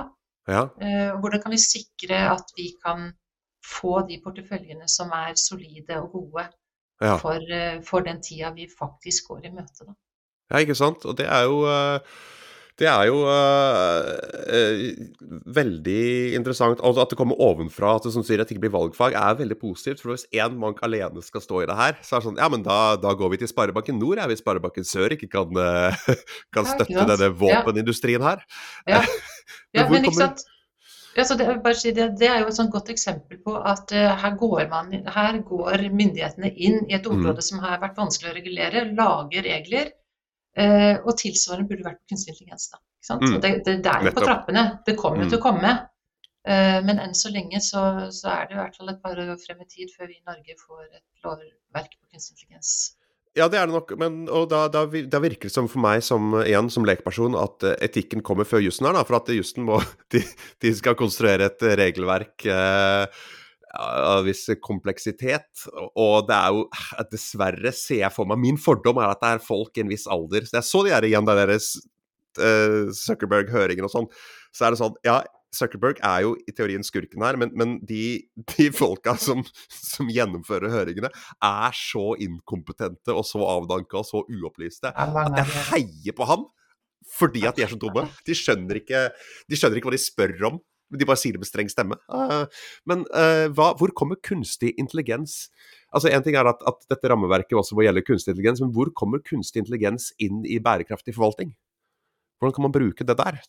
Ja. 0.50 0.66
Eh, 0.84 1.16
hvordan 1.16 1.40
kan 1.40 1.56
vi 1.56 1.64
sikre 1.64 2.26
at 2.28 2.52
vi 2.58 2.74
kan 2.84 3.08
få 3.64 4.02
de 4.08 4.20
porteføljene 4.20 4.88
som 4.88 5.12
er 5.16 5.32
solide 5.40 5.96
og 6.00 6.12
gode 6.12 6.50
ja. 7.00 7.16
for, 7.20 7.40
eh, 7.52 7.78
for, 7.86 8.04
den 8.06 8.20
tida 8.24 8.52
vi 8.56 8.68
faktisk 8.70 9.32
går 9.32 9.48
i 9.48 9.54
møte. 9.54 9.86
Da. 9.86 9.96
Ja, 10.52 10.60
ikke 10.64 10.78
sant. 10.78 11.06
Og 11.08 11.16
det 11.18 11.26
er 11.30 11.48
jo 11.48 11.64
eh, 11.70 12.20
det 12.80 12.86
er 12.88 13.10
jo 13.10 13.18
uh, 13.28 14.06
veldig 15.52 16.34
interessant. 16.38 16.80
Altså 16.80 17.02
At 17.02 17.10
det 17.12 17.18
kommer 17.20 17.36
ovenfra, 17.36 17.98
at 17.98 18.06
det 18.06 18.12
som 18.14 18.24
sier 18.24 18.40
at 18.40 18.48
det 18.48 18.56
ikke 18.56 18.62
blir 18.64 18.72
valgfag, 18.72 19.12
er 19.20 19.36
veldig 19.36 19.58
positivt. 19.60 20.00
For 20.00 20.14
hvis 20.14 20.24
én 20.32 20.56
bank 20.62 20.80
alene 20.86 21.20
skal 21.20 21.44
stå 21.44 21.60
i 21.60 21.66
det 21.68 21.76
her, 21.76 21.98
så 22.00 22.16
er 22.16 22.22
det 22.22 22.28
sånn 22.30 22.40
Ja, 22.40 22.48
men 22.48 22.64
da, 22.64 22.78
da 23.02 23.12
går 23.12 23.34
vi 23.34 23.42
til 23.42 23.52
Sparebanken 23.52 24.00
Nord, 24.00 24.22
er 24.22 24.32
hvis 24.32 24.40
Sparebanken 24.40 24.88
Sør 24.88 25.12
ikke 25.12 25.28
kan, 25.28 25.60
kan 26.56 26.70
støtte 26.70 26.96
ja, 26.96 27.04
denne 27.10 27.28
våpenindustrien 27.42 28.24
her. 28.24 28.40
Ja, 28.88 29.04
ja 29.76 29.84
men, 29.84 29.98
men 29.98 30.08
ikke 30.08 30.22
sant. 30.22 30.46
Altså 31.18 31.34
det, 31.34 31.46
det, 31.96 32.04
det, 32.20 32.28
er 32.28 32.42
jo 32.42 32.50
et 32.50 32.56
sånn 32.56 32.70
godt 32.70 32.90
eksempel 32.92 33.40
på 33.42 33.56
at 33.66 33.90
uh, 33.96 34.10
her, 34.22 34.36
går 34.38 34.68
man, 34.70 34.92
her, 35.10 35.38
går 35.46 35.88
myndighetene 35.90 36.52
inn 36.54 36.84
i 36.86 36.94
et 36.94 37.06
mm. 37.06 37.16
område 37.16 37.42
mm. 37.42 37.46
som 37.48 37.64
har 37.64 37.80
vært 37.82 37.98
vanskelig 37.98 38.30
å 38.30 38.36
regulere, 38.36 38.84
lager 38.94 39.46
regler. 39.46 39.90
Uh, 40.58 40.98
og 41.06 41.14
tilsvarende 41.18 41.70
burde 41.70 41.86
vært 41.86 42.00
på 42.02 42.12
kunstig 42.14 42.34
intelligens. 42.34 42.70
Mm. 43.10 43.38
det, 43.40 43.50
det, 43.66 43.76
det, 43.82 43.90
er 43.90 44.06
jo 44.06 44.14
på 44.14 44.24
trappene. 44.26 44.64
Det 44.86 44.96
kommer 44.98 45.24
jo 45.24 45.28
mm. 45.28 45.32
til 45.32 45.40
å 45.40 45.44
komme. 45.44 45.74
Uh, 46.48 46.78
men 46.86 47.02
enn 47.02 47.16
så 47.16 47.32
lenge 47.34 47.60
så, 47.64 47.82
så, 48.14 48.30
er 48.32 48.48
det 48.48 48.56
i 48.56 48.60
hvert 48.62 48.78
fall 48.78 48.94
et 48.94 49.02
par 49.02 49.18
år 49.18 49.34
frem 49.42 49.60
i 49.64 49.68
tid 49.70 49.92
før 49.96 50.08
vi 50.08 50.18
i 50.18 50.24
Norge 50.30 50.56
får 50.62 50.86
et 50.86 51.26
lovverk 51.26 51.94
på 51.98 52.14
kunstig 52.14 52.38
intelligens. 52.38 52.74
Ja, 53.38 53.46
det 53.46 53.60
er 53.60 53.68
det 53.68 53.76
nok, 53.76 53.92
men 54.00 54.24
og 54.26 54.48
da, 54.50 54.64
da, 54.72 54.82
da, 54.90 55.18
virker 55.22 55.46
det 55.46 55.54
som 55.54 55.68
for 55.70 55.78
meg 55.84 56.00
som 56.02 56.32
igjen 56.40 56.66
som 56.72 56.86
lekperson 56.86 57.36
at 57.38 57.62
eh, 57.62 57.76
etikken 57.86 58.24
kommer 58.26 58.48
før 58.48 58.64
jussen 58.64 58.88
her, 58.88 58.96
da. 58.96 59.04
For 59.06 59.20
at 59.20 59.30
jussen 59.30 59.68
må 59.68 59.78
de, 60.14 60.24
de, 60.62 60.72
skal 60.74 60.98
konstruere 60.98 61.46
et 61.46 61.62
regelverk 61.78 62.48
eh, 62.50 63.20
av 63.78 64.26
viss 64.26 64.48
kompleksitet. 64.64 65.62
Og 65.94 66.26
det 66.26 66.34
er 66.34 66.56
jo 66.56 66.66
Dessverre 67.12 67.70
ser 67.76 68.02
jeg 68.02 68.14
for 68.14 68.26
meg 68.26 68.42
Min 68.42 68.58
fordom 68.58 68.98
er 68.98 69.12
at 69.12 69.22
det 69.22 69.30
er 69.36 69.46
folk 69.46 69.78
i 69.78 69.84
en 69.84 69.92
viss 69.94 70.08
alder. 70.10 70.48
Så 70.48 70.58
jeg 70.58 70.70
så 70.72 70.82
de 70.86 70.94
her 70.96 71.06
igjen, 71.06 71.28
der 71.28 71.44
deres 71.44 71.76
eh, 72.34 72.90
Zuckerberg-høringen 73.04 73.86
og 73.86 73.94
sånn. 73.94 74.10
Så 74.50 74.66
er 74.66 74.74
det 74.74 74.82
sånn 74.82 74.98
Ja, 75.06 75.20
Zuckerberg 75.54 75.98
er 76.06 76.22
jo 76.24 76.36
i 76.46 76.54
teorien 76.54 76.84
skurken 76.86 77.24
her, 77.24 77.38
men, 77.40 77.50
men 77.58 77.76
de, 77.86 78.22
de, 78.54 78.68
folka 78.74 79.16
som, 79.18 79.42
som, 79.72 80.10
gjennomfører 80.10 80.72
høringene, 80.72 81.10
er 81.10 81.76
så 81.76 82.14
inkompetente 82.22 83.14
og 83.14 83.26
så 83.26 83.42
avdanka 83.46 84.00
og 84.00 84.08
så 84.08 84.24
uopplyste 84.24 84.94
at 84.94 85.38
jeg 85.40 85.60
heier 85.72 86.16
på 86.16 86.28
ham 86.30 86.48
fordi 87.16 87.42
at 87.48 87.56
de 87.56 87.64
er 87.64 87.70
så 87.72 87.78
dumme. 87.80 88.04
De 88.26 88.34
skjønner 88.36 88.78
ikke, 88.82 89.06
de 89.50 89.58
skjønner 89.58 89.80
ikke 89.80 89.88
hva 89.88 89.96
de 89.96 90.02
spør 90.02 90.34
om. 90.50 90.58
De 90.90 91.06
bare 91.06 91.20
sier 91.20 91.36
det 91.36 91.42
med 91.42 91.48
streng 91.48 91.70
stemme. 91.70 91.96
Uh, 92.10 92.44
men 92.90 93.04
uh, 93.14 93.46
hva, 93.54 93.70
hvor 93.78 93.92
kommer 93.96 94.18
kunstig 94.26 94.74
intelligens 94.74 95.48
Altså 95.90 96.06
En 96.14 96.22
ting 96.22 96.36
er 96.38 96.46
at, 96.46 96.60
at, 96.70 96.84
dette 96.92 97.08
rammeverket 97.10 97.56
også 97.58 97.74
må 97.74 97.82
gjelde 97.82 98.04
kunstig 98.06 98.30
intelligens, 98.30 98.60
men 98.62 98.70
hvor 98.74 98.92
kommer 98.94 99.18
kunstig 99.26 99.64
intelligens 99.64 100.12
inn 100.22 100.44
i 100.46 100.60
bærekraftig 100.62 101.16
forvaltning? 101.16 101.50
Hvordan 102.38 102.54
kan 102.54 102.64
man 102.68 102.74
bruke 102.76 103.06
det 103.06 103.16
der? 103.18 103.40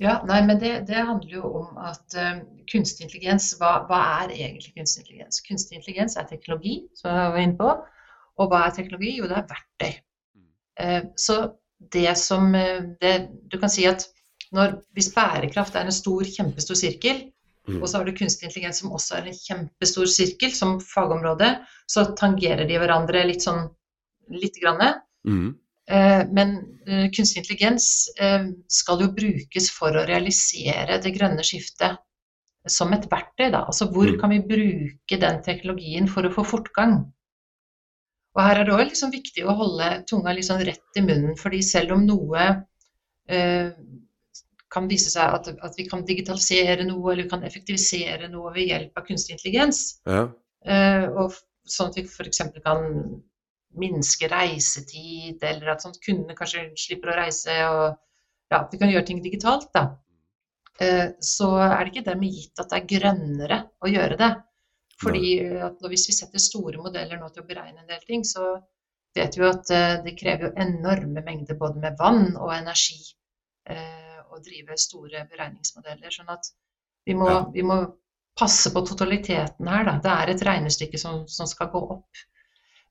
Ja, 0.00 0.18
nei, 0.24 0.40
men 0.48 0.60
det, 0.62 0.72
det, 0.88 0.96
handler 1.04 1.32
jo 1.34 1.48
om 1.60 1.80
at 1.84 2.16
uh, 2.16 2.38
kunstig 2.72 3.04
intelligens, 3.04 3.50
hva, 3.60 3.82
hva, 3.88 3.98
er 4.22 4.32
egentlig 4.32 4.72
kunstig 4.72 5.04
intelligens? 5.04 5.42
Kunstig 5.44 5.76
intelligens 5.76 6.16
er 6.16 6.28
teknologi, 6.30 6.78
som 6.96 7.10
jeg 7.12 7.34
var 7.34 7.42
inne 7.42 7.58
på. 7.58 7.74
Og 8.40 8.48
hva 8.48 8.62
er 8.64 8.76
teknologi? 8.78 9.12
Jo, 9.18 9.28
det 9.28 9.36
er 9.36 9.50
verktøy. 9.50 9.98
Uh, 10.80 11.02
så 11.20 11.42
det 11.92 12.14
som 12.16 12.54
uh, 12.56 12.80
det, 13.02 13.12
Du 13.52 13.58
kan 13.60 13.72
si 13.72 13.84
at 13.88 14.08
når, 14.56 14.80
hvis 14.96 15.12
bærekraft 15.14 15.76
er 15.76 15.86
en 15.86 15.94
stor, 15.94 16.24
kjempestor 16.24 16.80
sirkel, 16.80 17.28
Mm. 17.68 17.82
og 17.82 17.88
så 17.88 17.98
har 17.98 18.04
du 18.08 18.16
kunstig 18.16 18.48
intelligens 18.48 18.80
som 18.82 18.92
også 18.96 19.18
er 19.18 19.28
en 19.30 19.36
kjempestor 19.36 20.08
sirkel 20.10 20.52
som 20.56 20.78
fagområde, 20.82 21.52
så 21.90 22.06
tangerer 22.18 22.66
de 22.68 22.78
hverandre 22.80 23.24
litt 23.28 23.44
sånn 23.44 23.66
lite 24.32 24.62
grann. 24.62 25.00
Mm. 25.28 25.52
Eh, 25.90 26.22
men 26.30 26.52
eh, 26.86 27.08
kunstig 27.10 27.42
intelligens 27.42 27.86
eh, 28.20 28.46
skal 28.70 29.02
jo 29.02 29.10
brukes 29.16 29.70
for 29.74 29.96
å 29.98 30.06
realisere 30.06 31.00
det 31.02 31.14
grønne 31.16 31.42
skiftet 31.46 31.98
som 32.70 32.92
et 32.94 33.08
verktøy. 33.10 33.48
Da. 33.50 33.64
Altså 33.66 33.88
hvor 33.90 34.06
Mm. 34.10 34.20
kan 34.20 34.30
vi 34.30 34.38
bruke 34.52 35.18
den 35.20 35.42
teknologien 35.42 36.06
for 36.08 36.22
å 36.22 36.32
få 36.34 36.44
fortgang? 36.46 37.00
Og 38.36 38.42
her 38.46 38.60
er 38.60 38.64
det 38.68 38.74
òg 38.76 38.84
liksom 38.92 39.10
viktig 39.10 39.42
å 39.44 39.56
holde 39.58 40.04
tunga 40.06 40.34
sånn 40.46 40.62
rett 40.64 40.96
i 40.96 41.02
munnen, 41.02 41.36
fordi 41.36 41.62
selv 41.66 41.96
om 41.96 42.06
noe 42.06 42.44
eh, 43.28 43.72
kan 44.70 44.86
vise 44.86 45.10
seg 45.10 45.34
at, 45.34 45.48
at, 45.48 45.74
vi 45.76 45.88
kan 45.88 46.04
digitalisere 46.06 46.84
noe 46.86 47.12
eller 47.12 47.24
vi 47.24 47.30
kan 47.32 47.42
effektivisere 47.42 48.28
noe 48.30 48.52
ved 48.54 48.68
hjelp 48.70 48.98
av 48.98 49.06
kunstig 49.08 49.34
intelligens, 49.34 50.00
Ja. 50.06 50.28
eh, 50.64 51.08
og 51.10 51.34
sånn 51.66 51.90
at 51.90 51.96
vi 51.96 52.02
f.eks. 52.06 52.42
kan 52.62 53.22
minske 53.78 54.28
reisetid, 54.30 55.42
eller 55.46 55.74
at 55.74 55.84
sånn 55.84 55.98
kundene 56.02 56.36
kanskje 56.38 56.70
slipper 56.78 57.12
å 57.12 57.18
reise, 57.20 57.56
og 57.70 57.84
ja, 58.50 58.64
vi 58.70 58.80
kan 58.80 58.90
gjøre 58.90 59.06
ting 59.06 59.22
digitalt, 59.22 59.68
da. 59.76 59.84
Eh, 60.80 61.12
så 61.22 61.52
er 61.60 61.76
det 61.84 61.92
ikke 61.92 62.06
dermed 62.08 62.34
gitt 62.34 62.62
at 62.62 62.72
det 62.72 62.80
er 62.80 62.90
grønnere 62.94 63.60
å 63.84 63.90
gjøre 63.90 64.16
det. 64.20 64.30
Fordi 65.00 65.32
at 65.64 65.80
hvis 65.88 66.08
vi 66.10 66.16
setter 66.16 66.42
store 66.42 66.80
modeller 66.82 67.20
nå 67.20 67.30
til 67.32 67.44
å 67.44 67.48
beregne 67.48 67.82
en 67.82 67.88
del 67.88 68.02
ting, 68.08 68.24
så 68.26 68.56
vet 69.16 69.36
vi 69.36 69.44
jo 69.44 69.50
at 69.52 69.70
eh, 69.74 70.00
det 70.04 70.16
krever 70.18 70.56
enorme 70.60 71.22
mengder 71.26 71.58
både 71.60 71.80
med 71.84 71.96
vann 72.00 72.34
og 72.34 72.52
energi 72.54 73.00
eh, 73.70 74.18
å 74.30 74.40
drive 74.44 74.76
store 74.80 75.24
beregningsmodeller. 75.30 76.12
Sånn 76.14 76.32
at 76.32 76.52
vi 77.08 77.16
må, 77.16 77.30
vi 77.54 77.64
må 77.66 77.80
passe 78.38 78.72
på 78.72 78.82
totaliteten 78.88 79.68
her, 79.68 79.86
da. 79.88 79.96
Det 80.04 80.12
er 80.16 80.34
et 80.34 80.44
regnestykke 80.48 81.00
som, 81.00 81.24
som 81.28 81.48
skal 81.48 81.70
gå 81.72 81.80
opp. 81.96 82.24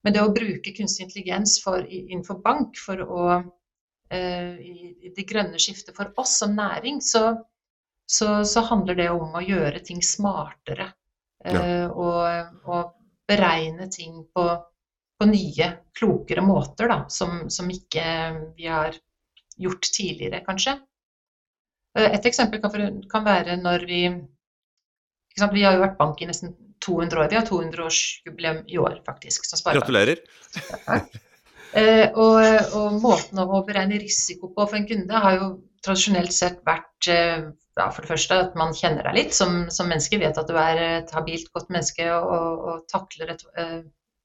Men 0.03 0.15
det 0.15 0.23
å 0.23 0.33
bruke 0.35 0.73
kunstig 0.75 1.07
intelligens 1.07 1.57
for, 1.63 1.83
innenfor 1.83 2.39
bank 2.43 2.79
for 2.79 3.01
å 3.03 3.23
eh, 3.35 4.55
i, 4.63 5.11
det 5.15 5.25
grønne 5.27 5.59
skiftet 5.59 5.97
for 5.97 6.13
oss 6.21 6.37
som 6.39 6.55
næring, 6.55 7.01
så, 7.03 7.33
så, 8.07 8.39
så 8.47 8.63
handler 8.69 8.95
det 8.95 9.09
om 9.11 9.35
å 9.35 9.43
gjøre 9.43 9.83
ting 9.85 10.03
smartere. 10.05 10.93
Ja. 11.39 11.87
og, 11.87 12.49
og 12.67 12.89
beregne 13.29 13.85
ting 13.87 14.25
på, 14.35 14.43
på 15.19 15.27
nye, 15.29 15.69
klokere 15.95 16.43
måter, 16.43 16.89
da, 16.91 16.97
som, 17.07 17.45
som 17.53 17.69
ikke 17.71 18.03
vi 18.57 18.67
har 18.67 18.97
gjort 19.59 19.91
tidligere, 19.95 20.41
kanskje. 20.45 20.75
Eh, 21.97 22.09
Et 22.15 22.25
eksempel 22.31 22.61
kan, 22.63 22.99
kan 23.11 23.27
være 23.27 23.59
når 23.61 23.85
vi 23.89 24.01
sant, 25.39 25.53
Vi 25.55 25.63
har 25.63 25.77
jo 25.77 25.85
vært 25.85 25.99
bank 25.99 26.21
i 26.21 26.27
nesten 26.27 26.55
200 26.85 27.21
år. 27.21 27.31
Vi 27.31 27.39
har 27.39 27.47
200-årsjubileum 27.47 28.61
i 28.67 28.77
år, 28.81 29.01
faktisk. 29.07 29.49
Gratulerer. 29.65 30.21
Eh, 31.77 32.07
og, 32.17 32.39
og 32.73 32.95
måten 32.97 33.37
å 33.43 33.59
beregne 33.61 33.99
risiko 34.01 34.47
på 34.55 34.63
for 34.65 34.77
en 34.79 34.87
kunde 34.89 35.19
har 35.21 35.35
jo 35.35 35.49
tradisjonelt 35.85 36.33
sett 36.33 36.63
vært 36.65 37.09
eh, 37.13 37.43
ja, 37.77 37.85
for 37.93 38.01
det 38.01 38.09
første 38.09 38.39
at 38.45 38.55
man 38.57 38.73
kjenner 38.73 39.05
deg 39.05 39.17
litt 39.19 39.35
som, 39.37 39.67
som 39.69 39.85
menneske, 39.91 40.17
vet 40.17 40.39
at 40.41 40.49
du 40.49 40.57
er 40.57 40.81
et 40.81 41.13
habilt, 41.13 41.51
godt 41.53 41.69
menneske 41.69 42.07
og, 42.15 42.65
og, 42.65 42.81
takler 42.89 43.35
et 43.35 43.45
eh, 43.61 43.83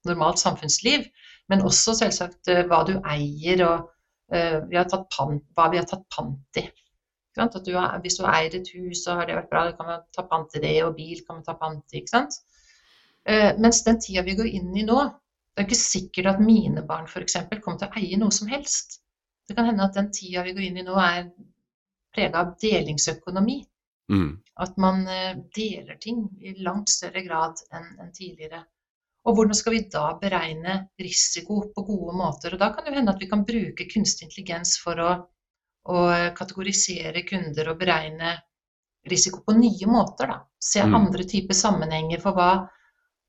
normalt 0.09 0.41
samfunnsliv. 0.41 1.05
Men 1.53 1.67
også 1.69 1.93
selvsagt 1.99 2.49
hva 2.71 2.81
du 2.89 2.95
eier 2.97 3.67
og 3.67 3.93
eh, 4.33 4.63
vi 4.71 4.81
har 4.81 4.89
tatt 4.89 5.05
pant, 5.13 5.45
hva 5.53 5.69
vi 5.73 5.83
har 5.83 5.89
tatt 5.91 6.09
pant 6.17 6.63
i. 6.63 6.65
Du 7.35 7.73
har, 7.75 7.99
hvis 8.05 8.19
du 8.21 8.27
eier 8.31 8.55
et 8.55 8.69
hus, 8.77 9.03
så 9.03 9.19
har 9.19 9.27
det 9.27 9.35
vært 9.35 9.51
bra, 9.51 9.65
Du 9.71 9.77
kan 9.77 9.89
man 9.91 10.03
ta 10.15 10.23
pant 10.31 10.55
i 10.55 10.63
det, 10.63 10.77
og 10.87 10.95
bil 10.95 11.23
kan 11.27 11.41
man 11.41 11.47
ta 11.47 11.57
pant 11.59 11.83
i. 11.93 12.03
ikke 12.03 12.13
sant? 12.13 12.39
Uh, 13.27 13.51
mens 13.59 13.83
den 13.87 13.99
tida 13.99 14.23
vi 14.23 14.37
går 14.39 14.51
inn 14.53 14.75
i 14.77 14.85
nå, 14.87 14.99
det 15.55 15.63
er 15.63 15.67
ikke 15.69 15.81
sikkert 15.81 16.31
at 16.35 16.43
mine 16.43 16.83
barn 16.87 17.09
f.eks. 17.09 17.37
kommer 17.63 17.81
til 17.81 17.89
å 17.89 17.99
eie 18.01 18.21
noe 18.21 18.35
som 18.35 18.51
helst. 18.51 19.01
Det 19.49 19.57
kan 19.57 19.69
hende 19.69 19.87
at 19.87 19.97
den 19.99 20.11
tida 20.15 20.43
vi 20.47 20.55
går 20.55 20.67
inn 20.69 20.81
i 20.81 20.87
nå, 20.87 20.95
er 20.99 21.29
prega 22.15 22.45
av 22.45 22.55
delingsøkonomi. 22.63 23.61
Mm. 24.13 24.31
At 24.61 24.77
man 24.79 25.07
eh, 25.09 25.37
deler 25.57 25.99
ting 26.03 26.27
i 26.43 26.55
langt 26.63 26.93
større 26.93 27.23
grad 27.25 27.63
enn 27.73 27.87
enn 28.03 28.13
tidligere. 28.15 28.63
Og 29.25 29.39
hvordan 29.39 29.57
skal 29.57 29.73
vi 29.73 29.85
da 29.93 30.09
beregne 30.21 30.75
risiko 31.01 31.63
på 31.75 31.85
gode 31.87 32.17
måter? 32.19 32.53
Og 32.53 32.61
da 32.61 32.69
kan 32.75 32.85
det 32.85 32.97
hende 32.99 33.15
at 33.15 33.23
vi 33.23 33.31
kan 33.31 33.47
bruke 33.49 33.87
kunstig 33.89 34.29
intelligens 34.29 34.77
for 34.83 35.01
å, 35.01 35.13
å 35.85 36.05
kategorisere 36.37 37.25
kunder 37.29 37.71
og 37.73 37.79
beregne 37.81 38.35
risiko 39.11 39.43
på 39.45 39.53
nye 39.59 39.87
måter. 39.87 40.27
Da. 40.27 40.39
Se 40.59 40.83
Mm. 40.83 40.95
andre 40.95 41.25
typer 41.25 41.55
sammenhenger 41.55 42.21
for 42.21 42.33
hva, 42.33 42.69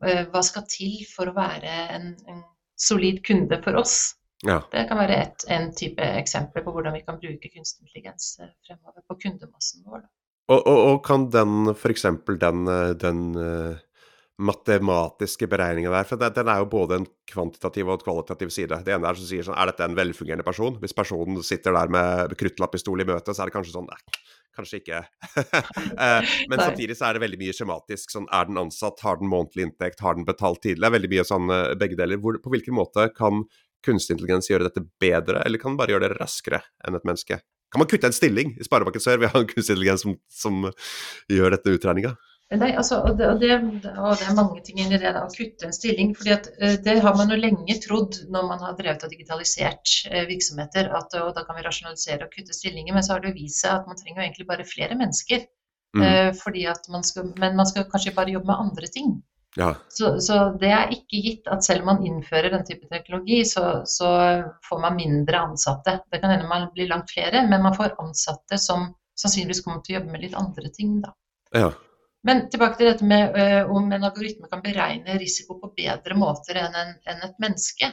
eh, 0.06 0.26
hva 0.26 0.44
skal 0.44 0.64
til 0.70 1.06
for 1.16 1.28
å 1.28 1.36
være 1.36 1.74
en, 1.96 2.16
en 2.28 2.44
solid 2.76 3.24
kunde 3.24 3.62
for 3.64 3.76
oss. 3.76 4.16
Ja. 4.44 4.62
Det 4.72 4.88
kan 4.88 4.98
være 4.98 5.16
et, 5.22 5.46
en 5.50 5.74
type 5.74 6.02
eksempel 6.02 6.64
på 6.64 6.72
hvordan 6.72 6.94
vi 6.94 7.02
kan 7.02 7.20
bruke 7.20 7.50
kunstig 7.50 7.88
intelligens 7.88 8.38
eh, 8.40 8.52
fremover 8.68 9.02
på 9.08 9.18
kundemassen 9.24 9.84
vår. 9.86 10.06
Og, 10.48 10.68
og, 10.68 10.80
og 10.90 11.04
kan 11.06 11.30
den 11.34 11.74
f.eks. 11.74 12.06
den, 12.40 12.68
eh, 12.68 12.92
den 13.02 13.22
matematiske 14.36 15.48
beregninga 15.48 15.92
der, 15.94 16.08
for 16.08 16.20
den, 16.20 16.50
er 16.52 16.60
jo 16.60 16.68
både 16.72 17.00
en 17.00 17.06
kvantitativ 17.32 17.88
og 17.88 17.96
en 17.96 18.04
kvalitativ 18.04 18.52
side. 18.52 18.82
Det 18.84 18.92
ene 18.96 19.08
er 19.08 19.20
som 19.20 19.28
sier 19.30 19.46
sånn, 19.48 19.56
er 19.56 19.72
dette 19.72 19.86
en 19.88 19.96
velfungerende 19.96 20.46
person? 20.48 20.76
Hvis 20.82 20.96
personen 20.98 21.40
sitter 21.46 21.76
der 21.76 21.92
med 21.94 22.36
kruttlappistol 22.40 23.04
i 23.04 23.08
møte, 23.08 23.32
så 23.32 23.46
er 23.46 23.52
det 23.52 23.56
kanskje 23.56 23.78
sånn, 23.78 23.88
nei, 23.88 24.26
kanskje 24.58 24.82
ikke. 24.82 25.04
Eh, 25.96 26.34
Men 26.52 26.60
samtidig 26.60 26.98
så 27.00 27.08
er 27.08 27.16
det 27.16 27.24
veldig 27.24 27.40
mye 27.40 27.54
skjematisk. 27.56 28.12
Sånn, 28.12 28.28
er 28.36 28.50
den 28.50 28.60
ansatt, 28.60 29.00
har 29.06 29.22
den 29.22 29.32
månedlig 29.32 29.70
inntekt, 29.70 30.04
har 30.04 30.18
den 30.18 30.28
betalt 30.28 30.60
tidlig? 30.66 30.82
Det 30.84 30.90
er 30.90 30.96
veldig 30.98 31.12
mye 31.14 31.28
sånn 31.28 31.54
eh, 31.56 31.74
begge 31.80 31.98
deler. 32.00 32.20
Hvor, 32.22 32.40
på 32.44 32.52
hvilken 32.52 32.76
måte 32.76 33.08
kan 33.16 33.46
kunstig 33.86 34.18
intelligens 34.18 34.50
gjøre 34.52 34.68
dette 34.68 34.84
bedre, 35.02 35.44
eller 35.46 35.62
kan 35.62 35.74
den 35.74 35.80
bare 35.80 35.96
gjøre 35.96 36.10
det 36.10 36.20
raskere 36.20 36.60
enn 36.84 36.98
et 36.98 37.08
menneske? 37.08 37.40
Kan 37.72 37.82
man 37.82 37.90
kutte 37.92 38.10
en 38.10 38.16
stilling 38.16 38.54
i 38.60 38.66
Sparebanken 38.68 39.04
Sør 39.04 39.22
Vi 39.22 39.28
har 39.28 39.34
ha 39.36 39.42
en 39.44 39.50
kunstig 39.50 39.76
intelligens 39.76 40.04
som, 40.06 40.18
som 40.32 40.68
gjør 41.32 41.56
dette 41.56 41.74
utregninga? 41.76 42.16
Nei, 42.54 42.76
altså, 42.78 43.00
og 43.02 43.16
det, 43.18 43.26
og 43.26 43.40
det, 43.42 43.56
og 43.98 44.20
det 44.20 44.26
er 44.30 44.36
mange 44.38 44.60
ting 44.62 44.78
inni 44.78 45.00
det 45.02 45.16
å 45.18 45.24
kutte 45.34 45.66
en 45.66 45.74
stilling. 45.74 46.12
fordi 46.14 46.34
at 46.36 46.50
eh, 46.62 46.76
Det 46.86 47.00
har 47.02 47.16
man 47.18 47.32
jo 47.34 47.40
lenge 47.40 47.78
trodd 47.82 48.20
når 48.30 48.50
man 48.52 48.62
har 48.62 48.76
drevet 48.78 49.06
og 49.08 49.10
digitalisert 49.10 49.96
eh, 50.12 50.28
virksomheter, 50.30 50.92
at 50.94 51.16
da 51.16 51.46
kan 51.48 51.58
vi 51.58 51.66
rasjonalisere 51.66 52.28
og 52.28 52.36
kutte 52.36 52.54
stillinger. 52.54 52.94
Men 52.94 53.06
så 53.06 53.16
har 53.16 53.24
det 53.24 53.34
jo 53.34 53.40
vist 53.40 53.64
seg 53.64 53.80
at 53.80 53.90
man 53.90 53.98
trenger 53.98 54.22
jo 54.22 54.28
egentlig 54.28 54.50
bare 54.52 54.68
flere 54.70 54.98
mennesker. 55.00 55.48
Mm. 55.96 56.04
eh, 56.04 56.84
man 56.94 57.08
skal, 57.08 57.32
men 57.40 57.58
man 57.58 57.66
skal 57.66 57.88
kanskje 57.90 58.14
bare 58.14 58.36
jobbe 58.36 58.52
med 58.52 58.62
andre 58.68 58.92
ting. 58.94 59.16
Ja. 59.56 59.72
Så, 59.90 60.20
så 60.22 60.38
det 60.60 60.70
er 60.70 60.92
ikke 60.92 61.22
gitt 61.24 61.48
at 61.48 61.64
selv 61.64 61.82
om 61.82 61.94
man 61.94 62.06
innfører 62.06 62.52
den 62.52 62.66
type 62.68 62.86
teknologi, 62.92 63.40
så, 63.48 63.82
så 63.88 64.12
får 64.70 64.82
man 64.84 65.00
mindre 65.00 65.42
ansatte. 65.48 65.98
Det 66.12 66.22
kan 66.22 66.34
hende 66.34 66.50
man 66.52 66.68
blir 66.76 66.92
langt 66.92 67.10
flere, 67.10 67.46
men 67.50 67.64
man 67.64 67.76
får 67.78 67.96
ansatte 68.04 68.60
som 68.62 68.92
sannsynligvis 69.18 69.64
kommer 69.64 69.82
til 69.82 69.96
å 69.96 70.00
jobbe 70.02 70.14
med 70.14 70.28
litt 70.28 70.38
andre 70.38 70.70
ting. 70.76 71.00
da. 71.02 71.16
ja. 71.56 71.72
Men 72.26 72.48
tilbake 72.50 72.80
til 72.80 72.90
dette 72.90 73.06
med 73.08 73.38
øh, 73.38 73.72
om 73.72 73.92
en 73.94 74.08
algoritme 74.08 74.50
kan 74.52 74.64
beregne 74.66 75.18
risiko 75.22 75.60
på 75.62 75.72
bedre 75.78 76.18
måter 76.18 76.58
enn, 76.62 76.78
en, 76.82 76.96
enn 77.06 77.26
et 77.28 77.42
menneske. 77.44 77.92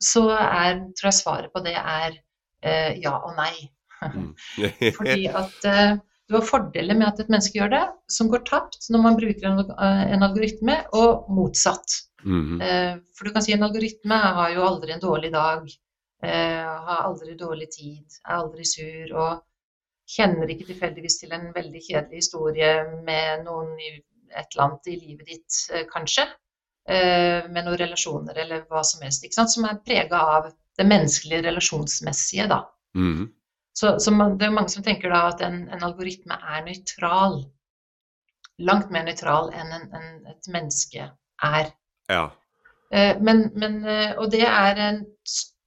Så 0.00 0.24
er, 0.32 0.80
tror 0.96 1.10
jeg 1.10 1.18
svaret 1.18 1.52
på 1.52 1.60
det 1.64 1.76
er 1.76 2.14
øh, 2.14 2.92
ja 3.02 3.18
og 3.18 3.34
nei. 3.36 3.68
Mm. 4.14 4.30
Fordi 4.98 5.26
at 5.28 5.68
øh, 5.68 5.98
du 6.30 6.38
har 6.38 6.46
fordeler 6.46 6.96
med 6.96 7.10
at 7.10 7.20
et 7.20 7.28
menneske 7.28 7.58
gjør 7.58 7.74
det, 7.74 7.82
som 8.08 8.30
går 8.32 8.46
tapt 8.48 8.88
når 8.88 9.04
man 9.04 9.18
bruker 9.18 9.50
en, 9.50 9.60
en 10.14 10.24
algoritme, 10.24 10.78
og 10.96 11.28
motsatt. 11.34 12.00
Mhm. 12.22 12.60
Eh, 12.62 12.96
For 13.16 13.26
du 13.26 13.34
kan 13.34 13.44
si 13.44 13.52
en 13.52 13.64
algoritme 13.66 14.16
har 14.38 14.52
jo 14.54 14.64
aldri 14.64 14.94
en 14.94 15.02
dårlig 15.02 15.32
dag, 15.32 15.68
har 16.20 16.98
aldri 17.00 17.32
dårlig 17.40 17.70
tid, 17.72 18.18
er 18.26 18.34
aldri 18.36 18.66
sur 18.68 19.14
og 19.16 19.38
kjenner 20.10 20.50
ikke 20.50 20.68
tilfeldigvis 20.70 21.18
til 21.20 21.34
en 21.36 21.50
veldig 21.54 21.82
kjedelig 21.86 22.22
historie 22.22 22.70
med 23.06 23.44
noen 23.46 23.74
i 23.78 23.90
et 24.30 24.46
eller 24.54 24.64
annet 24.66 24.88
i 24.90 24.96
livet 25.00 25.26
ditt, 25.26 25.58
eh, 25.74 25.86
kanskje. 25.90 26.26
Eh, 26.90 27.46
Med 27.50 27.66
noen 27.66 27.78
relasjoner 27.78 28.38
eller 28.42 28.64
hva 28.70 28.82
som 28.86 29.02
helst, 29.04 29.26
som 29.36 29.66
er 29.68 29.82
prega 29.86 30.20
av 30.36 30.48
det 30.78 30.86
menneskelige 30.86 31.44
relasjonsmessige. 31.44 32.48
da. 32.48 32.62
Mm. 32.96 33.28
Så, 33.76 33.98
så 34.00 34.10
man, 34.10 34.36
det 34.38 34.48
er 34.48 34.54
mange 34.54 34.72
som 34.72 34.82
tenker 34.82 35.12
da 35.12 35.26
at 35.28 35.42
en, 35.46 35.68
en 35.70 35.82
algoritme 35.86 36.34
er 36.34 36.64
nøytral. 36.66 37.44
Langt 38.58 38.90
mer 38.90 39.04
nøytral 39.06 39.52
enn 39.56 39.72
en, 39.76 39.86
en, 39.94 40.08
et 40.32 40.50
menneske 40.52 41.06
er. 41.42 41.70
Ja. 42.10 42.24
Eh, 42.90 43.14
Men, 43.20 43.50
men, 43.54 43.84
og 44.18 44.30
det 44.32 44.42
er 44.48 44.82
en, 44.88 45.04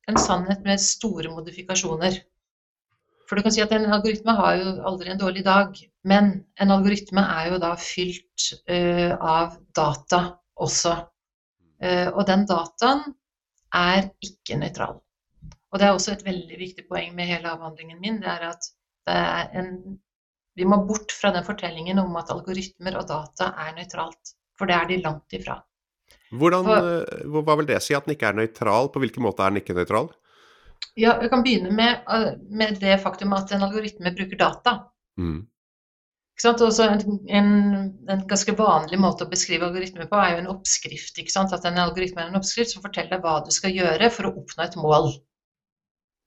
en 0.10 0.20
sannhet 0.20 0.66
med 0.66 0.82
store 0.84 1.32
modifikasjoner. 1.32 2.20
For 3.34 3.40
du 3.42 3.48
kan 3.48 3.54
si 3.56 3.64
at 3.64 3.72
en 3.74 3.88
algoritme 3.90 4.34
har 4.38 4.60
jo 4.60 4.72
aldri 4.86 5.10
en 5.10 5.18
dårlig 5.18 5.42
dag, 5.42 5.78
men 6.06 6.28
en 6.62 6.74
algoritme 6.76 7.24
er 7.34 7.48
jo 7.50 7.56
da 7.64 7.72
fylt 7.82 8.44
uh, 8.70 9.16
av 9.18 9.56
data 9.74 10.20
også. 10.62 10.92
Uh, 11.82 12.12
og 12.12 12.22
den 12.30 12.44
dataen 12.46 13.02
er 13.74 14.12
ikke 14.22 14.60
nøytral. 14.62 15.02
Og 15.74 15.82
det 15.82 15.88
er 15.88 15.98
også 15.98 16.14
et 16.14 16.22
veldig 16.28 16.60
viktig 16.62 16.86
poeng 16.86 17.18
med 17.18 17.32
hele 17.32 17.50
avhandlingen 17.50 17.98
min, 18.06 18.22
det 18.22 18.30
er 18.30 18.52
at 18.52 18.70
En, 19.10 19.98
vi 20.56 20.64
må 20.70 20.78
bort 20.86 21.12
fra 21.12 21.34
den 21.34 21.44
fortellingen 21.44 21.98
om 22.00 22.14
at 22.22 22.30
algoritmer 22.32 23.02
og 23.02 23.10
data 23.10 23.50
er 23.66 23.74
nøytralt. 23.76 24.36
For 24.56 24.70
det 24.70 24.78
er 24.78 24.86
de 24.92 25.02
langt 25.02 25.34
ifra. 25.36 25.58
Hvordan, 26.30 26.70
for, 26.70 26.92
eh, 27.02 27.26
hva 27.34 27.58
vil 27.58 27.68
det 27.74 27.82
si 27.84 27.98
at 27.98 28.06
den 28.06 28.14
ikke 28.14 28.30
er 28.30 28.38
nøytral? 28.38 28.94
På 28.94 29.02
hvilken 29.04 29.26
måte 29.26 29.44
er 29.44 29.52
den 29.52 29.60
ikke 29.60 29.76
nøytral? 29.76 30.14
Ja, 30.96 31.18
Vi 31.22 31.30
kan 31.30 31.44
begynne 31.44 31.72
med, 31.72 32.04
eh, 32.10 32.34
med 32.50 32.78
det 32.80 33.00
faktum 33.02 33.34
at 33.34 33.52
en 33.52 33.64
algoritme 33.64 34.14
bruker 34.14 34.38
data. 34.38 34.78
Mm. 35.18 35.48
En, 36.44 37.20
en, 37.30 37.50
en, 38.10 38.24
ganske 38.28 38.56
vanlig 38.58 38.98
måte 39.00 39.26
å 39.26 39.30
beskrive 39.30 39.68
algoritmer 39.68 40.10
på 40.10 40.18
er 40.18 40.34
jo 40.34 40.42
en 40.42 40.50
oppskrift. 40.56 41.20
At 41.38 41.66
en 41.70 41.78
algoritme 41.78 42.24
er 42.24 42.32
en 42.32 42.40
oppskrift 42.40 42.74
som 42.74 42.84
forteller 42.84 43.22
hva 43.22 43.40
du 43.46 43.52
skal 43.54 43.76
gjøre 43.76 44.10
for 44.12 44.28
å 44.28 44.34
oppnå 44.42 44.66
et 44.66 44.78
mål. 44.82 45.12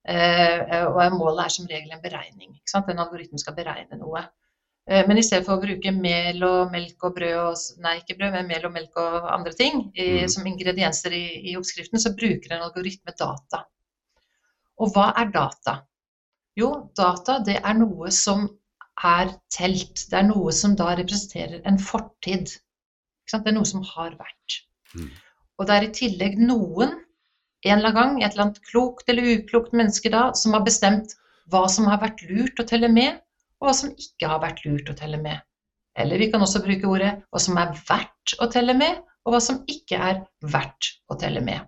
Eh, 0.06 0.86
og 0.86 1.18
målet 1.18 1.44
er 1.44 1.54
som 1.56 1.66
regel 1.66 1.92
en 1.92 2.02
beregning. 2.02 2.54
En 2.76 3.02
algoritme 3.02 3.42
skal 3.42 3.56
beregne 3.58 3.98
noe. 3.98 4.22
Eh, 4.90 5.02
men 5.08 5.18
i 5.18 5.24
stedet 5.26 5.46
for 5.46 5.58
å 5.58 5.62
bruke 5.62 5.92
mel 5.92 6.44
og 6.46 6.70
melk 6.70 7.08
og 7.08 7.16
brød 7.16 7.38
og 7.42 7.82
Nei, 7.82 7.96
ikke 8.00 8.18
brød, 8.20 8.36
men 8.36 8.50
mel 8.52 8.68
og 8.68 8.74
melk 8.76 9.00
og 9.02 9.30
andre 9.34 9.54
ting 9.58 9.88
i, 9.98 10.22
mm. 10.22 10.28
som 10.30 10.46
ingredienser 10.46 11.16
i, 11.16 11.24
i, 11.50 11.56
oppskriften, 11.58 11.98
så 12.02 12.14
bruker 12.14 12.54
en 12.54 12.68
algoritme 12.68 13.14
data. 13.18 13.64
Og 14.82 14.92
hva 14.94 15.10
er 15.20 15.32
data? 15.34 15.80
Jo, 16.56 16.70
data 16.96 17.38
det 17.44 17.58
er 17.62 17.76
noe 17.76 18.10
som 18.14 18.46
er 19.04 19.32
telt. 19.52 20.06
Det 20.10 20.18
er 20.20 20.28
noe 20.28 20.52
som 20.56 20.76
da 20.76 20.92
representerer 20.96 21.64
en 21.68 21.78
fortid. 21.80 22.54
Det 23.26 23.40
er 23.42 23.56
noe 23.56 23.68
som 23.68 23.84
har 23.84 24.16
vært. 24.16 24.60
Mm. 24.94 25.10
Og 25.56 25.68
det 25.68 25.76
er 25.76 25.86
i 25.86 25.94
tillegg 26.00 26.40
noen 26.40 26.94
en 27.66 27.78
eller 27.78 27.90
annen 27.90 27.96
gang, 27.96 28.22
et 28.22 28.34
eller 28.34 28.44
annet 28.46 28.64
klokt 28.68 29.08
eller 29.10 29.30
uklokt 29.36 29.72
menneske 29.74 30.12
da, 30.12 30.28
som 30.38 30.54
har 30.54 30.64
bestemt 30.66 31.16
hva 31.50 31.64
som 31.70 31.88
har 31.90 32.00
vært 32.02 32.22
lurt 32.28 32.60
å 32.62 32.66
telle 32.68 32.90
med, 32.92 33.18
og 33.58 33.68
hva 33.68 33.74
som 33.74 33.92
ikke 33.96 34.30
har 34.30 34.42
vært 34.42 34.62
lurt 34.66 34.90
å 34.92 34.96
telle 34.98 35.18
med. 35.22 35.40
Eller 35.96 36.20
vi 36.20 36.28
kan 36.32 36.44
også 36.44 36.62
bruke 36.64 36.88
ordet 36.90 37.14
hva 37.32 37.42
som 37.42 37.58
er 37.60 37.72
verdt 37.88 38.36
å 38.42 38.48
telle 38.52 38.76
med, 38.76 39.00
og 39.26 39.34
hva 39.34 39.40
som 39.42 39.62
ikke 39.70 39.98
er 39.98 40.20
verdt 40.44 40.92
å 41.10 41.16
telle 41.18 41.42
med. 41.42 41.64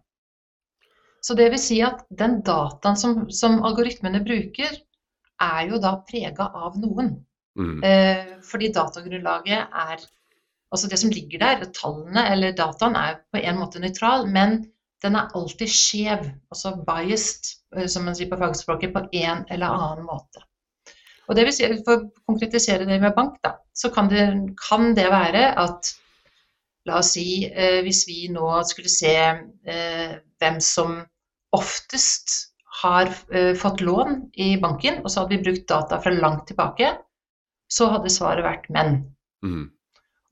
Så 1.28 1.34
det 1.36 1.50
vil 1.52 1.60
si 1.60 1.82
at 1.84 2.06
den 2.08 2.38
dataen 2.40 2.96
som, 2.96 3.26
som 3.28 3.58
algoritmene 3.68 4.22
bruker, 4.24 4.78
er 5.44 5.66
jo 5.68 5.80
da 5.82 5.98
prega 6.08 6.46
av 6.56 6.78
noen. 6.80 7.10
Mm. 7.58 7.82
Eh, 7.84 8.30
fordi 8.44 8.72
datagrunnlaget 8.72 9.66
er 9.88 10.06
Altså 10.68 10.84
det 10.92 10.98
som 11.00 11.08
ligger 11.08 11.40
der, 11.40 11.62
tallene 11.72 12.26
eller 12.28 12.52
dataen, 12.52 12.92
er 12.92 13.22
på 13.32 13.40
en 13.40 13.56
måte 13.56 13.80
nøytral, 13.80 14.26
men 14.28 14.58
den 15.00 15.14
er 15.16 15.30
alltid 15.32 15.70
skjev, 15.72 16.26
altså 16.52 16.74
biased, 16.84 17.54
eh, 17.72 17.86
som 17.88 18.04
man 18.04 18.18
sier 18.18 18.28
på 18.28 18.36
fagspråket, 18.36 18.92
på 18.92 19.06
en 19.16 19.46
eller 19.48 19.72
annen 19.72 20.04
måte. 20.04 20.44
Og 21.24 21.38
det 21.38 21.46
vil 21.48 21.56
si, 21.56 21.70
For 21.86 21.94
å 21.94 22.10
konkretisere 22.28 22.84
det 22.84 23.00
med 23.00 23.16
bank, 23.16 23.40
da, 23.40 23.54
så 23.72 23.88
kan 23.94 24.12
det, 24.12 24.26
kan 24.60 24.92
det 24.98 25.08
være 25.08 25.46
at 25.56 25.94
La 26.88 27.00
oss 27.02 27.12
si 27.16 27.44
eh, 27.44 27.80
hvis 27.84 28.06
vi 28.08 28.28
nå 28.32 28.48
skulle 28.68 28.92
se 28.92 29.14
eh, 29.18 30.12
hvem 30.40 30.60
som 30.64 30.98
oftest 31.56 32.34
har 32.82 33.10
eh, 33.34 33.54
fått 33.58 33.80
lån 33.80 34.20
i 34.34 34.56
banken, 34.60 35.00
og 35.02 35.10
så 35.10 35.22
hadde 35.22 35.36
vi 35.36 35.44
brukt 35.48 35.68
data 35.70 35.98
fra 36.02 36.12
langt 36.14 36.46
tilbake, 36.50 36.92
så 37.72 37.90
hadde 37.94 38.12
svaret 38.12 38.46
vært 38.46 38.68
menn. 38.72 39.00
Mm. 39.44 39.66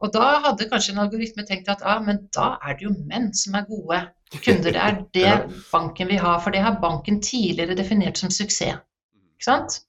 Og 0.04 0.12
da 0.12 0.26
hadde 0.44 0.68
kanskje 0.68 0.92
en 0.92 1.02
algoritme 1.06 1.46
tenkt 1.48 1.70
at 1.72 1.82
ah, 1.86 2.02
men 2.04 2.26
da 2.36 2.54
er 2.60 2.76
det 2.76 2.84
jo 2.84 2.92
menn 3.08 3.30
som 3.36 3.56
er 3.56 3.68
gode 3.68 4.02
kunder. 4.44 4.76
Det 4.76 4.82
er 4.82 5.00
det 5.16 5.58
banken 5.72 6.12
vil 6.12 6.20
ha, 6.22 6.36
for 6.42 6.54
det 6.54 6.62
har 6.64 6.80
banken 6.82 7.22
tidligere 7.24 7.78
definert 7.78 8.20
som 8.20 8.32
suksess. 8.32 8.82
Ikke 9.36 9.48
sant? 9.48 9.80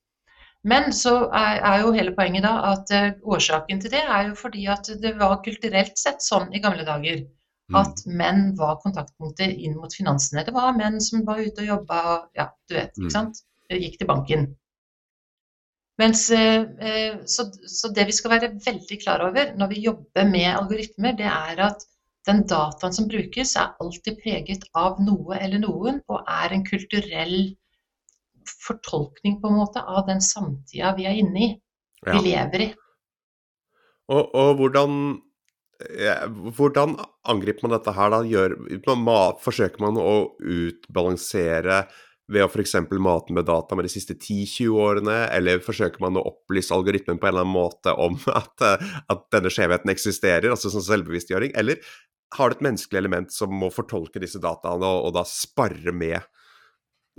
Men 0.67 0.89
så 0.95 1.13
er, 1.29 1.59
er, 1.61 1.81
jo 1.83 1.93
hele 1.95 2.11
poenget 2.15 2.43
da 2.43 2.55
at 2.73 2.91
uh, 2.91 3.11
årsaken 3.35 3.79
til 3.79 3.93
det 3.93 4.01
er 4.03 4.29
jo 4.29 4.35
fordi 4.35 4.65
at 4.71 4.89
det 5.03 5.13
var 5.19 5.37
kulturelt 5.45 5.99
sett 5.99 6.23
sånn 6.23 6.49
i 6.51 6.61
gamle 6.63 6.83
dager. 6.87 7.21
At 7.75 8.05
mm. 8.05 8.13
menn 8.19 8.45
var 8.59 8.79
kontaktpunkter 8.83 9.51
inn 9.51 9.75
mot 9.75 9.91
finansene. 9.93 10.45
Det 10.47 10.53
var 10.55 10.77
menn 10.77 11.01
som 11.03 11.25
var 11.27 11.41
ute 11.43 11.65
og 11.65 11.73
jobba, 11.73 11.99
ja, 12.37 12.47
du 12.69 12.77
vet, 12.77 12.93
ikke 12.95 13.09
mm. 13.09 13.15
sant. 13.17 13.43
Gikk 13.67 13.97
til 13.99 14.07
banken. 14.07 14.47
Mens, 15.99 16.27
uh, 16.31 17.17
så, 17.27 17.47
så, 17.67 17.91
det 17.91 18.05
vi 18.07 18.15
skal 18.15 18.35
være 18.35 18.53
veldig 18.63 18.99
klar 19.01 19.25
over 19.25 19.51
når 19.57 19.71
vi 19.73 19.83
jobber 19.83 20.29
med 20.29 20.51
algoritmer, 20.53 21.17
det 21.17 21.27
er 21.27 21.63
at 21.67 21.83
den 22.27 22.43
dataen 22.47 22.93
som 22.93 23.07
brukes, 23.09 23.55
er 23.55 23.75
alltid 23.81 24.19
preget 24.21 24.67
av 24.77 24.99
noe 25.03 25.39
eller 25.39 25.63
noen, 25.63 26.01
og 26.11 26.27
er 26.27 26.53
en 26.53 26.65
kulturell 26.67 27.37
fortolkning 28.47 29.39
på 29.41 29.49
en 29.49 29.59
måte 29.59 29.83
av 29.83 30.05
den 30.07 30.21
samtida 30.23 30.93
vi 30.95 31.07
er 31.07 31.19
inne 31.19 31.43
i, 31.43 31.49
vi 32.07 32.15
ja. 32.15 32.23
lever 32.23 32.65
i. 32.67 32.69
Og, 34.07 34.35
og 34.39 34.53
hvordan, 34.59 34.99
hvordan 36.57 36.95
angriper 37.29 37.67
man 37.67 37.75
dette 37.75 37.93
her, 37.93 38.11
da? 38.13 38.23
Gjør, 38.25 38.55
man, 38.95 39.39
forsøker 39.43 39.83
man 39.83 39.99
å 40.01 40.17
utbalansere 40.41 41.83
ved 42.27 42.43
å 42.43 42.49
f.eks. 42.49 42.73
mate 42.99 43.35
med 43.35 43.47
data 43.47 43.77
med 43.77 43.87
de 43.87 43.91
siste 43.93 44.17
10-20 44.17 44.73
årene, 44.83 45.17
eller 45.31 45.63
forsøker 45.63 46.01
man 46.03 46.19
å 46.19 46.25
opplyse 46.27 46.75
algoritmen 46.75 47.21
på 47.21 47.29
en 47.29 47.33
eller 47.33 47.45
annen 47.45 47.55
måte 47.55 47.93
om 47.93 48.17
at, 48.41 48.67
at 49.07 49.23
denne 49.33 49.53
skjevheten 49.53 49.93
eksisterer, 49.93 50.49
altså 50.51 50.73
som 50.73 50.83
selvbevisstgjøring, 50.83 51.53
eller 51.55 51.79
har 52.35 52.51
det 52.51 52.57
et 52.57 52.65
menneskelig 52.67 52.99
element 52.99 53.31
som 53.31 53.53
må 53.55 53.69
fortolke 53.71 54.19
disse 54.19 54.41
dataene 54.43 54.83
og, 54.83 55.07
og 55.07 55.13
da 55.15 55.23
sparre 55.29 55.93
med 55.95 56.19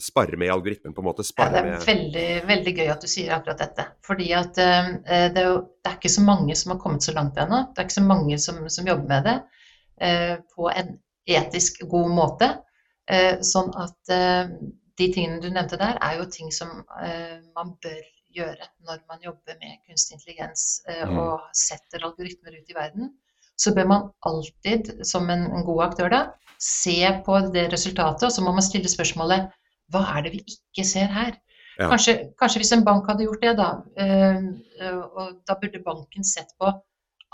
spare 0.03 0.37
med 0.37 0.49
i 0.49 0.51
algoritmen, 0.51 0.95
på 0.95 1.03
en 1.03 1.09
måte? 1.09 1.25
Ja, 1.37 1.49
det 1.53 1.61
er 1.61 1.87
veldig, 1.87 2.27
veldig, 2.49 2.75
gøy 2.81 2.91
at 2.93 3.03
du 3.03 3.11
sier 3.11 3.35
akkurat 3.37 3.63
dette. 3.63 3.87
Fordi 4.07 4.31
at 4.37 4.61
uh, 4.61 4.91
det, 5.05 5.43
er 5.43 5.49
jo, 5.49 5.59
det, 5.79 5.91
er 5.91 5.99
ikke 5.99 6.15
så 6.15 6.25
mange 6.27 6.57
som 6.59 6.75
har 6.75 6.81
kommet 6.83 7.07
så 7.07 7.15
langt 7.17 7.39
ennå. 7.41 7.65
Det 7.73 7.83
er 7.83 7.89
ikke 7.89 7.99
så 7.99 8.07
mange 8.07 8.39
som, 8.43 8.61
som 8.73 8.91
jobber 8.91 9.11
med 9.11 9.29
det 9.29 9.37
uh, 10.05 10.37
på 10.55 10.71
en 10.73 10.95
etisk 11.29 11.83
god 11.91 12.15
måte. 12.15 12.53
Uh, 13.09 13.41
sånn 13.45 13.73
at 13.81 14.17
de 14.99 15.07
tingene 15.15 15.39
du 15.43 15.49
nevnte 15.51 15.79
der, 15.81 15.99
er 16.03 16.19
jo 16.19 16.31
ting 16.31 16.51
som 16.53 16.81
man 17.55 17.77
bør 17.83 18.01
gjøre 18.35 18.67
når 18.87 18.99
man 19.09 19.23
jobber 19.23 19.55
med 19.61 19.79
kunstig 19.87 20.17
intelligens 20.17 20.65
mm. 20.89 21.15
og 21.23 21.45
setter 21.57 22.03
algoritmer 22.03 22.57
ut 22.59 22.73
i 22.73 22.77
verden. 22.77 23.13
Så 23.59 23.73
bør 23.75 23.87
man 23.91 24.09
alltid, 24.27 24.91
som 25.07 25.31
en, 25.31 25.47
en 25.55 25.65
god 25.67 25.85
aktør, 25.87 26.11
da, 26.13 26.21
se 26.63 26.99
på 27.27 27.39
det 27.55 27.69
resultatet, 27.73 28.27
og 28.27 28.35
så 28.35 28.43
må 28.43 28.53
man 28.55 28.67
stille 28.67 28.91
spørsmålet 28.91 29.49
hva 29.93 30.05
er 30.15 30.27
det 30.27 30.35
vi 30.37 30.43
ikke 30.47 30.85
ser 30.87 31.09
her? 31.13 31.37
Ja. 31.79 31.89
Kanskje, 31.93 32.15
kanskje, 32.41 32.63
hvis 32.63 32.75
en 32.75 32.85
bank 32.87 33.07
hadde 33.07 33.27
gjort 33.29 33.45
det, 33.45 33.55
da, 33.61 33.69
øh, 34.03 35.03
og 35.07 35.37
da 35.47 35.57
burde 35.61 35.83
banken 35.85 36.27
sett 36.27 36.51
på 36.59 36.73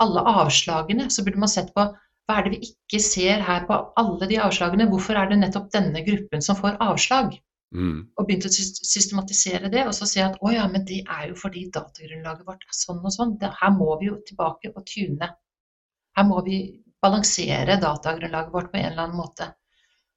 alle 0.03 0.21
avslagene. 0.43 1.09
Så 1.09 1.23
burde 1.25 1.41
man 1.41 1.51
sett 1.51 1.71
på 1.75 1.87
hva 2.25 2.37
er 2.39 2.45
det 2.45 2.55
vi 2.55 2.69
ikke 2.71 2.99
ser 3.05 3.41
her 3.45 3.65
på 3.69 3.77
alle 4.01 4.29
de 4.29 4.39
avslagene? 4.41 4.87
Hvorfor 4.89 5.17
er 5.17 5.29
det 5.29 5.39
nettopp 5.41 5.67
denne 5.73 6.01
gruppen 6.05 6.41
som 6.45 6.57
får 6.57 6.77
avslag? 6.83 7.35
Mm. 7.75 8.05
Og 8.15 8.27
begynt 8.27 8.47
å 8.47 8.53
systematisere 8.53 9.69
det, 9.73 9.83
og 9.89 9.93
så 9.97 10.07
si 10.09 10.21
at 10.23 10.37
å 10.41 10.53
ja, 10.53 10.63
men 10.71 10.85
det 10.87 11.01
er 11.03 11.29
jo 11.31 11.37
fordi 11.37 11.65
datagrunnlaget 11.73 12.47
vårt 12.47 12.63
er 12.63 12.77
sånn 12.77 13.03
og 13.03 13.13
sånn. 13.13 13.35
Her 13.41 13.73
må 13.75 13.91
vi 14.01 14.09
jo 14.09 14.17
tilbake 14.27 14.71
og 14.73 14.85
tune. 14.89 15.29
Her 16.15 16.27
må 16.29 16.41
vi 16.45 16.59
balansere 17.03 17.77
datagrunnlaget 17.81 18.53
vårt 18.53 18.71
på 18.71 18.79
en 18.79 18.91
eller 18.91 19.07
annen 19.07 19.19
måte. 19.19 19.51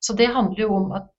Så 0.01 0.15
det 0.17 0.31
handler 0.33 0.63
jo 0.63 0.75
om 0.77 0.93
at 0.97 1.11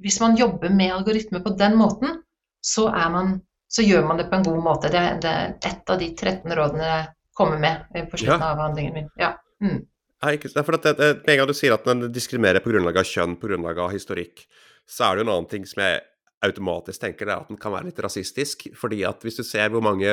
hvis 0.00 0.20
man 0.20 0.36
jobber 0.36 0.72
med 0.72 0.92
algoritmer 0.92 1.40
på 1.44 1.54
den 1.58 1.76
måten, 1.76 2.20
så, 2.64 2.88
man, 3.12 3.38
så, 3.68 3.82
gjør 3.82 4.06
man 4.08 4.20
det 4.20 4.28
på 4.30 4.38
en 4.38 4.46
god 4.46 4.62
måte. 4.64 4.92
Det, 4.92 5.02
det 5.24 5.32
er 5.32 5.54
ett 5.60 5.90
av 5.90 6.00
de 6.00 6.10
13 6.14 6.56
rådene 6.56 6.86
jeg 6.88 7.10
kommer 7.36 7.60
med 7.60 8.08
på 8.10 8.20
slutten 8.20 8.40
ja. 8.40 8.52
av 8.52 8.58
avhandlingen 8.58 8.96
min. 8.96 9.10
Ja. 9.20 9.34
Mm. 9.64 9.82
Nei, 10.24 10.36
ikke, 10.38 10.52
for 10.64 10.78
at 10.78 10.86
det, 10.86 10.94
det, 11.00 11.08
Med 11.24 11.34
en 11.34 11.40
gang 11.42 11.50
du 11.50 11.56
sier 11.56 11.74
at 11.74 11.86
den 11.88 12.08
diskriminerer 12.12 12.64
på 12.64 12.72
grunnlag 12.72 12.96
av 13.00 13.08
kjønn, 13.08 13.36
på 13.40 13.50
grunnlag 13.50 13.80
av 13.84 13.92
historikk, 13.92 14.46
så 14.88 15.08
er 15.08 15.18
det 15.18 15.24
en 15.24 15.32
annen 15.34 15.50
ting 15.50 15.66
som 15.68 15.82
jeg 15.84 16.02
automatisk 16.44 17.00
tenker 17.00 17.28
det 17.28 17.32
er 17.32 17.40
at 17.44 17.48
den 17.48 17.58
kan 17.60 17.72
være 17.72 17.88
litt 17.88 18.00
rasistisk. 18.04 18.66
fordi 18.76 19.02
at 19.08 19.22
hvis 19.24 19.38
du 19.40 19.44
ser 19.46 19.72
hvor 19.72 19.84
mange 19.84 20.08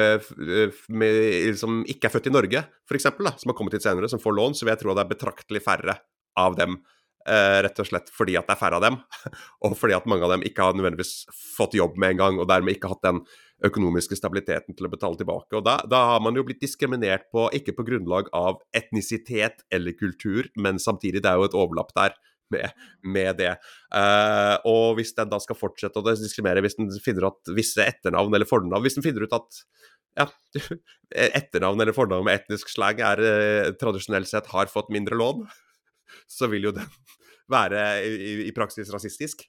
med, 0.87 1.57
som 1.59 1.81
ikke 1.83 2.07
er 2.07 2.13
født 2.13 2.29
i 2.31 2.35
Norge, 2.35 2.63
f.eks., 2.87 3.07
som 3.07 3.51
har 3.51 3.57
kommet 3.57 3.75
hit 3.75 3.83
senere, 3.83 4.09
som 4.11 4.21
får 4.21 4.37
lån, 4.37 4.55
så 4.55 4.65
vil 4.65 4.73
jeg 4.73 4.83
tro 4.83 4.93
at 4.93 5.01
det 5.01 5.05
er 5.05 5.13
betraktelig 5.13 5.63
færre 5.65 5.97
av 6.39 6.55
dem 6.59 6.79
rett 7.25 7.79
og 7.81 7.87
slett 7.87 8.09
fordi 8.13 8.33
at 8.39 8.47
det 8.49 8.55
er 8.55 8.59
færre 8.59 8.79
av 8.79 8.85
dem, 8.85 8.97
og 9.65 9.77
fordi 9.79 9.95
at 9.97 10.07
mange 10.09 10.25
av 10.25 10.33
dem 10.33 10.45
ikke 10.47 10.65
har 10.65 10.77
nødvendigvis 10.77 11.13
fått 11.57 11.77
jobb 11.77 11.99
med 12.01 12.15
en 12.15 12.21
gang, 12.21 12.41
og 12.41 12.49
dermed 12.49 12.77
ikke 12.77 12.91
hatt 12.91 13.05
den 13.05 13.21
økonomiske 13.65 14.17
stabiliteten 14.17 14.75
til 14.77 14.87
å 14.87 14.91
betale 14.91 15.19
tilbake. 15.19 15.53
Og 15.59 15.65
da, 15.65 15.77
da 15.89 16.01
har 16.13 16.23
man 16.23 16.37
jo 16.37 16.45
blitt 16.47 16.61
diskriminert 16.63 17.27
på, 17.33 17.47
ikke 17.57 17.75
på 17.77 17.85
grunnlag 17.87 18.31
av 18.37 18.61
etnisitet 18.77 19.65
eller 19.73 19.97
kultur, 19.97 20.49
men 20.57 20.81
samtidig, 20.81 21.23
det 21.23 21.31
er 21.31 21.41
jo 21.41 21.49
et 21.49 21.57
overlapp 21.57 21.95
der. 21.97 22.19
Med, 22.51 22.67
med 23.07 23.37
det. 23.39 23.53
Uh, 23.95 24.57
og 24.67 24.97
hvis 24.97 25.13
den 25.15 25.29
da 25.31 25.37
skal 25.39 25.55
fortsette 25.55 26.01
å 26.01 26.03
diskriminere, 26.03 26.59
hvis 26.65 26.75
den 26.75 26.89
finner 26.99 27.29
at 27.29 27.51
visse 27.55 27.79
etternavn 27.79 28.35
eller 28.35 28.49
fornavn 28.49 28.83
Hvis 28.83 28.97
den 28.97 29.05
finner 29.05 29.23
ut 29.23 29.35
at 29.37 29.61
ja, 30.19 30.25
etternavn 31.39 31.79
eller 31.79 31.95
fornavn 31.95 32.27
med 32.27 32.41
etnisk 32.41 32.73
slang 32.73 32.99
er 33.07 33.23
uh, 33.23 33.69
tradisjonelt 33.79 34.27
sett 34.27 34.51
har 34.51 34.67
fått 34.67 34.91
mindre 34.91 35.15
lån, 35.15 35.45
så 36.29 36.49
vil 36.51 36.69
jo 36.69 36.73
den 36.75 36.87
være 37.55 37.85
i, 38.07 38.35
i 38.47 38.53
praksis 38.55 38.91
rasistisk. 38.93 39.45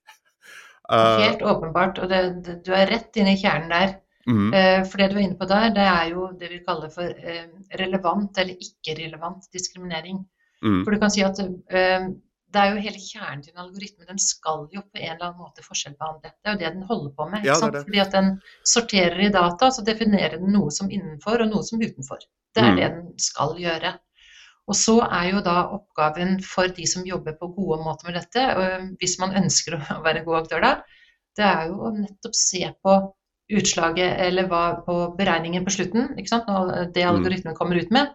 Uh, 0.90 1.22
Helt 1.22 1.42
åpenbart, 1.46 2.00
og 2.02 2.10
det, 2.10 2.22
det, 2.46 2.58
du 2.66 2.72
er 2.74 2.90
rett 2.90 3.16
inne 3.20 3.36
i 3.36 3.40
kjernen 3.40 3.70
der. 3.72 3.94
Mm. 4.26 4.50
Uh, 4.54 4.82
for 4.86 5.02
det 5.02 5.12
du 5.12 5.16
er 5.18 5.24
inne 5.26 5.38
på 5.38 5.48
der, 5.50 5.70
det 5.74 5.86
er 5.86 6.10
jo 6.10 6.26
det 6.38 6.50
vi 6.50 6.60
kaller 6.66 6.90
for 6.94 7.06
uh, 7.06 7.46
relevant 7.80 8.42
eller 8.42 8.66
ikke-relevant 8.66 9.48
diskriminering. 9.54 10.20
Mm. 10.62 10.82
For 10.82 10.94
du 10.94 11.02
kan 11.02 11.14
si 11.14 11.24
at 11.26 11.40
det 12.52 12.60
er 12.60 12.74
jo 12.74 12.82
hele 12.84 13.00
kjernen 13.00 13.42
til 13.42 13.54
en 13.54 13.64
algoritme. 13.64 14.06
Den 14.08 14.20
skal 14.20 14.66
jo 14.74 14.82
på 14.84 15.00
en 15.00 15.14
eller 15.14 15.28
annen 15.30 15.40
måte 15.40 15.64
forskjellbehandle. 15.64 16.32
Det 16.34 16.50
er 16.50 16.54
jo 16.54 16.60
det 16.60 16.72
den 16.74 16.86
holder 16.90 17.12
på 17.16 17.26
med. 17.32 17.46
Ja, 17.48 17.56
det 17.62 17.70
det. 17.78 17.82
Fordi 17.88 18.02
at 18.02 18.16
den 18.16 18.30
sorterer 18.74 19.20
i 19.24 19.30
data, 19.32 19.70
så 19.72 19.84
definerer 19.86 20.38
den 20.40 20.52
noe 20.54 20.72
som 20.74 20.90
innenfor 20.92 21.44
og 21.44 21.52
noe 21.52 21.64
som 21.66 21.82
utenfor. 21.82 22.20
Det 22.52 22.62
er 22.62 22.74
mm. 22.74 22.80
det 22.80 22.88
den 22.96 23.06
skal 23.30 23.56
gjøre. 23.60 23.94
Og 24.70 24.78
så 24.78 24.94
er 25.04 25.32
jo 25.32 25.40
da 25.44 25.56
oppgaven 25.74 26.36
for 26.46 26.70
de 26.76 26.86
som 26.88 27.06
jobber 27.06 27.34
på 27.40 27.50
gode 27.56 27.80
måter 27.82 28.08
med 28.08 28.20
dette, 28.20 28.44
hvis 29.00 29.18
man 29.22 29.34
ønsker 29.42 29.78
å 29.78 29.82
være 30.06 30.24
god 30.28 30.44
aktør 30.44 30.64
da, 30.64 30.72
det 31.38 31.48
er 31.48 31.68
jo 31.72 31.80
å 31.88 31.92
nettopp 31.96 32.36
se 32.36 32.66
på 32.84 32.96
utslaget 33.52 34.20
eller 34.22 34.48
hva 34.48 34.64
på 34.86 34.96
beregningen 35.18 35.64
på 35.66 35.74
slutten, 35.74 36.12
ikke 36.20 36.30
sant? 36.30 36.48
det 36.94 37.04
mm. 37.04 37.10
algoritmen 37.10 37.56
kommer 37.56 37.80
ut 37.80 37.90
med. 37.92 38.12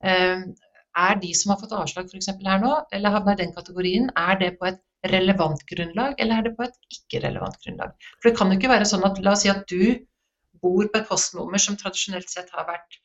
Er 0.00 1.18
de 1.22 1.32
som 1.36 1.52
har 1.52 1.60
fått 1.60 1.74
avslag 1.76 2.08
f.eks. 2.10 2.30
her 2.46 2.62
nå, 2.62 2.70
eller 2.94 3.16
havna 3.16 3.34
i 3.36 3.40
den 3.42 3.52
kategorien, 3.56 4.08
er 4.18 4.38
det 4.40 4.54
på 4.60 4.70
et 4.70 4.80
relevant 5.10 5.60
grunnlag, 5.68 6.16
eller 6.18 6.40
er 6.40 6.48
det 6.48 6.54
på 6.56 6.66
et 6.66 6.96
ikke-relevant 6.96 7.60
grunnlag? 7.64 7.92
For 8.18 8.30
det 8.30 8.36
kan 8.38 8.50
jo 8.50 8.58
ikke 8.58 8.72
være 8.72 8.88
sånn 8.88 9.06
at 9.08 9.20
la 9.24 9.34
oss 9.34 9.44
si 9.44 9.52
at 9.52 9.62
du 9.70 10.00
bor 10.60 10.88
på 10.92 11.00
et 11.00 11.08
postnummer 11.08 11.62
som 11.62 11.78
tradisjonelt 11.80 12.28
sett 12.28 12.50
har 12.56 12.66
vært 12.68 12.98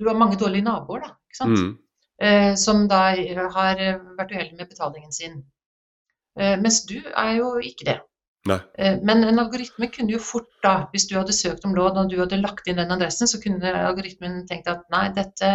Du 0.00 0.06
har 0.08 0.16
mange 0.18 0.38
dårlige 0.40 0.64
naboer, 0.64 1.04
da. 1.04 1.10
ikke 1.28 1.38
sant? 1.38 1.58
Mm. 1.60 1.72
Eh, 2.20 2.54
som 2.60 2.86
da 2.90 3.02
har 3.56 3.80
vært 4.18 4.32
uheldig 4.34 4.58
med 4.58 4.68
betalingen 4.70 5.12
sin. 5.14 5.40
Eh, 6.38 6.54
mens 6.60 6.82
du 6.86 6.98
er 7.00 7.38
jo 7.38 7.54
ikke 7.62 7.88
det. 7.88 7.98
Nei. 8.50 8.58
Eh, 8.78 8.98
men 9.06 9.24
en 9.26 9.42
algoritme 9.42 9.88
kunne 9.94 10.14
jo 10.14 10.20
fort 10.22 10.50
da, 10.64 10.74
hvis 10.92 11.08
du 11.10 11.16
hadde 11.16 11.34
søkt 11.34 11.66
om 11.66 11.74
lån 11.78 11.98
og 12.02 12.12
du 12.12 12.18
hadde 12.20 12.40
lagt 12.42 12.68
inn 12.68 12.78
den 12.78 12.94
adressen, 12.94 13.30
så 13.30 13.40
kunne 13.42 13.74
algoritmen 13.80 14.42
tenkt 14.50 14.70
at 14.70 14.86
nei, 14.94 15.08
dette 15.16 15.50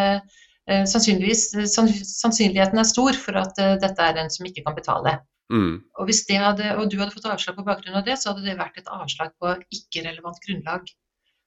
sannsynligvis, 0.68 1.54
sannsynligheten 1.72 2.82
er 2.82 2.88
stor 2.90 3.16
for 3.16 3.38
at 3.40 3.54
dette 3.56 4.04
er 4.04 4.18
en 4.20 4.32
som 4.34 4.50
ikke 4.50 4.66
kan 4.66 4.76
betale. 4.76 5.14
Mm. 5.48 5.78
Og, 5.96 6.10
hvis 6.10 6.26
hadde, 6.28 6.74
og 6.76 6.90
du 6.92 6.98
hadde 7.00 7.14
fått 7.14 7.30
avslag 7.32 7.56
på 7.56 7.64
bakgrunn 7.64 7.96
av 7.96 8.04
det, 8.04 8.18
så 8.20 8.34
hadde 8.34 8.44
det 8.44 8.58
vært 8.60 8.82
et 8.82 8.90
avslag 8.92 9.32
på 9.40 9.54
ikke-relevant 9.78 10.42
grunnlag. 10.44 10.92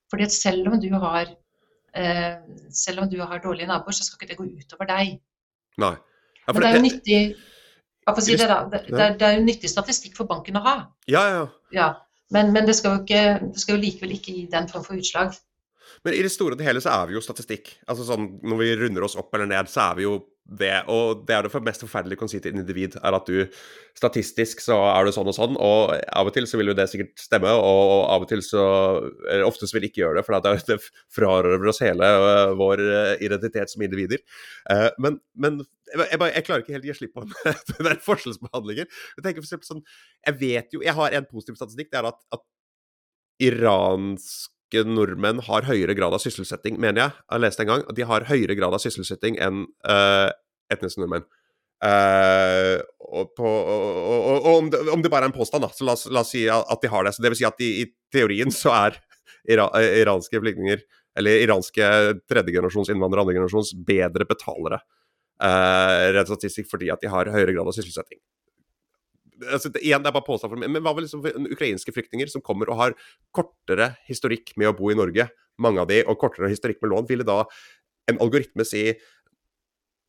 Fordi 0.09 0.25
at 0.25 0.33
selv 0.33 0.73
om 0.73 0.81
du 0.81 0.89
har 0.95 1.35
selv 2.75 3.03
om 3.03 3.11
du 3.11 3.19
har 3.21 3.43
dårlige 3.43 3.69
naboer, 3.71 3.97
så 3.97 4.07
skal 4.07 4.21
ikke 4.21 4.31
det 4.33 4.39
gå 4.39 4.47
utover 4.63 4.89
deg. 4.91 5.17
Nei. 5.83 5.95
Ja, 6.47 6.53
Men 6.53 6.63
det 6.63 6.69
er 6.69 6.77
jo 6.77 6.85
nyttig 6.85 7.21
si. 8.19 8.37
Det, 8.37 8.47
det, 8.47 8.79
er, 8.91 9.17
det, 9.19 9.27
er, 9.27 9.37
jo 9.39 9.45
nyttig 9.45 9.71
statistikk 9.71 10.17
for 10.19 10.31
banken 10.31 10.59
å 10.59 10.65
ha. 10.65 10.77
Ja, 11.11 11.23
ja. 11.31 11.45
ja. 11.75 11.91
Men, 12.35 12.53
men 12.55 12.67
det, 12.67 12.77
skal 12.79 12.97
jo 12.97 13.05
ikke, 13.05 13.53
det 13.53 13.63
skal 13.63 13.77
jo 13.77 13.83
likevel 13.85 14.17
ikke 14.17 14.35
gi 14.35 14.47
den 14.51 14.69
form 14.71 14.87
for 14.87 14.99
utslag. 14.99 15.37
Men 16.07 16.17
i 16.17 16.23
det 16.25 16.33
store 16.33 16.55
og 16.57 16.61
det 16.61 16.67
hele 16.67 16.83
så 16.83 16.93
er 16.95 17.11
vi 17.11 17.17
jo 17.19 17.23
statistikk. 17.25 17.73
Altså 17.91 18.07
sånn, 18.09 18.29
Når 18.47 18.61
vi 18.63 18.75
runder 18.85 19.07
oss 19.07 19.19
opp 19.21 19.35
eller 19.37 19.51
ned, 19.51 19.71
så 19.71 19.91
er 19.91 19.99
vi 19.99 20.07
jo 20.07 20.17
det. 20.51 20.73
Og 20.91 21.23
det 21.29 21.35
er 21.37 21.47
det 21.47 21.63
mest 21.65 21.85
forferdelige 21.85 22.19
du 22.19 22.21
kan 22.23 22.31
si 22.31 22.41
til 22.43 22.55
en 22.55 22.63
individ, 22.63 22.97
er 22.99 23.17
at 23.17 23.29
du 23.29 23.47
statistisk 23.97 24.63
så 24.65 24.77
er 24.91 25.07
du 25.07 25.13
sånn 25.15 25.31
og 25.31 25.37
sånn, 25.37 25.57
og 25.61 25.95
av 25.95 26.31
og 26.31 26.35
til 26.35 26.47
så 26.51 26.59
vil 26.59 26.73
jo 26.73 26.77
det 26.79 26.89
sikkert 26.91 27.23
stemme, 27.23 27.51
og 27.55 28.05
av 28.11 28.25
og 28.25 28.31
til 28.31 28.43
så 28.45 28.63
Eller 29.31 29.47
oftest 29.47 29.75
vil 29.75 29.87
ikke 29.87 30.03
gjøre 30.03 30.21
det, 30.21 30.27
for 30.27 30.39
det, 30.43 30.55
det 30.71 30.79
frarøver 31.15 31.73
oss 31.73 31.83
hele 31.85 32.07
uh, 32.07 32.55
vår 32.59 32.83
uh, 32.83 33.13
identitet 33.23 33.73
som 33.73 33.85
individer. 33.87 34.23
Uh, 34.71 34.89
men, 34.99 35.21
men 35.35 35.61
jeg, 35.91 36.19
bare, 36.19 36.33
jeg, 36.35 36.47
klarer 36.47 36.65
ikke 36.65 36.77
helt 36.77 36.87
å 36.87 36.91
gi 36.91 36.99
slipp 37.01 37.17
på 37.17 37.27
den 37.75 37.89
der 37.89 38.01
forskjellsbehandlingen. 38.07 38.89
Jeg 39.19 39.27
tenker 39.27 39.43
for 39.43 39.49
eksempel 39.49 39.71
sånn, 39.75 39.85
jeg 40.27 40.41
vet 40.43 40.75
jo, 40.77 40.85
jeg 40.87 40.97
har 40.99 41.19
en 41.19 41.29
positiv 41.31 41.59
statistikk, 41.61 41.93
det 41.93 42.03
er 42.03 42.11
at, 42.11 42.23
at 42.35 42.47
iransk 43.41 44.51
nordmenn 44.87 45.43
har 45.47 45.67
høyere 45.69 45.97
grad 45.99 46.15
av 46.15 46.23
sysselsetting, 46.23 46.79
mener 46.81 47.03
jeg. 47.03 47.17
Jeg 47.17 47.35
har 47.35 47.43
lest 47.45 47.63
en 47.63 47.71
gang 47.71 47.85
at 47.85 47.97
de 47.97 48.07
har 48.07 48.27
høyere 48.29 48.57
grad 48.59 48.77
av 48.77 48.83
sysselsetting 48.83 49.39
enn 49.43 49.65
uh, 49.89 50.31
etniske 50.73 51.03
nordmenn. 51.03 51.27
Uh, 51.81 52.77
og, 53.09 53.33
på, 53.37 53.49
og, 53.49 53.85
og, 53.99 54.33
og 54.37 54.49
om, 54.53 54.71
det, 54.73 54.81
om, 54.93 55.03
det, 55.03 55.13
bare 55.13 55.29
er 55.29 55.33
en 55.33 55.37
påstand, 55.37 55.65
da, 55.65 55.73
så 55.75 55.87
la 55.89 55.97
oss, 55.97 56.07
la 56.13 56.25
oss 56.25 56.33
si 56.35 56.45
at 56.53 56.83
de 56.83 56.93
har 56.93 57.07
det. 57.07 57.15
Så 57.17 57.25
det 57.25 57.33
vil 57.33 57.41
si 57.41 57.49
at 57.49 57.61
de, 57.61 57.71
i 57.83 57.87
teorien 58.13 58.53
så 58.55 58.75
er 58.77 58.99
ira, 59.51 59.69
iranske 60.03 60.43
flyktninger, 60.43 60.83
eller 61.19 61.45
iranske 61.45 61.87
tredjegenerasjons 62.31 62.93
innvandrere, 62.93 63.27
andregenerasjons, 63.27 63.75
bedre 63.87 64.29
betalere. 64.29 64.83
Uh, 65.41 66.11
rent 66.15 66.29
statistisk 66.29 66.69
fordi 66.71 66.91
at 66.93 67.01
de 67.03 67.09
har 67.11 67.31
høyere 67.33 67.57
grad 67.57 67.71
av 67.71 67.75
sysselsetting 67.75 68.21
altså, 69.47 69.73
igjen, 69.81 70.03
det 70.03 70.11
er 70.11 70.17
bare 70.17 70.27
påstand 70.27 70.53
for 70.53 70.61
meg, 70.61 70.73
men 70.73 70.85
hva 70.85 70.95
med 70.97 71.07
liksom 71.07 71.25
ukrainske 71.55 71.95
flyktninger 71.95 72.31
som 72.33 72.45
kommer 72.45 72.71
og 72.73 72.81
har 72.81 72.97
kortere 73.37 73.95
historikk 74.09 74.55
med 74.61 74.73
å 74.73 74.77
bo 74.77 74.91
i 74.93 74.99
Norge, 74.99 75.29
mange 75.61 75.83
av 75.83 75.89
de, 75.91 76.03
og 76.05 76.19
kortere 76.21 76.51
historikk 76.53 76.83
med 76.83 76.95
lån, 76.95 77.09
ville 77.11 77.27
da 77.29 77.43
en 78.11 78.21
algoritme 78.21 78.67
si 78.67 78.89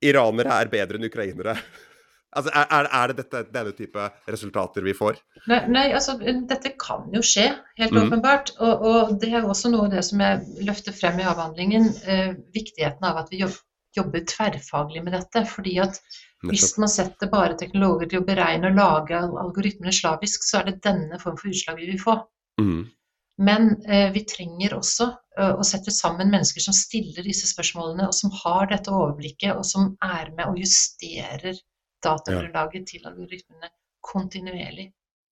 iranere 0.01 0.57
er 0.57 0.73
bedre 0.73 0.99
enn 0.99 1.09
ukrainere? 1.11 1.57
Altså, 2.32 2.51
er, 2.55 2.88
er, 2.88 3.11
det 3.11 3.25
dette, 3.25 3.39
denne 3.51 3.71
type 3.75 4.05
resultater 4.32 4.86
vi 4.88 4.93
får? 4.95 5.17
Nei, 5.51 5.57
nei, 5.67 5.82
altså 5.91 6.13
dette 6.15 6.69
kan 6.79 7.09
jo 7.11 7.19
skje, 7.27 7.49
helt 7.75 7.91
mm. 7.91 8.05
åpenbart. 8.05 8.53
Og, 8.63 8.86
og, 8.88 9.09
det 9.19 9.34
er 9.36 9.43
også 9.43 9.71
noe 9.73 9.89
av 9.89 9.97
det 9.97 10.03
som 10.07 10.23
jeg 10.23 10.63
løfter 10.63 10.95
frem 10.95 11.19
i 11.19 11.25
avhandlingen. 11.27 11.89
Eh, 12.07 12.32
viktigheten 12.55 13.03
av 13.09 13.19
at 13.19 13.34
vi 13.34 13.41
jobber 13.43 13.59
tverrfaglig 13.95 15.03
med 15.03 15.13
dette. 15.13 15.45
fordi 15.45 15.79
at 15.79 15.99
hvis 16.49 16.77
man 16.77 16.89
setter 16.89 17.29
bare 17.29 17.57
teknologer 17.57 18.09
til 18.09 18.21
å 18.21 18.25
beregne 18.25 18.71
og 18.71 18.77
lage 18.79 19.17
algoritmene 19.17 19.93
slavisk, 19.93 20.43
så 20.43 20.61
er 20.61 20.71
det 20.71 20.81
denne 20.83 21.19
form 21.19 21.37
for 21.37 21.51
utslag 21.51 21.77
vi 21.77 21.91
vil 21.91 22.01
få. 22.01 22.17
Mm. 22.61 22.89
Men 23.41 23.69
eh, 23.85 24.11
vi 24.13 24.23
trenger 24.25 24.75
også 24.77 25.07
eh, 25.37 25.53
å 25.53 25.65
sette 25.65 25.93
sammen 25.93 26.31
mennesker 26.33 26.61
som 26.61 26.75
stiller 26.75 27.25
disse 27.25 27.49
spørsmålene, 27.49 28.07
og 28.09 28.13
som 28.13 28.33
har 28.43 28.69
dette 28.69 28.93
overblikket, 28.93 29.55
og 29.55 29.65
som 29.65 29.93
er 30.03 30.33
med 30.37 30.49
og 30.49 30.59
justerer 30.61 31.57
datagrunnlaget 32.01 32.81
ja. 32.81 32.87
til 32.93 33.07
algoritmene 33.09 33.69
kontinuerlig. 34.01 34.91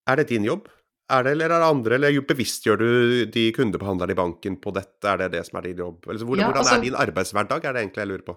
Er 0.10 0.22
det 0.22 0.30
din 0.30 0.46
jobb? 0.46 0.70
Er 1.10 1.26
det, 1.26 1.32
eller 1.34 1.50
er 1.50 1.62
det 1.64 1.68
andre, 1.74 1.98
eller 1.98 2.22
bevisstgjør 2.30 2.78
du 2.78 2.90
de 3.34 3.44
kundebehandlerne 3.56 4.14
i 4.14 4.18
banken 4.20 4.60
på 4.62 4.74
dette? 4.76 5.08
Er 5.10 5.24
det 5.24 5.32
det 5.34 5.42
som 5.48 5.58
er 5.58 5.70
din 5.70 5.82
jobb? 5.82 6.06
Eller, 6.06 6.22
hvordan, 6.22 6.44
ja, 6.46 6.58
altså, 6.62 6.76
er 6.78 6.86
din 6.86 6.98
arbeidshverdag, 7.02 7.66
er 7.66 7.76
det 7.76 7.82
egentlig 7.84 8.04
jeg 8.04 8.12
lurer 8.12 8.26
på? 8.28 8.36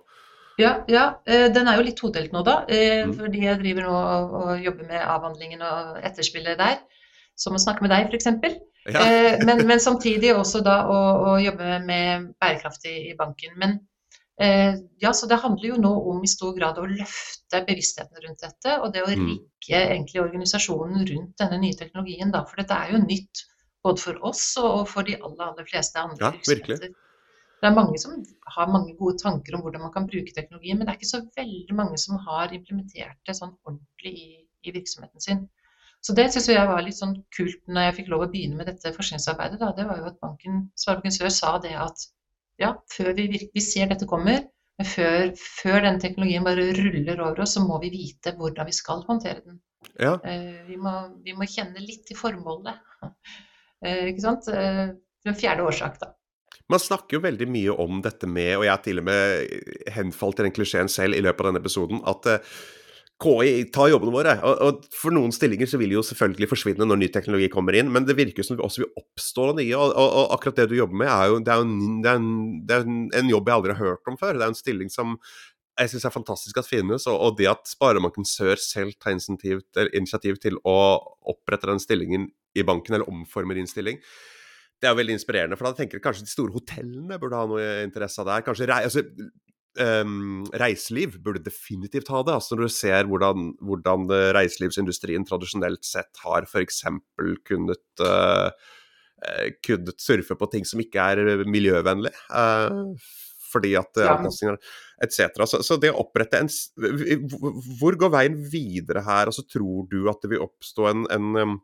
Ja, 0.60 0.72
ja, 0.88 1.04
eh, 1.26 1.46
den 1.52 1.68
er 1.68 1.78
jo 1.78 1.84
litt 1.86 1.98
todelt 2.00 2.32
nå, 2.32 2.42
da. 2.46 2.62
Eh, 2.68 3.04
mm. 3.08 3.14
Fordi 3.20 3.44
jeg 3.44 3.60
driver 3.60 3.88
nå 3.88 3.94
og, 3.98 4.34
og, 4.40 4.50
jobber 4.64 4.88
med 4.88 5.04
avhandlingen 5.04 5.64
og 5.64 6.02
etterspillet 6.04 6.60
der. 6.60 6.80
Som 7.38 7.56
å 7.56 7.62
snakke 7.62 7.84
med 7.84 7.92
deg, 7.92 8.12
f.eks. 8.12 8.28
Ja. 8.88 9.04
Eh, 9.04 9.44
men, 9.46 9.64
men, 9.68 9.80
samtidig 9.80 10.34
også 10.34 10.60
da 10.64 10.82
å, 10.90 10.98
å 11.32 11.38
jobbe 11.40 11.78
med 11.86 12.32
bærekraft 12.42 12.88
i, 12.90 12.96
i 13.12 13.16
banken. 13.18 13.54
Men 13.60 13.78
ja, 15.02 15.12
så 15.14 15.28
det 15.30 15.38
handler 15.42 15.68
jo 15.68 15.78
nå 15.82 15.92
om 16.12 16.22
i 16.24 16.30
stor 16.30 16.54
grad 16.56 16.78
å 16.80 16.88
løfte 16.88 17.62
bevisstheten 17.68 18.22
rundt 18.24 18.42
dette. 18.42 18.74
Og 18.80 18.92
det 18.94 19.04
å 19.04 19.10
mm. 19.10 19.28
rigge 19.28 19.78
egentlig 19.78 20.22
organisasjonen 20.24 21.06
rundt 21.10 21.38
denne 21.42 21.60
nye 21.62 21.78
teknologien, 21.78 22.32
da. 22.34 22.44
For 22.48 22.62
dette 22.62 22.78
er 22.78 22.94
jo 22.94 23.02
nytt 23.04 23.44
både 23.82 24.02
for 24.02 24.26
oss 24.30 24.44
og 24.62 24.84
for 24.90 25.06
de 25.06 25.16
aller, 25.18 25.46
aller 25.48 25.66
fleste 25.68 26.02
andre 26.02 26.28
ja, 26.28 26.34
virksomheter. 26.36 26.86
Virkelig. 26.88 26.98
Det 27.62 27.68
er 27.70 27.74
mange 27.76 27.98
som 28.02 28.14
har 28.56 28.70
mange 28.74 28.94
gode 28.98 29.20
tanker 29.22 29.54
om 29.54 29.62
hvordan 29.62 29.84
man 29.84 29.92
kan 29.94 30.06
bruke 30.10 30.34
teknologien, 30.34 30.78
men 30.78 30.88
det 30.88 30.94
er 30.94 30.98
ikke 30.98 31.12
så 31.12 31.20
veldig 31.36 31.76
mange 31.78 31.98
som 32.02 32.18
har 32.24 32.54
implementert 32.56 33.20
det 33.28 33.36
sånn 33.38 33.52
ordentlig 33.62 34.14
i, 34.18 34.30
i 34.66 34.74
virksomheten 34.74 35.22
sin. 35.22 35.44
Så 36.02 36.16
det 36.18 36.24
syns 36.34 36.48
jeg 36.50 36.66
var 36.66 36.82
litt 36.82 36.98
sånn 36.98 37.14
kult 37.36 37.60
når 37.70 37.86
jeg 37.86 37.96
fikk 38.00 38.10
lov 38.10 38.24
å 38.24 38.30
begynne 38.32 38.58
med 38.58 38.66
dette 38.66 38.90
forskningsarbeidet. 38.96 39.60
Da. 39.60 39.70
Det 39.76 39.86
var 39.86 40.00
jo 40.00 40.08
at 40.10 40.18
banken, 40.24 40.64
Sparebanken 40.74 41.14
Sør 41.14 41.30
sa 41.30 41.52
det 41.62 41.76
at 41.78 42.08
ja, 42.60 42.74
før 42.92 43.12
vi, 43.16 43.28
vi 43.54 43.62
ser 43.64 43.90
dette 43.92 44.08
kommer, 44.08 44.44
men 44.78 44.88
før, 44.88 45.30
før 45.36 45.84
den 45.86 46.00
teknologien 46.02 46.44
bare 46.46 46.70
ruller 46.76 47.20
over 47.20 47.44
oss, 47.44 47.56
så 47.56 47.62
må 47.64 47.78
vi 47.82 47.92
vite 47.92 48.34
hvordan 48.38 48.68
vi 48.68 48.76
skal 48.76 49.04
håndtere 49.08 49.44
den. 49.44 49.60
Ja. 49.98 50.16
Eh, 50.24 50.62
vi, 50.68 50.78
må, 50.80 50.92
vi, 51.24 51.34
må, 51.36 51.48
kjenne 51.48 51.82
litt 51.82 52.06
til 52.08 52.18
formålet. 52.18 52.82
Eh, 53.82 54.12
ikke 54.12 54.22
sant? 54.22 54.46
Eh, 54.46 54.92
en 55.26 55.34
fjerde 55.34 55.64
årsak, 55.66 55.96
da. 55.98 56.12
Man 56.70 56.78
snakker 56.78 57.16
jo 57.16 57.24
veldig 57.24 57.48
mye 57.50 57.72
om 57.82 57.96
dette 58.04 58.28
med, 58.30 58.52
og 58.54 58.62
jeg 58.62 58.70
har 58.70 58.84
til 58.84 59.02
og 59.02 59.08
med 59.08 59.90
henfalt 59.90 60.38
til 60.38 60.46
den 60.46 60.54
klisjeen 60.54 60.90
selv 60.92 61.18
i 61.18 61.24
løpet 61.24 61.42
av 61.42 61.48
denne 61.50 61.62
episoden, 61.64 61.98
at 62.06 62.28
eh, 62.30 62.52
KI 63.22 63.66
tar 63.74 63.92
jobbene 63.92 64.14
våre. 64.14 64.34
Og, 64.46 64.64
og, 64.66 64.88
For 64.96 65.14
noen 65.14 65.32
stillinger 65.34 65.70
så 65.70 65.78
vil 65.80 65.94
jo 65.94 66.02
selvfølgelig 66.06 66.50
forsvinne 66.50 66.88
når 66.88 67.00
ny 67.00 67.08
teknologi 67.14 67.48
kommer 67.52 67.76
inn, 67.78 67.92
men 67.94 68.06
det 68.08 68.18
virker 68.18 68.46
som 68.46 68.58
det 68.58 68.66
også 68.66 68.84
vil 68.84 68.92
oppstå 68.98 69.46
nye. 69.60 69.78
Og, 69.78 69.94
og, 69.94 70.08
og, 70.08 70.34
akkurat 70.36 70.62
det 70.62 70.68
du 70.72 70.76
jobber 70.78 71.02
med, 71.04 71.12
er 71.12 71.30
jo, 71.30 71.38
det 71.44 71.54
er 71.54 71.64
en, 71.64 71.78
det 72.02 72.12
er 72.12 72.20
en, 72.20 72.34
det 72.68 72.76
er 72.78 72.86
en, 73.22 73.32
jobb 73.32 73.48
jeg 73.50 73.60
aldri 73.60 73.78
har 73.78 73.92
hørt 73.94 74.12
om 74.12 74.18
før. 74.20 74.36
Det 74.36 74.46
er 74.46 74.54
en 74.54 74.58
stilling 74.58 74.92
som 74.92 75.16
jeg 75.80 75.88
syns 75.88 76.04
er 76.04 76.12
fantastisk 76.12 76.58
at 76.60 76.68
finnes, 76.68 77.06
og, 77.08 77.38
det 77.38 77.48
at 77.48 77.70
Sparebanken 77.70 78.26
Sør 78.28 78.60
selv 78.60 78.92
tar 79.00 79.14
initiativ, 79.14 79.62
initiativ 79.96 80.42
til 80.42 80.58
å 80.68 80.76
opprette 81.32 81.70
den 81.70 81.80
stillingen 81.80 82.28
i 82.52 82.64
banken, 82.66 82.98
eller 82.98 83.08
omformer 83.08 83.56
din 83.56 83.70
stilling, 83.70 84.02
det 84.82 84.88
er 84.88 84.92
jo 84.92 84.98
veldig 84.98 85.14
inspirerende, 85.14 85.56
for 85.56 85.70
da 85.70 85.78
tenker 85.78 85.96
jeg 85.96 86.04
kanskje 86.04 86.26
de 86.26 86.32
store 86.32 86.52
hotellene 86.52 87.16
burde 87.22 87.38
ha 87.38 87.48
noe 87.48 87.66
interesse 87.86 88.18
av 88.20 88.26
det 88.28 88.36
her. 88.36 88.44
Kanskje 88.48 88.66
altså, 88.74 89.04
um, 89.80 90.44
reiseliv 90.60 91.16
burde 91.24 91.44
definitivt 91.44 92.10
ha 92.12 92.22
det. 92.26 92.36
altså 92.36 92.56
Når 92.56 92.68
du 92.68 92.74
ser 92.76 93.08
hvordan, 93.10 93.50
hvordan 93.62 94.06
reiselivsindustrien 94.36 95.26
tradisjonelt 95.28 95.84
sett 95.86 96.22
har 96.24 96.48
f.eks. 96.48 96.84
kunnet 97.48 98.04
uh, 98.04 98.48
uh, 98.50 99.48
kunnet 99.64 100.00
surfe 100.02 100.36
på 100.38 100.50
ting 100.52 100.68
som 100.68 100.82
ikke 100.82 101.10
er 101.14 101.44
miljøvennlig. 101.48 102.14
Uh, 102.30 102.96
fordi 103.52 103.74
at 103.76 104.00
ja. 104.00 104.14
avkastninger 104.14 104.56
etc. 105.04 105.42
Så, 105.44 105.62
så, 105.66 105.76
det 105.80 105.92
å 105.92 106.02
opprette 106.04 106.40
en 106.40 106.50
Hvor 107.80 107.98
går 108.00 108.12
veien 108.14 108.38
videre 108.52 109.04
her? 109.06 109.28
Altså, 109.28 109.44
tror 109.44 109.88
du 109.90 110.06
at 110.10 110.22
det 110.24 110.32
vil 110.34 110.44
oppstå 110.44 110.88
en, 110.88 111.04
en, 111.12 111.58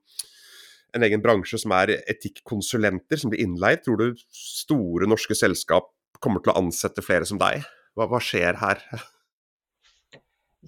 en 0.97 1.07
egen 1.09 1.25
bransje 1.25 1.61
som 1.63 1.73
er 1.79 1.97
etikkonsulenter, 2.01 3.21
som 3.21 3.33
blir 3.33 3.45
innleid? 3.45 3.87
Tror 3.87 4.01
du 4.03 4.23
store 4.35 5.09
norske 5.11 5.37
selskap 5.39 5.91
kommer 6.21 6.43
til 6.43 6.53
å 6.53 6.59
ansette 6.61 7.05
flere 7.05 7.29
som 7.29 7.41
deg? 7.41 7.65
Hva, 7.99 8.07
hva 8.07 8.21
skjer 8.23 8.61
her? 8.61 8.85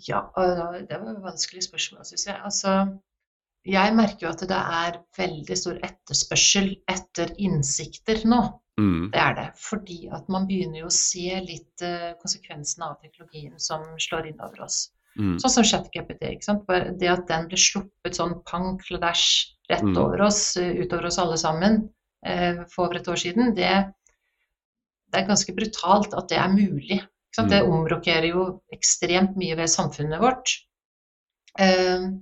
Ja, 0.06 0.24
det 0.34 0.96
var 0.98 1.12
et 1.12 1.22
vanskelig 1.22 1.64
spørsmål, 1.66 2.04
syns 2.08 2.26
jeg. 2.26 2.38
Altså, 2.46 2.74
jeg 3.68 3.92
merker 3.96 4.26
jo 4.26 4.32
at 4.32 4.42
det 4.48 4.56
er 4.56 4.98
veldig 5.18 5.56
stor 5.58 5.78
etterspørsel 5.84 6.72
etter 6.88 7.32
innsikter 7.42 8.22
nå. 8.28 8.40
Mm. 8.80 9.10
Det 9.12 9.20
er 9.20 9.36
det. 9.36 9.48
Fordi 9.60 9.98
at 10.16 10.30
man 10.32 10.46
begynner 10.48 10.84
jo 10.84 10.88
å 10.88 10.94
se 10.94 11.42
litt 11.44 11.84
uh, 11.84 12.14
konsekvensene 12.22 12.88
av 12.88 12.96
teknologien 13.02 13.58
som 13.60 13.84
slår 14.00 14.30
inn 14.30 14.40
over 14.40 14.64
oss. 14.64 14.86
Mm. 15.18 15.36
Sånn 15.42 15.56
som 15.58 15.66
ChatGPT. 15.66 16.24
Det 17.02 17.12
at 17.12 17.26
den 17.28 17.48
ble 17.50 17.60
sluppet 17.60 18.16
sånn 18.16 18.38
pang 18.48 18.78
kladdæsj 18.80 19.26
rett 19.72 19.86
mm. 19.90 19.98
over 20.00 20.24
oss, 20.30 20.42
uh, 20.56 20.70
utover 20.80 21.10
oss 21.10 21.20
alle 21.20 21.40
sammen, 21.40 21.82
for 22.68 22.84
over 22.84 22.98
et 22.98 23.06
år 23.08 23.16
siden, 23.16 23.54
det, 23.56 23.68
det, 25.08 25.16
er 25.16 25.24
ganske 25.24 25.54
brutalt 25.56 26.12
at 26.12 26.26
det 26.28 26.36
er 26.36 26.50
mulig. 26.52 26.98
Det 27.36 27.60
mm. 27.62 27.70
omrokerer 27.70 28.26
jo 28.32 28.46
ekstremt 28.74 29.36
mye 29.38 29.56
ved 29.58 29.70
samfunnet 29.70 30.22
vårt. 30.22 30.56
Uh, 31.60 32.18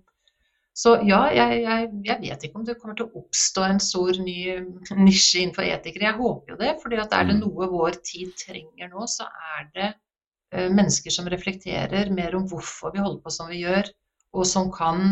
så 0.79 0.93
ja, 1.03 1.25
jeg, 1.35 1.63
jeg, 1.65 1.87
jeg, 2.07 2.19
vet 2.23 2.45
ikke 2.47 2.61
om 2.61 2.67
det 2.67 2.77
kommer 2.79 2.99
til 2.99 3.09
å 3.09 3.23
oppstå 3.23 3.65
en 3.67 3.81
stor 3.83 4.21
ny 4.23 4.37
nisje 5.07 5.43
innenfor 5.43 5.67
etikere. 5.67 6.11
Jeg 6.11 6.19
håper 6.21 6.55
jo 6.55 6.59
det, 6.61 6.75
fordi 6.83 7.01
er 7.01 7.09
det 7.09 7.39
mm. 7.39 7.41
noe 7.41 7.71
vår 7.73 7.99
tid 8.07 8.37
trenger 8.39 8.93
nå, 8.93 9.09
så 9.11 9.27
er 9.57 9.65
det 9.75 9.89
uh, 9.95 10.69
mennesker 10.69 11.15
som 11.15 11.31
reflekterer 11.31 12.13
mer 12.15 12.37
om 12.39 12.47
hvorfor 12.51 12.95
vi 12.95 13.03
holder 13.03 13.25
på 13.25 13.35
som 13.35 13.51
vi 13.51 13.65
gjør, 13.65 13.91
og 14.37 14.47
som 14.47 14.71
kan 14.75 15.03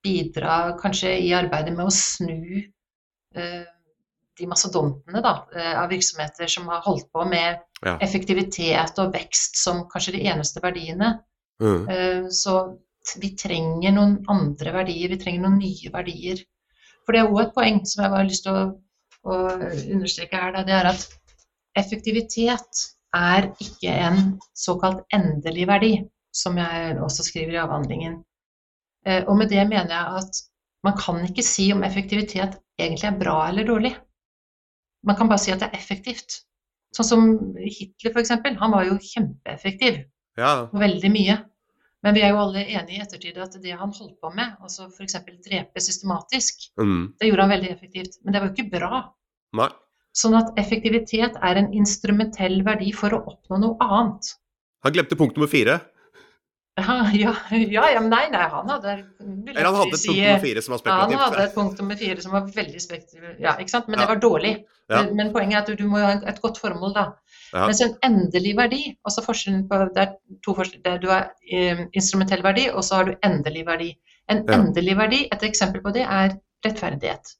bidra 0.00 0.78
kanskje 0.80 1.12
i 1.20 1.34
arbeidet 1.36 1.74
med 1.76 1.90
å 1.90 1.92
snu 1.92 2.62
uh, 3.36 3.68
de 4.40 4.48
mastodontene 4.50 5.22
da, 5.24 5.34
uh, 5.54 5.74
av 5.84 5.90
virksomheter 5.92 6.50
som 6.50 6.68
har 6.72 6.82
holdt 6.86 7.10
på 7.12 7.24
med 7.28 7.60
ja. 7.84 7.96
effektivitet 8.00 8.98
og 9.02 9.12
vekst 9.14 9.60
som 9.60 9.84
kanskje 9.92 10.16
de 10.18 10.24
eneste 10.32 10.62
verdiene. 10.64 11.18
Mm. 11.60 12.30
så 12.32 12.54
vi 13.20 13.34
trenger 13.36 13.92
noen 13.92 14.14
andre 14.32 14.72
verdier, 14.72 15.10
vi 15.12 15.18
trenger 15.20 15.42
noen 15.44 15.58
nye 15.60 15.90
verdier. 15.92 16.40
For 17.04 17.12
det 17.12 17.20
er 17.20 17.28
òg 17.28 17.40
et 17.42 17.52
poeng 17.52 17.82
som 17.84 18.04
jeg 18.04 18.12
har 18.14 18.24
lyst 18.24 18.46
til 18.46 18.56
å, 18.56 18.62
å 19.28 19.36
understreke 19.92 20.40
her, 20.40 20.56
det 20.64 20.72
er 20.72 20.88
at 20.88 21.04
effektivitet 21.80 22.84
er 23.16 23.50
ikke 23.60 23.92
en 23.92 24.20
såkalt 24.56 25.02
endelig 25.14 25.66
verdi, 25.68 25.92
som 26.32 26.58
jeg 26.60 26.98
også 27.02 27.26
skriver 27.26 27.56
i 27.56 27.62
avhandlingen. 27.62 28.20
Eh, 29.06 29.24
og 29.24 29.36
med 29.40 29.50
det 29.50 29.64
mener 29.66 29.90
jeg 29.90 30.22
at 30.22 30.40
man 30.86 30.96
kan 30.96 31.18
ikke 31.26 31.44
si 31.44 31.70
om 31.74 31.82
effektivitet 31.84 32.60
egentlig 32.80 33.08
er 33.10 33.18
bra 33.18 33.40
eller 33.48 33.66
dårlig. 33.68 33.94
Man 35.06 35.16
kan 35.18 35.30
bare 35.30 35.42
si 35.42 35.52
at 35.54 35.62
det 35.62 35.70
er 35.70 35.78
effektivt. 35.78 36.42
Sånn 36.96 37.06
som 37.06 37.28
Hitler, 37.60 38.12
f.eks. 38.12 38.34
Han 38.60 38.74
var 38.74 38.88
jo 38.88 38.98
kjempeeffektiv. 38.98 40.02
Ja. 40.40 40.68
Veldig 40.74 41.10
mye. 41.12 41.36
Men 42.04 42.16
vi 42.16 42.22
er 42.24 42.32
jo 42.32 42.40
alle 42.40 42.64
enige 42.64 42.96
i 42.96 43.02
ettertid 43.04 43.38
at 43.42 43.54
det 43.60 43.76
han 43.76 43.92
holdt 43.92 44.16
på 44.22 44.30
med, 44.32 44.56
altså 44.64 44.88
f.eks. 44.88 45.18
drepe 45.44 45.82
systematisk, 45.84 46.70
mm. 46.80 47.02
det 47.20 47.28
gjorde 47.28 47.44
han 47.44 47.52
veldig 47.52 47.72
effektivt. 47.74 48.20
Men 48.24 48.32
det 48.32 48.40
var 48.40 48.48
jo 48.48 48.54
ikke 48.56 48.78
bra. 48.78 49.00
Nei. 49.60 49.68
Sånn 50.16 50.34
at 50.38 50.56
effektivitet 50.58 51.36
er 51.38 51.60
en 51.60 51.68
instrumentell 51.76 52.62
verdi 52.66 52.90
for 52.96 53.14
å 53.14 53.20
oppnå 53.30 53.60
noe 53.62 53.86
annet. 53.86 54.32
Han 54.86 54.96
glemte 54.96 55.18
punkt 55.18 55.36
nummer 55.36 55.50
fire. 55.52 55.76
Ja, 56.80 57.34
ja, 57.50 57.86
ja, 57.94 58.00
nei, 58.00 58.24
nei, 58.32 58.44
han 58.52 58.68
hadde 58.70 58.92
Eller 58.96 59.66
han 59.68 59.78
hadde 59.78 59.96
et 59.96 60.04
punkt 60.04 60.20
nummer 60.20 60.42
fire 60.44 60.62
som 60.64 60.74
var 60.74 60.82
spekulativt. 60.82 61.16
Han 61.16 61.24
hadde 61.24 61.44
et 61.44 61.56
punkt 61.56 61.80
nummer 61.82 61.98
fire 62.00 62.24
som 62.24 62.36
var 62.36 62.46
veldig 62.56 62.82
spekulativt, 62.82 63.40
ja, 63.42 63.56
ikke 63.60 63.74
sant? 63.74 63.88
men 63.90 64.02
det 64.02 64.08
var 64.10 64.22
dårlig. 64.22 64.54
Men, 64.90 65.32
poenget 65.34 65.58
er 65.58 65.74
at 65.74 65.78
du, 65.78 65.86
må 65.90 66.00
ha 66.02 66.14
et 66.32 66.40
godt 66.42 66.58
formål, 66.58 66.94
da. 66.96 67.06
Mens 67.54 67.82
en 67.82 67.96
endelig 68.06 68.54
verdi, 68.58 68.80
altså 69.06 69.24
forskjellen 69.26 69.66
på 69.70 69.78
det 69.94 70.04
er 70.04 70.14
to 70.46 70.54
forskjeller, 70.54 70.98
Du 71.02 71.08
har 71.10 71.30
eh, 71.50 71.84
instrumentell 71.98 72.42
verdi, 72.46 72.68
og 72.70 72.84
så 72.86 73.00
har 73.00 73.10
du 73.10 73.26
endelig 73.26 73.66
verdi. 73.66 73.90
En 74.30 74.44
endelig 74.54 74.96
verdi, 74.98 75.24
et 75.34 75.46
eksempel 75.46 75.82
på 75.82 75.94
det, 75.94 76.06
er 76.06 76.36
rettferdighet. 76.66 77.34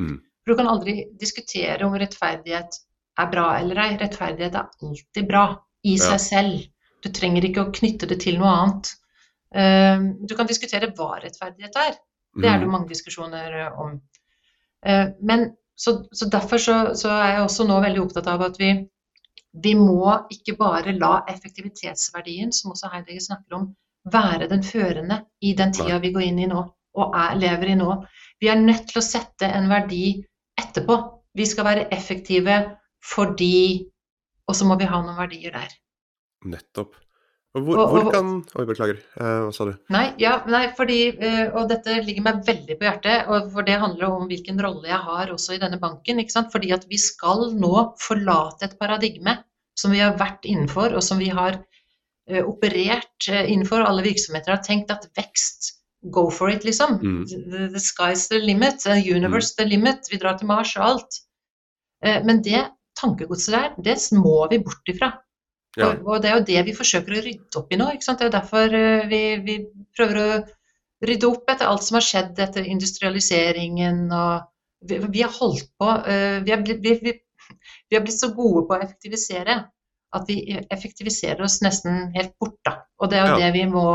Mm. 0.00 0.18
For 0.44 0.52
du 0.52 0.60
kan 0.60 0.68
aldri 0.68 0.96
diskutere 1.20 1.86
om 1.86 1.96
rettferdighet 1.96 2.80
er 3.20 3.30
bra 3.32 3.46
eller 3.60 3.80
ei. 3.84 3.90
Rettferdighet 4.00 4.58
er 4.58 4.68
alltid 4.82 5.28
bra 5.28 5.44
i 5.88 5.96
seg 6.00 6.20
selv. 6.20 6.64
Du 7.04 7.10
trenger 7.12 7.44
ikke 7.46 7.66
å 7.66 7.72
knytte 7.74 8.08
det 8.10 8.20
til 8.24 8.40
noe 8.40 8.54
annet. 8.54 8.94
Uh, 9.54 10.10
du 10.24 10.34
kan 10.38 10.48
diskutere 10.50 10.90
hva 10.96 11.18
rettferdighet 11.20 11.76
er. 11.78 12.00
Det 12.34 12.48
er 12.48 12.58
det 12.58 12.66
mm. 12.66 12.72
mange 12.72 12.90
diskusjoner 12.90 13.60
om. 13.70 14.00
Uh, 14.84 15.12
men 15.22 15.52
så, 15.78 16.00
så 16.12 16.26
derfor 16.30 16.62
så, 16.62 16.78
så, 16.98 17.12
er 17.12 17.36
jeg 17.36 17.44
også 17.44 17.66
nå 17.68 17.78
veldig 17.84 18.02
opptatt 18.02 18.30
av 18.30 18.42
at 18.48 18.58
vi 18.62 18.74
vi 19.54 19.74
må 19.78 20.10
ikke 20.34 20.56
bare 20.58 20.96
la 20.98 21.20
effektivitetsverdien, 21.30 22.50
som 22.52 22.72
også 22.72 22.90
Heidegger 22.90 23.22
snakker 23.22 23.58
om, 23.58 23.68
være 24.10 24.48
den 24.50 24.64
førende 24.66 25.20
i 25.40 25.54
den 25.56 25.72
tida 25.72 26.00
vi 26.02 26.10
går 26.14 26.26
inn 26.26 26.40
i 26.42 26.48
nå 26.50 26.64
og 26.94 27.14
er, 27.18 27.36
lever 27.38 27.72
i 27.72 27.76
nå. 27.78 27.94
Vi 28.42 28.50
er 28.50 28.60
nødt 28.60 28.88
til 28.90 29.00
å 29.00 29.04
sette 29.04 29.48
en 29.48 29.70
verdi 29.70 30.24
etterpå. 30.60 30.98
Vi 31.34 31.46
skal 31.48 31.68
være 31.70 31.88
effektive 31.94 32.62
fordi 33.04 33.90
Og 34.44 34.52
så 34.52 34.66
må 34.68 34.74
vi 34.76 34.84
ha 34.84 34.98
noen 35.00 35.16
verdier 35.16 35.54
der. 35.54 35.70
Nettopp. 36.44 36.94
Hvor, 37.54 37.78
og, 37.78 37.92
hvor 37.92 38.08
kan 38.10 38.30
Oi, 38.58 38.64
beklager. 38.66 38.96
Eh, 39.14 39.36
hva 39.44 39.52
sa 39.54 39.68
du? 39.68 39.76
Nei, 39.94 40.08
ja, 40.18 40.40
nei, 40.50 40.64
fordi 40.74 40.98
eh, 41.12 41.52
Og 41.54 41.68
dette 41.70 42.00
ligger 42.02 42.24
meg 42.26 42.40
veldig 42.48 42.76
på 42.80 42.88
hjertet, 42.88 43.28
og 43.30 43.52
for 43.54 43.66
det 43.66 43.76
handler 43.78 44.16
om 44.16 44.26
hvilken 44.30 44.58
rolle 44.62 44.90
jeg 44.90 44.98
har 45.06 45.30
også 45.30 45.54
i 45.54 45.60
denne 45.62 45.78
banken. 45.82 46.18
ikke 46.18 46.34
sant? 46.34 46.50
Fordi 46.54 46.72
at 46.74 46.88
vi 46.90 46.98
skal 46.98 47.52
nå 47.54 47.74
forlate 48.02 48.66
et 48.66 48.74
paradigme 48.80 49.38
som 49.78 49.94
vi 49.94 50.02
har 50.02 50.18
vært 50.18 50.42
innenfor, 50.50 50.96
og 50.98 51.02
som 51.02 51.22
vi 51.22 51.30
har 51.34 51.60
uh, 51.60 52.42
operert 52.42 53.26
innenfor. 53.26 53.82
Alle 53.86 54.04
virksomheter 54.06 54.54
har 54.54 54.62
tenkt 54.66 54.92
at 54.94 55.08
vekst 55.18 55.72
Go 56.12 56.26
for 56.28 56.50
it, 56.52 56.66
liksom. 56.68 56.98
Mm. 57.00 57.22
The, 57.72 57.80
sky's 57.80 58.26
the 58.28 58.36
limit. 58.36 58.82
The 58.84 58.98
universe 59.00 59.54
mm. 59.54 59.56
the 59.56 59.64
limit. 59.70 60.10
Vi 60.12 60.18
drar 60.20 60.36
til 60.36 60.50
Mars 60.50 60.74
og 60.76 60.84
alt. 60.84 61.20
Men 62.28 62.42
det 62.44 62.60
tankegodset 63.00 63.54
der, 63.54 63.70
det 63.86 63.94
må 64.12 64.42
vi 64.50 64.58
bort 64.60 64.92
ifra. 64.92 65.14
Ja. 65.74 65.90
Og, 65.90 66.06
og, 66.06 66.18
det 66.22 66.30
er 66.30 66.36
jo 66.38 66.46
det 66.46 66.60
vi 66.68 66.76
forsøker 66.76 67.16
å 67.16 67.22
rydde 67.24 67.60
opp 67.60 67.72
i 67.72 67.78
nå. 67.80 67.88
ikke 67.94 68.06
sant? 68.06 68.20
Det 68.20 68.26
er 68.26 68.30
jo 68.30 68.36
derfor 68.36 68.76
uh, 68.78 69.06
vi, 69.10 69.22
vi, 69.46 69.56
prøver 69.96 70.20
å 70.20 70.28
rydde 71.04 71.30
opp 71.30 71.50
etter 71.50 71.70
alt 71.70 71.86
som 71.86 71.98
har 71.98 72.06
skjedd 72.06 72.42
etter 72.46 72.72
industrialiseringen 72.74 74.06
og 74.14 74.50
Vi, 74.84 74.98
vi 75.00 75.22
har 75.24 75.32
holdt 75.32 75.70
på 75.80 75.86
uh, 75.88 76.38
vi, 76.44 76.52
har 76.52 76.60
blitt, 76.60 76.82
vi, 76.84 76.92
vi, 77.00 77.96
har 77.96 78.02
blitt, 78.04 78.18
så 78.20 78.28
gode 78.36 78.66
på 78.68 78.76
å 78.76 78.82
effektivisere 78.84 79.62
at 80.14 80.28
vi 80.28 80.36
effektiviserer 80.70 81.40
oss 81.42 81.58
nesten 81.64 82.12
helt 82.14 82.36
bort. 82.38 82.60
da. 82.68 82.76
Og 83.02 83.10
det 83.10 83.18
er 83.18 83.24
jo 83.26 83.32
ja. 83.32 83.38
det 83.46 83.54
vi 83.56 83.64
må, 83.66 83.86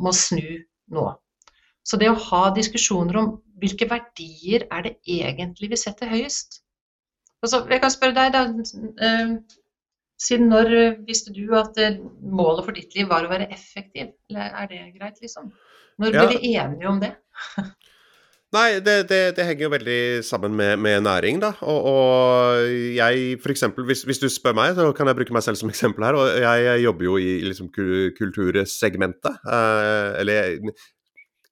må 0.00 0.12
snu 0.16 0.62
nå. 0.94 1.08
Så 1.86 1.98
det 2.00 2.08
å 2.10 2.20
ha 2.30 2.46
diskusjoner 2.56 3.18
om 3.20 3.34
hvilke 3.60 3.88
verdier 3.90 4.64
er 4.72 4.86
det 4.86 4.94
egentlig 5.04 5.70
vi 5.74 5.78
setter 5.80 6.08
høyest? 6.10 6.62
Altså, 7.44 7.60
jeg 7.70 7.82
kan 7.82 7.92
spørre 7.92 8.16
deg, 8.16 8.32
da. 8.32 8.42
Siden 10.20 10.48
når 10.48 10.72
eh, 10.72 11.00
visste 11.06 11.32
du 11.36 11.44
at 11.58 11.76
eh, 11.82 11.98
målet 12.24 12.64
for 12.64 12.76
ditt 12.76 12.94
liv 12.96 13.08
var 13.10 13.26
å 13.26 13.32
være 13.32 13.50
effektiv? 13.52 14.14
Eller 14.30 14.54
er 14.62 14.70
det 14.70 14.84
greit, 14.96 15.18
liksom? 15.20 15.50
Når 16.00 16.14
ble 16.14 16.22
ja. 16.24 16.30
vi 16.32 16.54
enige 16.56 16.88
om 16.88 17.02
det? 17.02 17.12
Nei, 18.56 18.78
det, 18.80 18.94
det, 19.10 19.18
det, 19.36 19.44
henger 19.44 19.66
jo 19.66 19.72
veldig 19.72 20.00
sammen 20.24 20.54
med, 20.56 20.78
med 20.80 21.02
næring, 21.04 21.40
da. 21.42 21.50
Og, 21.66 21.88
og 21.90 22.70
jeg, 22.96 23.36
for 23.42 23.52
eksempel, 23.52 23.84
hvis, 23.88 24.04
hvis, 24.06 24.20
du 24.22 24.28
spør 24.32 24.54
meg, 24.56 24.72
så 24.78 24.86
kan 24.96 25.10
jeg 25.10 25.18
bruke 25.18 25.34
meg 25.34 25.44
selv 25.44 25.58
som 25.60 25.72
eksempel 25.72 26.06
her. 26.06 26.16
Og 26.16 26.30
jeg, 26.30 26.64
jeg 26.64 26.84
jobber 26.86 27.08
jo 27.08 27.16
i 27.20 27.34
liksom, 27.44 27.68
kultursegmentet. 28.16 29.42
Eh, 29.44 30.10
eller, 30.22 30.72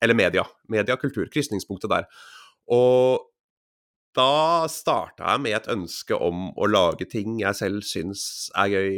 eller 0.00 0.16
media. 0.16 0.46
Media, 0.72 0.96
kultur. 1.00 1.26
Krysningspunktet 1.34 1.92
der. 1.92 2.08
Og 2.72 3.26
da 4.14 4.66
starta 4.70 5.34
jeg 5.34 5.44
med 5.44 5.58
et 5.58 5.70
ønske 5.74 6.16
om 6.16 6.50
å 6.54 6.70
lage 6.70 7.06
ting 7.10 7.40
jeg 7.42 7.58
selv 7.58 7.86
syns 7.86 8.48
er 8.58 8.72
gøy 8.72 8.90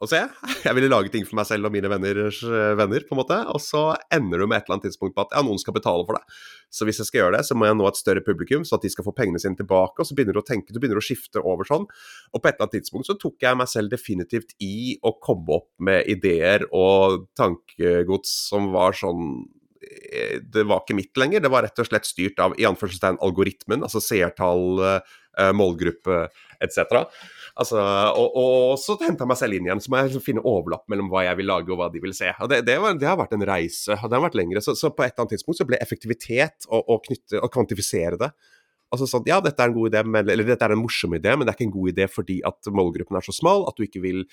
å 0.00 0.08
se. 0.08 0.20
Jeg 0.64 0.76
ville 0.76 0.88
lage 0.88 1.10
ting 1.12 1.26
for 1.28 1.36
meg 1.36 1.46
selv 1.48 1.68
og 1.68 1.74
mine 1.74 1.90
venners 1.92 2.40
eh, 2.46 2.72
venner, 2.78 3.04
på 3.04 3.12
en 3.14 3.20
måte. 3.20 3.36
Og 3.52 3.60
så 3.60 3.82
ender 4.12 4.40
du 4.40 4.46
med 4.46 4.56
et 4.56 4.64
eller 4.64 4.78
annet 4.78 4.86
tidspunkt 4.88 5.16
på 5.16 5.26
at 5.26 5.34
ja, 5.36 5.42
noen 5.44 5.60
skal 5.60 5.76
betale 5.76 6.06
for 6.08 6.16
det. 6.16 6.38
Så 6.72 6.88
hvis 6.88 7.02
jeg 7.02 7.10
skal 7.10 7.20
gjøre 7.20 7.34
det, 7.36 7.42
så 7.48 7.56
må 7.58 7.68
jeg 7.68 7.76
nå 7.76 7.88
et 7.88 8.00
større 8.00 8.24
publikum, 8.24 8.64
så 8.64 8.78
at 8.78 8.86
de 8.86 8.92
skal 8.92 9.04
få 9.04 9.14
pengene 9.16 9.42
sine 9.42 9.58
tilbake. 9.58 10.00
Og 10.00 10.08
så 10.08 10.16
begynner 10.16 10.36
du 10.36 10.40
å 10.40 10.46
tenke, 10.46 10.72
du 10.72 10.80
begynner 10.80 11.02
å 11.02 11.04
skifte 11.04 11.44
over 11.44 11.68
sånn. 11.68 11.84
Og 12.32 12.40
på 12.40 12.48
et 12.48 12.56
eller 12.56 12.68
annet 12.70 12.78
tidspunkt 12.78 13.10
så 13.10 13.18
tok 13.20 13.44
jeg 13.44 13.60
meg 13.60 13.72
selv 13.72 13.92
definitivt 13.92 14.56
i 14.64 14.96
å 15.04 15.14
komme 15.20 15.60
opp 15.60 15.70
med 15.84 16.08
ideer 16.08 16.64
og 16.72 17.26
tankegods 17.38 18.32
som 18.48 18.72
var 18.72 18.96
sånn 18.96 19.50
det 19.80 20.64
var 20.68 20.82
ikke 20.82 20.98
mitt 20.98 21.16
lenger. 21.16 21.42
Det 21.44 21.50
var 21.52 21.64
rett 21.66 21.80
og 21.80 21.88
slett 21.88 22.08
styrt 22.08 22.40
av 22.42 22.54
i 22.60 22.66
anførselstegn 22.68 23.20
algoritmen, 23.24 23.84
altså 23.86 24.02
seertall, 24.04 24.82
eh, 24.84 25.52
målgruppe 25.56 26.26
etc. 26.60 27.06
Altså, 27.60 27.80
og, 27.80 28.36
og, 28.36 28.76
så 28.80 28.96
henta 29.00 29.24
jeg 29.24 29.30
meg 29.30 29.40
selv 29.40 29.56
inn 29.56 29.66
igjen, 29.68 29.82
så 29.82 29.90
må 29.90 29.98
jeg 29.98 30.10
liksom 30.10 30.24
finne 30.24 30.44
overlapp 30.46 30.84
mellom 30.92 31.10
hva 31.12 31.24
jeg 31.26 31.40
vil 31.40 31.50
lage 31.50 31.72
og 31.72 31.80
hva 31.80 31.90
de 31.92 32.02
vil 32.04 32.14
se. 32.16 32.30
Og 32.38 32.52
Det, 32.52 32.62
det, 32.68 32.76
var, 32.82 32.96
det 33.00 33.08
har 33.08 33.18
vært 33.20 33.34
en 33.36 33.48
reise, 33.48 33.96
og 33.96 34.06
det 34.06 34.18
har 34.18 34.24
vært 34.28 34.38
lengre. 34.38 34.62
Så, 34.64 34.76
så, 34.78 34.92
på 34.94 35.04
et 35.04 35.14
eller 35.14 35.26
annet 35.26 35.36
tidspunkt 35.38 35.60
så 35.60 35.68
ble 35.68 35.80
effektivitet 35.82 36.68
å 36.70 37.50
kvantifisere 37.52 38.20
det 38.20 38.32
Altså 38.90 39.06
sånn, 39.06 39.26
Ja, 39.30 39.38
dette 39.42 39.62
er 39.62 39.70
en 39.70 39.76
god 39.76 39.92
idé, 39.92 40.02
men, 40.02 40.26
eller 40.26 40.48
dette 40.48 40.66
er 40.66 40.74
en 40.74 40.82
morsom 40.82 41.14
idé, 41.14 41.36
men 41.36 41.46
det 41.46 41.52
er 41.52 41.58
ikke 41.58 41.68
en 41.68 41.76
god 41.76 41.92
idé 41.92 42.08
fordi 42.10 42.40
at 42.46 42.70
målgruppen 42.74 43.18
er 43.18 43.26
så 43.26 43.34
smal 43.34 43.68
at 43.70 43.78
du 43.78 43.86
ikke 43.86 44.02
vil 44.02 44.24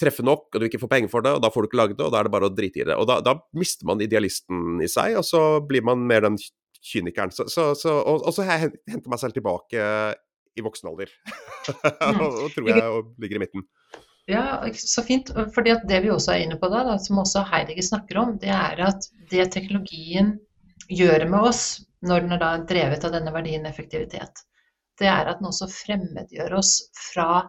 treffe 0.00 0.24
nok, 0.26 0.48
og 0.48 0.60
du 0.60 0.66
ikke 0.66 0.80
får 0.82 0.92
penger 0.94 1.12
for 1.12 1.24
det, 1.24 1.34
og 1.36 1.44
da 1.44 1.50
får 1.52 1.64
du 1.64 1.70
ikke 1.70 1.80
laget 1.80 1.98
det, 1.98 2.06
og 2.06 2.14
da 2.14 2.20
er 2.20 2.28
det 2.28 2.34
bare 2.34 2.48
å 2.48 2.54
drite 2.54 2.82
i 2.82 2.88
det. 2.88 2.96
Og 2.96 3.06
da, 3.10 3.20
da 3.24 3.36
mister 3.56 3.88
man 3.88 4.02
idealisten 4.04 4.80
i 4.82 4.88
seg, 4.90 5.18
og 5.20 5.26
så 5.28 5.42
blir 5.66 5.84
man 5.86 6.02
mer 6.08 6.24
den 6.26 6.38
kynikeren. 6.80 7.32
Så, 7.34 7.48
så, 7.52 7.70
så, 7.78 7.94
og, 8.00 8.24
og, 8.24 8.32
så 8.34 8.46
har 8.48 8.64
jeg 8.64 8.74
henta 8.90 9.12
meg 9.12 9.20
selv 9.22 9.36
tilbake 9.36 9.88
i 10.56 10.66
voksen 10.66 10.92
alder. 10.92 11.12
Mm. 11.70 12.16
og, 12.24 12.36
og 12.46 12.54
tror 12.54 12.68
jeg 12.70 12.84
og 12.88 13.10
ligger 13.20 13.36
i 13.36 13.40
midten. 13.42 13.62
Ja, 14.30 14.62
så 14.72 15.02
fint. 15.04 15.28
fordi 15.54 15.74
Det 15.86 15.98
vi 16.02 16.10
også 16.10 16.32
er 16.32 16.44
inne 16.46 16.56
på 16.58 16.70
da, 16.72 16.80
da 16.88 16.96
som 16.98 17.20
også 17.20 17.42
Heidegger 17.46 17.84
snakker 17.84 18.18
om, 18.18 18.32
det 18.40 18.50
er 18.54 18.80
at 18.86 19.06
det 19.30 19.50
teknologien 19.52 20.32
gjør 20.88 21.26
med 21.30 21.50
oss, 21.50 21.62
når 22.02 22.24
den 22.24 22.34
er 22.34 22.42
da 22.42 22.50
drevet 22.72 23.04
av 23.04 23.12
denne 23.14 23.34
verdien 23.34 23.68
effektivitet, 23.68 24.42
det 24.98 25.08
er 25.12 25.28
at 25.28 25.38
den 25.38 25.50
også 25.50 25.68
fremmedgjør 25.70 26.56
oss 26.58 26.72
fra 27.12 27.44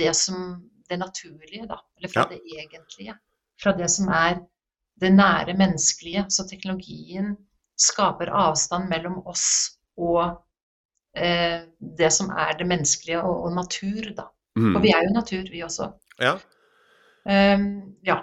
det 0.00 0.14
som 0.16 0.69
det 0.90 0.98
naturlige, 1.00 1.66
da. 1.70 1.78
Eller 1.98 2.12
fra 2.12 2.26
ja. 2.26 2.34
det 2.34 2.40
egentlige. 2.58 3.16
Fra 3.62 3.72
det 3.76 3.90
som 3.92 4.08
er 4.08 4.40
det 5.00 5.12
nære 5.14 5.54
menneskelige. 5.56 6.26
Så 6.28 6.46
teknologien 6.48 7.36
skaper 7.80 8.32
avstand 8.36 8.88
mellom 8.90 9.20
oss 9.26 9.46
og 10.00 10.22
eh, 11.16 11.62
det 11.98 12.10
som 12.12 12.30
er 12.30 12.56
det 12.58 12.66
menneskelige 12.68 13.22
og, 13.22 13.44
og 13.46 13.54
natur, 13.56 14.12
da. 14.16 14.28
Mm. 14.58 14.74
Og 14.76 14.82
vi 14.82 14.92
er 14.92 15.06
jo 15.06 15.14
natur, 15.14 15.46
vi 15.50 15.62
også. 15.64 15.92
Ja. 16.20 16.34
Um, 17.24 17.96
ja. 18.06 18.22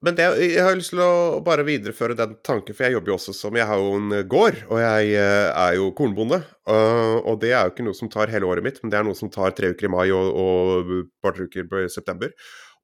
Men 0.00 0.16
det, 0.16 0.26
jeg 0.40 0.64
har 0.64 0.78
lyst 0.78 0.94
til 0.94 1.02
å 1.04 1.42
bare 1.44 1.64
videreføre 1.66 2.14
den 2.16 2.38
tanken, 2.46 2.72
for 2.72 2.86
jeg 2.86 2.94
jobber 2.94 3.12
jo 3.12 3.16
også 3.18 3.34
som 3.36 3.56
Jeg 3.58 3.68
har 3.68 3.82
jo 3.82 3.98
en 3.98 4.14
gård, 4.32 4.62
og 4.72 4.80
jeg 4.80 5.10
eh, 5.20 5.48
er 5.52 5.74
jo 5.76 5.90
kornbonde. 5.96 6.38
Og 6.70 7.36
det 7.42 7.50
er 7.52 7.66
jo 7.66 7.74
ikke 7.74 7.84
noe 7.84 7.98
som 7.98 8.08
tar 8.12 8.32
hele 8.32 8.48
året 8.48 8.64
mitt, 8.64 8.78
men 8.80 8.92
det 8.92 8.96
er 8.96 9.04
noe 9.04 9.18
som 9.18 9.28
tar 9.32 9.52
tre 9.56 9.74
uker 9.74 9.90
i 9.90 9.92
mai 9.92 10.06
og 10.14 10.88
et 10.94 11.10
par 11.20 11.36
uker 11.36 11.68
i 11.82 11.92
september. 11.92 12.32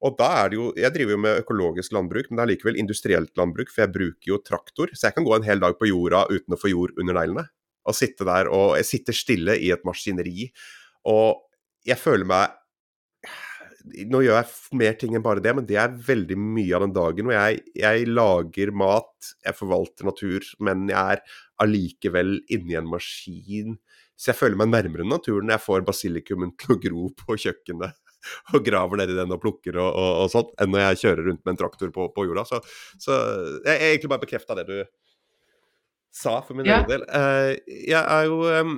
Og 0.05 0.13
da 0.19 0.27
er 0.43 0.51
det 0.51 0.59
jo 0.59 0.67
Jeg 0.77 0.93
driver 0.93 1.15
jo 1.15 1.21
med 1.23 1.41
økologisk 1.41 1.95
landbruk, 1.95 2.29
men 2.29 2.37
det 2.37 2.43
er 2.43 2.51
likevel 2.51 2.77
industrielt 2.77 3.33
landbruk, 3.39 3.71
for 3.73 3.85
jeg 3.85 3.95
bruker 3.95 4.31
jo 4.33 4.41
traktor. 4.45 4.93
Så 4.93 5.09
jeg 5.09 5.17
kan 5.17 5.25
gå 5.25 5.33
en 5.35 5.47
hel 5.47 5.63
dag 5.63 5.77
på 5.79 5.89
jorda 5.89 6.27
uten 6.29 6.53
å 6.53 6.61
få 6.61 6.69
jord 6.69 6.93
under 7.01 7.17
neglene. 7.17 7.47
Og 7.87 7.97
sitte 7.97 8.27
der 8.27 8.51
og 8.51 8.75
Jeg 8.77 8.91
sitter 8.91 9.15
stille 9.15 9.57
i 9.57 9.71
et 9.73 9.85
maskineri, 9.87 10.51
og 11.07 11.47
jeg 11.87 11.97
føler 11.97 12.27
meg 12.27 12.57
nå 14.11 14.21
gjør 14.25 14.39
jeg 14.39 14.77
mer 14.79 14.95
ting 14.99 15.15
enn 15.17 15.25
bare 15.25 15.43
det, 15.43 15.53
men 15.57 15.67
det 15.67 15.77
er 15.81 15.93
veldig 16.07 16.37
mye 16.39 16.77
av 16.77 16.85
den 16.85 16.95
dagen. 16.95 17.29
Og 17.29 17.35
jeg, 17.35 17.61
jeg 17.79 18.07
lager 18.09 18.71
mat, 18.83 19.31
jeg 19.45 19.57
forvalter 19.57 20.07
natur, 20.09 20.47
men 20.63 20.87
jeg 20.91 21.17
er 21.17 21.39
allikevel 21.63 22.37
inni 22.53 22.77
en 22.79 22.89
maskin. 22.91 23.77
Så 24.17 24.31
jeg 24.31 24.39
føler 24.39 24.57
meg 24.57 24.71
nærmere 24.71 25.05
naturen 25.05 25.53
jeg 25.53 25.61
får 25.61 25.85
basilikumen 25.85 26.55
til 26.57 26.73
å 26.73 26.79
gro 26.81 27.09
på 27.19 27.37
kjøkkenet 27.43 27.97
og 28.57 28.63
graver 28.65 29.01
nedi 29.01 29.17
den 29.17 29.33
og 29.35 29.41
plukker 29.43 29.77
og, 29.77 29.89
og, 29.91 30.13
og 30.23 30.31
sånt, 30.33 30.55
enn 30.57 30.73
når 30.73 30.87
jeg 30.87 31.01
kjører 31.03 31.29
rundt 31.29 31.43
med 31.43 31.53
en 31.53 31.59
traktor 31.61 31.93
på, 31.93 32.07
på 32.15 32.25
jorda. 32.25 32.47
Så, 32.49 32.61
så 33.01 33.17
jeg, 33.61 33.75
jeg 33.75 33.91
egentlig 33.91 34.11
bare 34.13 34.25
bekrefta 34.25 34.57
det 34.57 34.65
du 34.69 34.77
sa 36.17 36.39
for 36.41 36.57
min 36.57 36.67
ja. 36.67 36.81
egen 36.81 36.91
del. 36.95 37.05
Uh, 37.11 37.53
jeg 37.67 38.01
er 38.01 38.25
jo 38.25 38.41
um, 38.41 38.77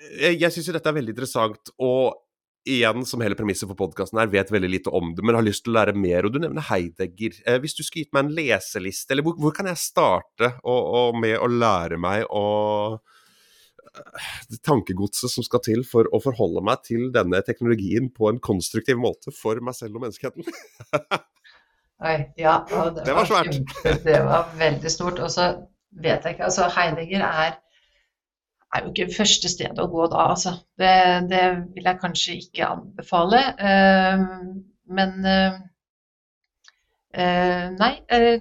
Jeg, 0.00 0.38
jeg 0.40 0.54
syns 0.54 0.70
jo 0.70 0.74
dette 0.78 0.88
er 0.88 0.96
veldig 0.96 1.12
interessant. 1.12 1.72
og 1.76 2.16
igjen, 2.68 3.04
som 3.06 3.22
hele 3.24 3.36
premisset 3.38 3.68
for 3.68 3.78
podkasten 3.78 4.20
her, 4.20 4.30
vet 4.32 4.50
veldig 4.52 4.70
lite 4.70 4.92
om 4.96 5.14
det, 5.16 5.24
men 5.24 5.38
har 5.38 5.46
lyst 5.46 5.64
til 5.64 5.72
å 5.72 5.78
lære 5.78 5.94
mer. 5.96 6.26
Og 6.26 6.34
du 6.34 6.40
nevner 6.42 6.66
Heidegger. 6.68 7.38
Eh, 7.46 7.60
hvis 7.62 7.76
du 7.76 7.82
skulle 7.84 8.04
gitt 8.04 8.12
meg 8.16 8.26
en 8.26 8.34
leseliste, 8.36 9.14
eller 9.14 9.26
hvor, 9.26 9.38
hvor 9.40 9.54
kan 9.56 9.70
jeg 9.70 9.80
starte 9.80 10.52
og, 10.60 10.92
og 11.00 11.20
med 11.22 11.38
å 11.40 11.48
lære 11.50 12.00
meg 12.00 12.26
å 12.28 12.44
det 13.90 14.58
eh, 14.58 14.60
tankegodset 14.62 15.32
som 15.32 15.44
skal 15.46 15.62
til 15.66 15.82
for 15.88 16.06
å 16.14 16.20
forholde 16.22 16.62
meg 16.66 16.84
til 16.86 17.08
denne 17.14 17.40
teknologien 17.46 18.10
på 18.14 18.28
en 18.30 18.38
konstruktiv 18.42 19.00
måte 19.00 19.34
for 19.34 19.58
meg 19.64 19.74
selv 19.78 19.98
og 19.98 20.06
menneskeheten. 20.06 20.46
Oi, 22.00 22.16
ja, 22.40 22.60
det, 22.70 23.02
det, 23.04 23.12
var 23.12 23.26
svært. 23.28 23.58
Det 24.04 24.20
var 24.24 24.54
veldig 24.56 24.92
stort. 24.92 25.18
Og 25.20 25.32
så 25.32 25.50
vet 25.90 26.24
jeg 26.24 26.36
ikke 26.36 26.46
Altså, 26.46 26.68
Heidegger 26.72 27.26
er 27.26 27.58
er 28.74 28.84
jo 28.84 28.92
ikke 28.92 29.14
første 29.14 29.50
sted 29.50 29.80
å 29.82 29.88
gå 29.90 30.06
da, 30.12 30.28
altså. 30.34 30.54
Det, 30.78 30.92
det 31.30 31.42
vil 31.74 31.88
jeg 31.88 32.00
kanskje 32.02 32.36
ikke 32.44 32.68
anbefale. 32.68 33.42
Uh, 33.58 34.22
men 34.90 35.18
uh, 35.26 35.58
Nei, 37.10 37.94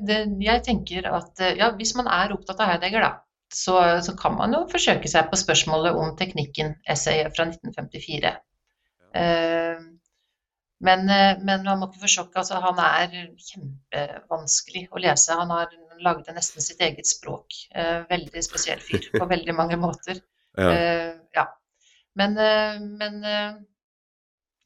det, 0.05 0.17
jeg 0.45 0.61
tenker 0.61 1.07
at 1.09 1.39
ja, 1.57 1.71
hvis 1.73 1.95
man 1.97 2.05
er 2.13 2.35
opptatt 2.35 2.59
av 2.61 2.69
Heidegger, 2.69 3.01
da, 3.01 3.23
så, 3.49 3.79
så, 4.05 4.13
kan 4.13 4.35
man 4.37 4.53
jo 4.53 4.59
forsøke 4.69 5.09
seg 5.09 5.31
på 5.31 5.39
spørsmålet 5.41 5.97
om 5.97 6.11
teknikken, 6.19 6.75
essayet 6.85 7.33
fra 7.33 7.47
1954. 7.49 8.35
Men, 10.85 11.09
men, 11.09 11.65
man 11.65 11.81
må 11.81 11.89
ikke 11.89 12.03
forsjokke. 12.03 12.43
Altså, 12.43 12.61
han 12.61 12.77
er 12.85 13.17
kjempevanskelig 13.47 14.85
å 14.93 15.01
lese. 15.01 15.39
Han 15.41 15.49
har 15.55 15.73
lagde 16.03 16.35
nesten 16.35 16.63
sitt 16.63 16.81
eget 16.83 17.07
språk. 17.07 17.55
Eh, 17.75 18.03
veldig 18.09 18.43
spesiell 18.45 18.81
fyr 18.83 19.09
på 19.15 19.25
veldig 19.33 19.55
mange 19.55 19.79
måter. 19.79 20.21
Ja. 20.57 20.69
Eh, 20.71 21.11
ja. 21.35 21.45
Men, 22.19 22.37
eh, 22.37 22.79
men 22.99 23.19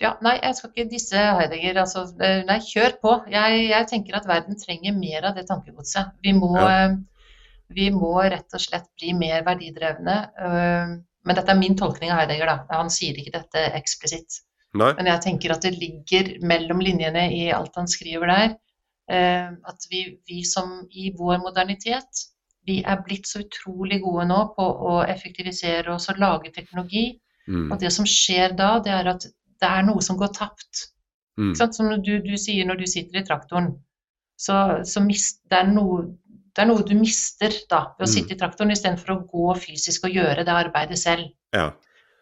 ja, 0.02 0.16
nei, 0.26 0.36
jeg 0.42 0.58
skal 0.58 0.72
ikke 0.72 0.92
disse 0.92 1.26
Heidegger. 1.40 1.80
Altså, 1.84 2.06
nei, 2.20 2.60
kjør 2.66 2.98
på. 3.04 3.16
Jeg, 3.32 3.66
jeg, 3.70 3.90
tenker 3.92 4.20
at 4.20 4.30
verden 4.30 4.60
trenger 4.60 4.96
mer 4.98 5.30
av 5.30 5.38
det 5.38 5.46
tankegodset. 5.50 6.16
Vi 6.26 6.34
må, 6.36 6.54
ja. 6.58 6.90
vi 7.72 7.90
må 7.94 8.16
rett 8.20 8.58
og 8.58 8.64
slett 8.64 8.90
bli 9.00 9.14
mer 9.16 9.46
verdidrevne. 9.48 10.18
Men 11.24 11.38
dette 11.38 11.54
er 11.54 11.62
min 11.62 11.78
tolkning 11.80 12.12
av 12.12 12.24
Heidegger. 12.24 12.52
da. 12.52 12.80
Han 12.82 12.92
sier 12.92 13.16
ikke 13.16 13.38
dette 13.38 13.64
eksplisitt. 13.78 14.42
Men 14.74 15.08
jeg 15.08 15.22
tenker 15.24 15.54
at 15.54 15.64
det 15.64 15.76
ligger 15.78 16.34
mellom 16.50 16.82
linjene 16.84 17.28
i 17.32 17.46
alt 17.54 17.76
han 17.78 17.88
skriver 17.90 18.32
der. 18.34 18.56
Eh, 19.12 19.50
at 19.68 19.88
vi, 19.92 20.06
vi, 20.30 20.44
som 20.48 20.86
i 20.92 21.10
vår 21.18 21.42
modernitet, 21.44 22.28
vi 22.64 22.80
er 22.88 23.02
blitt 23.04 23.28
så 23.28 23.42
utrolig 23.44 24.00
gode 24.04 24.26
nå 24.30 24.40
på 24.56 24.64
å 24.64 25.02
effektivisere 25.04 25.92
oss 25.92 26.08
og 26.14 26.22
lage 26.24 26.54
teknologi. 26.56 27.10
Mm. 27.48 27.68
Og 27.74 27.80
det 27.82 27.92
som 27.92 28.08
skjer 28.08 28.56
da, 28.56 28.78
det 28.84 28.94
er 28.96 29.10
at 29.12 29.28
det 29.28 29.70
er 29.70 29.84
noe 29.88 30.04
som 30.04 30.20
går 30.20 30.32
tapt. 30.36 30.88
Mm. 31.40 31.54
Som 31.58 31.92
du, 32.06 32.14
du, 32.24 32.36
sier 32.40 32.68
når 32.68 32.84
du 32.84 32.88
sitter 32.88 33.20
i 33.20 33.26
traktoren. 33.28 33.74
Så, 34.40 34.56
så 34.88 35.04
mist, 35.04 35.42
det, 35.52 35.60
er 35.60 35.72
noe, 35.72 36.06
det, 36.54 36.64
er 36.64 36.70
noe, 36.70 36.86
du 36.88 36.96
mister 36.98 37.52
da 37.72 37.86
ved 37.98 38.06
å 38.06 38.10
mm. 38.10 38.14
sitte 38.16 38.36
i 38.36 38.40
traktoren 38.40 38.74
istedenfor 38.74 39.16
å 39.16 39.24
gå 39.30 39.56
fysisk 39.66 40.08
og 40.08 40.16
gjøre 40.16 40.46
det 40.48 40.56
arbeidet 40.56 41.00
selv. 41.02 41.28
Ja. 41.56 41.72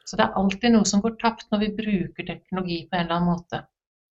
Så 0.07 0.17
det 0.17 0.25
er 0.25 0.39
alltid 0.39 0.73
noe 0.73 0.87
som 0.89 1.03
går 1.03 1.19
tapt 1.21 1.45
når 1.53 1.61
vi 1.67 1.75
bruker 1.77 2.27
teknologi 2.27 2.81
på 2.89 2.97
en 2.97 3.05
eller 3.05 3.19
annen 3.19 3.29
måte. 3.35 3.61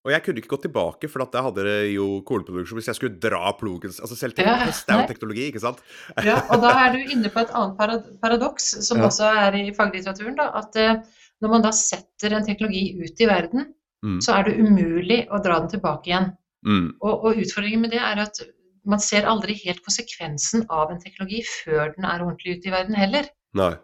Og 0.00 0.12
jeg 0.14 0.24
kunne 0.24 0.40
ikke 0.40 0.52
gått 0.54 0.62
tilbake, 0.64 1.08
for 1.12 1.28
da 1.28 1.42
hadde 1.44 1.64
det 1.66 1.74
jo 1.92 2.06
kornproduksjon 2.28 2.78
hvis 2.78 2.88
jeg 2.88 2.96
skulle 2.96 3.18
dra 3.20 3.50
plogen 3.58 3.92
Altså 3.92 4.16
selv 4.16 4.36
teknologi, 4.36 4.72
det 4.72 4.94
er 4.94 5.02
jo 5.02 5.10
teknologi, 5.10 5.48
ikke 5.50 5.60
sant? 5.60 5.82
ja, 6.24 6.38
og 6.48 6.62
da 6.62 6.70
er 6.86 6.94
du 6.94 7.02
inne 7.14 7.32
på 7.32 7.42
et 7.42 7.52
annet 7.56 8.06
paradoks, 8.22 8.70
som 8.86 9.02
ja. 9.02 9.10
også 9.10 9.28
er 9.42 9.58
i 9.60 9.66
faglitteraturen, 9.76 10.38
da, 10.38 10.48
at 10.62 10.80
eh, 10.80 11.02
når 11.44 11.52
man 11.52 11.66
da 11.66 11.74
setter 11.76 12.36
en 12.36 12.48
teknologi 12.48 12.94
ut 12.96 13.20
i 13.20 13.28
verden, 13.28 13.68
mm. 14.06 14.16
så 14.24 14.38
er 14.38 14.48
det 14.48 14.56
umulig 14.64 15.20
å 15.28 15.42
dra 15.44 15.60
den 15.60 15.74
tilbake 15.74 16.12
igjen. 16.12 16.32
Mm. 16.64 16.88
Og, 17.00 17.12
og, 17.12 17.44
utfordringen 17.44 17.84
med 17.84 17.92
det 17.92 18.00
er 18.04 18.24
at 18.24 18.42
man 18.88 19.00
ser 19.04 19.28
aldri 19.28 19.54
helt 19.60 19.84
konsekvensen 19.84 20.64
av 20.72 20.92
en 20.92 21.00
teknologi 21.00 21.40
før 21.44 21.92
den 21.94 22.08
er 22.08 22.24
ordentlig 22.24 22.56
ute 22.56 22.70
i 22.70 22.74
verden 22.74 22.96
heller. 22.96 23.28
Nei. 23.56 23.74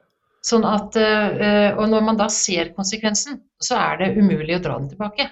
Sånn 0.47 0.65
at, 0.69 0.97
eh, 0.97 1.75
og 1.75 1.91
når 1.93 2.05
man 2.09 2.21
da 2.21 2.31
ser 2.33 2.73
konsekvensen, 2.77 3.43
så 3.61 3.77
er 3.81 4.01
det 4.01 4.15
umulig 4.17 4.57
å 4.57 4.63
dra 4.65 4.79
den 4.81 4.93
tilbake. 4.93 5.29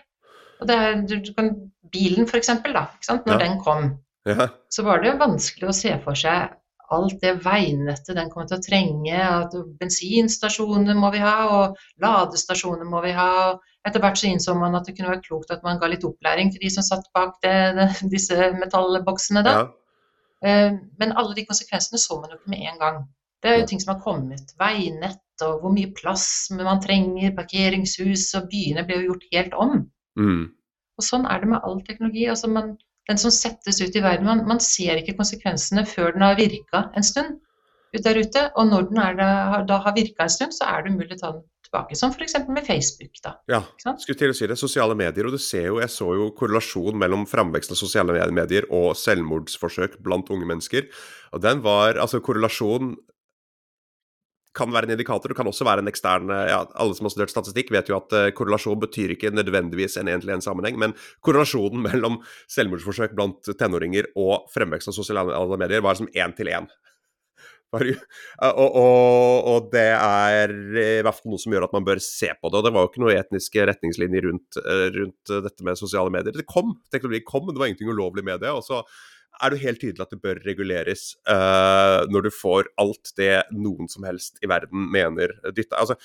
Og 0.61 0.69
det 0.71 0.81
er, 0.81 1.01
du, 1.09 1.33
kan, 1.37 1.55
bilen 1.93 2.29
f.eks., 2.29 2.53
da. 2.65 2.87
Når 3.11 3.35
ja. 3.35 3.41
den 3.41 3.57
kom, 3.63 3.89
ja. 4.29 4.49
så 4.73 4.85
var 4.87 5.03
det 5.03 5.17
vanskelig 5.21 5.71
å 5.71 5.77
se 5.77 5.97
for 6.05 6.19
seg 6.19 6.53
alt 6.93 7.21
det 7.23 7.33
veinettet 7.45 8.17
den 8.17 8.29
kommer 8.33 8.49
til 8.49 8.59
å 8.59 8.65
trenge. 8.65 9.21
at 9.21 9.55
Bensinstasjoner 9.81 10.97
må 10.99 11.11
vi 11.15 11.23
ha, 11.23 11.37
og 11.57 12.03
ladestasjoner 12.03 12.89
må 12.89 13.03
vi 13.05 13.15
ha. 13.17 13.55
Etter 13.89 14.03
hvert 14.05 14.21
så 14.21 14.31
innså 14.31 14.55
man 14.59 14.77
at 14.79 14.89
det 14.89 14.97
kunne 14.97 15.13
være 15.13 15.25
klokt 15.25 15.53
at 15.53 15.65
man 15.67 15.81
ga 15.81 15.91
litt 15.93 16.05
opplæring 16.07 16.53
til 16.53 16.63
de 16.63 16.71
som 16.73 16.87
satt 16.87 17.09
bak 17.17 17.37
det, 17.45 17.57
det, 17.79 17.89
disse 18.15 18.53
metallboksene. 18.61 19.45
da. 19.47 19.57
Ja. 19.59 19.67
Eh, 20.45 20.79
men 21.01 21.17
alle 21.17 21.37
de 21.37 21.47
konsekvensene 21.49 22.01
så 22.01 22.21
man 22.21 22.33
jo 22.33 22.41
ikke 22.41 22.55
med 22.55 22.69
en 22.71 22.81
gang. 22.81 23.05
Det 23.43 23.51
er 23.51 23.61
jo 23.61 23.69
ting 23.69 23.81
som 23.83 23.95
har 23.95 24.05
kommet. 24.05 24.55
Veinett 24.61 25.21
og 25.45 25.61
hvor 25.61 25.73
mye 25.75 25.93
plass 25.97 26.27
man 26.57 26.81
trenger, 26.81 27.35
parkeringshus, 27.37 28.31
og 28.39 28.49
byene 28.53 28.87
ble 28.87 29.01
jo 29.01 29.11
gjort 29.11 29.29
helt 29.33 29.57
om. 29.67 29.75
Mm. 30.19 30.51
Og 30.99 31.07
sånn 31.07 31.25
er 31.31 31.43
det 31.43 31.51
med 31.51 31.65
all 31.67 31.81
teknologi. 31.87 32.27
Altså 32.31 32.51
man, 32.51 32.75
den 33.11 33.21
som 33.21 33.33
settes 33.35 33.81
ut 33.83 33.97
i 33.97 34.05
verden. 34.05 34.29
Man, 34.29 34.45
man 34.49 34.63
ser 34.63 35.01
ikke 35.01 35.17
konsekvensene 35.19 35.87
før 35.89 36.15
den 36.15 36.27
har 36.27 36.39
virka 36.39 36.89
en 36.95 37.07
stund 37.07 37.41
ut 37.95 38.05
der 38.05 38.21
ute. 38.21 38.47
Og 38.59 38.71
når 38.71 38.89
den 38.91 39.03
er, 39.03 39.19
da 39.69 39.81
har 39.85 39.97
virka 39.97 40.27
en 40.27 40.37
stund, 40.37 40.55
så 40.57 40.69
er 40.71 40.85
det 40.85 40.95
umulig 40.95 41.19
å 41.19 41.21
ta 41.21 41.33
den 41.37 41.45
tilbake. 41.67 41.99
Som 41.99 42.15
f.eks. 42.15 42.37
med 42.49 42.67
Facebook. 42.67 43.19
da. 43.25 43.35
Ja, 43.51 43.63
skulle 43.79 44.19
til 44.19 44.35
å 44.35 44.37
si 44.37 44.49
det. 44.51 44.59
Sosiale 44.61 44.97
medier. 44.99 45.29
Og 45.29 45.35
du 45.35 45.43
ser 45.43 45.69
jo, 45.71 45.81
jeg 45.83 45.93
så 45.93 46.11
jo 46.19 46.31
korrelasjon 46.39 46.99
mellom 47.01 47.27
framveksten 47.31 47.75
av 47.75 47.81
sosiale 47.81 48.31
medier 48.35 48.69
og 48.71 48.95
selvmordsforsøk 48.99 49.99
blant 50.05 50.31
unge 50.35 50.49
mennesker. 50.51 50.89
Og 51.35 51.43
den 51.43 51.65
var 51.65 51.99
Altså, 52.05 52.21
korrelasjon 52.23 52.95
kan 54.55 54.73
være 54.75 54.89
en 54.89 54.95
indikator, 54.95 55.31
det 55.31 55.39
kan 55.39 55.51
også 55.51 55.67
være 55.67 55.83
en 55.83 55.91
ekstern 55.91 56.31
ja, 56.31 56.61
Alle 56.81 56.97
som 56.97 57.09
har 57.09 57.15
studert 57.15 57.35
statistikk, 57.35 57.73
vet 57.75 57.91
jo 57.91 57.99
at 57.99 58.15
uh, 58.15 58.31
korrelasjon 58.37 58.81
betyr 58.85 59.17
ikke 59.17 59.33
nødvendigvis 59.35 59.99
en 60.01 60.11
én-til-én-sammenheng, 60.13 60.79
men 60.81 60.97
korrelasjonen 61.25 61.83
mellom 61.89 62.21
selvmordsforsøk 62.55 63.17
blant 63.19 63.55
tenåringer 63.59 64.11
og 64.15 64.49
fremvekst 64.55 64.93
av 64.93 64.99
sosiale 64.99 65.61
medier 65.61 65.85
var 65.85 65.99
som 65.99 66.11
én 66.15 66.37
til 66.39 66.53
én. 66.55 66.71
Og, 67.75 68.69
og, 68.79 69.47
og, 69.51 69.65
det 69.73 69.89
er 69.97 70.53
i 70.53 71.03
hvert 71.03 71.17
fall 71.17 71.33
noe 71.33 71.43
som 71.43 71.55
gjør 71.55 71.67
at 71.67 71.75
man 71.75 71.87
bør 71.87 72.01
se 72.03 72.29
på 72.31 72.51
det. 72.51 72.61
og 72.61 72.67
Det 72.67 72.73
var 72.75 72.85
jo 72.85 72.91
ikke 72.91 73.03
noen 73.03 73.19
etniske 73.19 73.65
retningslinjer 73.71 74.29
rundt, 74.29 74.61
eh, 74.63 74.85
rundt 74.95 75.33
dette 75.49 75.67
med 75.67 75.81
sosiale 75.81 76.13
medier. 76.15 76.37
Det 76.37 76.47
kom, 76.47 76.77
teknologi 76.95 77.25
kom, 77.27 77.49
men 77.49 77.57
det 77.57 77.63
var 77.63 77.73
ingenting 77.73 77.91
ulovlig 77.91 78.23
med 78.27 78.45
det. 78.45 78.53
og 78.55 78.63
så 78.67 78.85
er 79.43 79.55
det 79.55 79.63
helt 79.65 79.81
tydelig 79.83 80.05
at 80.05 80.13
det 80.15 80.21
bør 80.23 80.41
reguleres 80.45 81.15
uh, 81.29 82.05
når 82.11 82.29
du 82.29 82.31
får 82.35 82.71
alt 82.81 83.13
det 83.19 83.43
noen 83.55 83.91
som 83.91 84.07
helst 84.07 84.39
i 84.45 84.51
verden 84.51 84.89
mener 84.93 85.35
dytta. 85.57 85.81
Altså, 85.81 85.99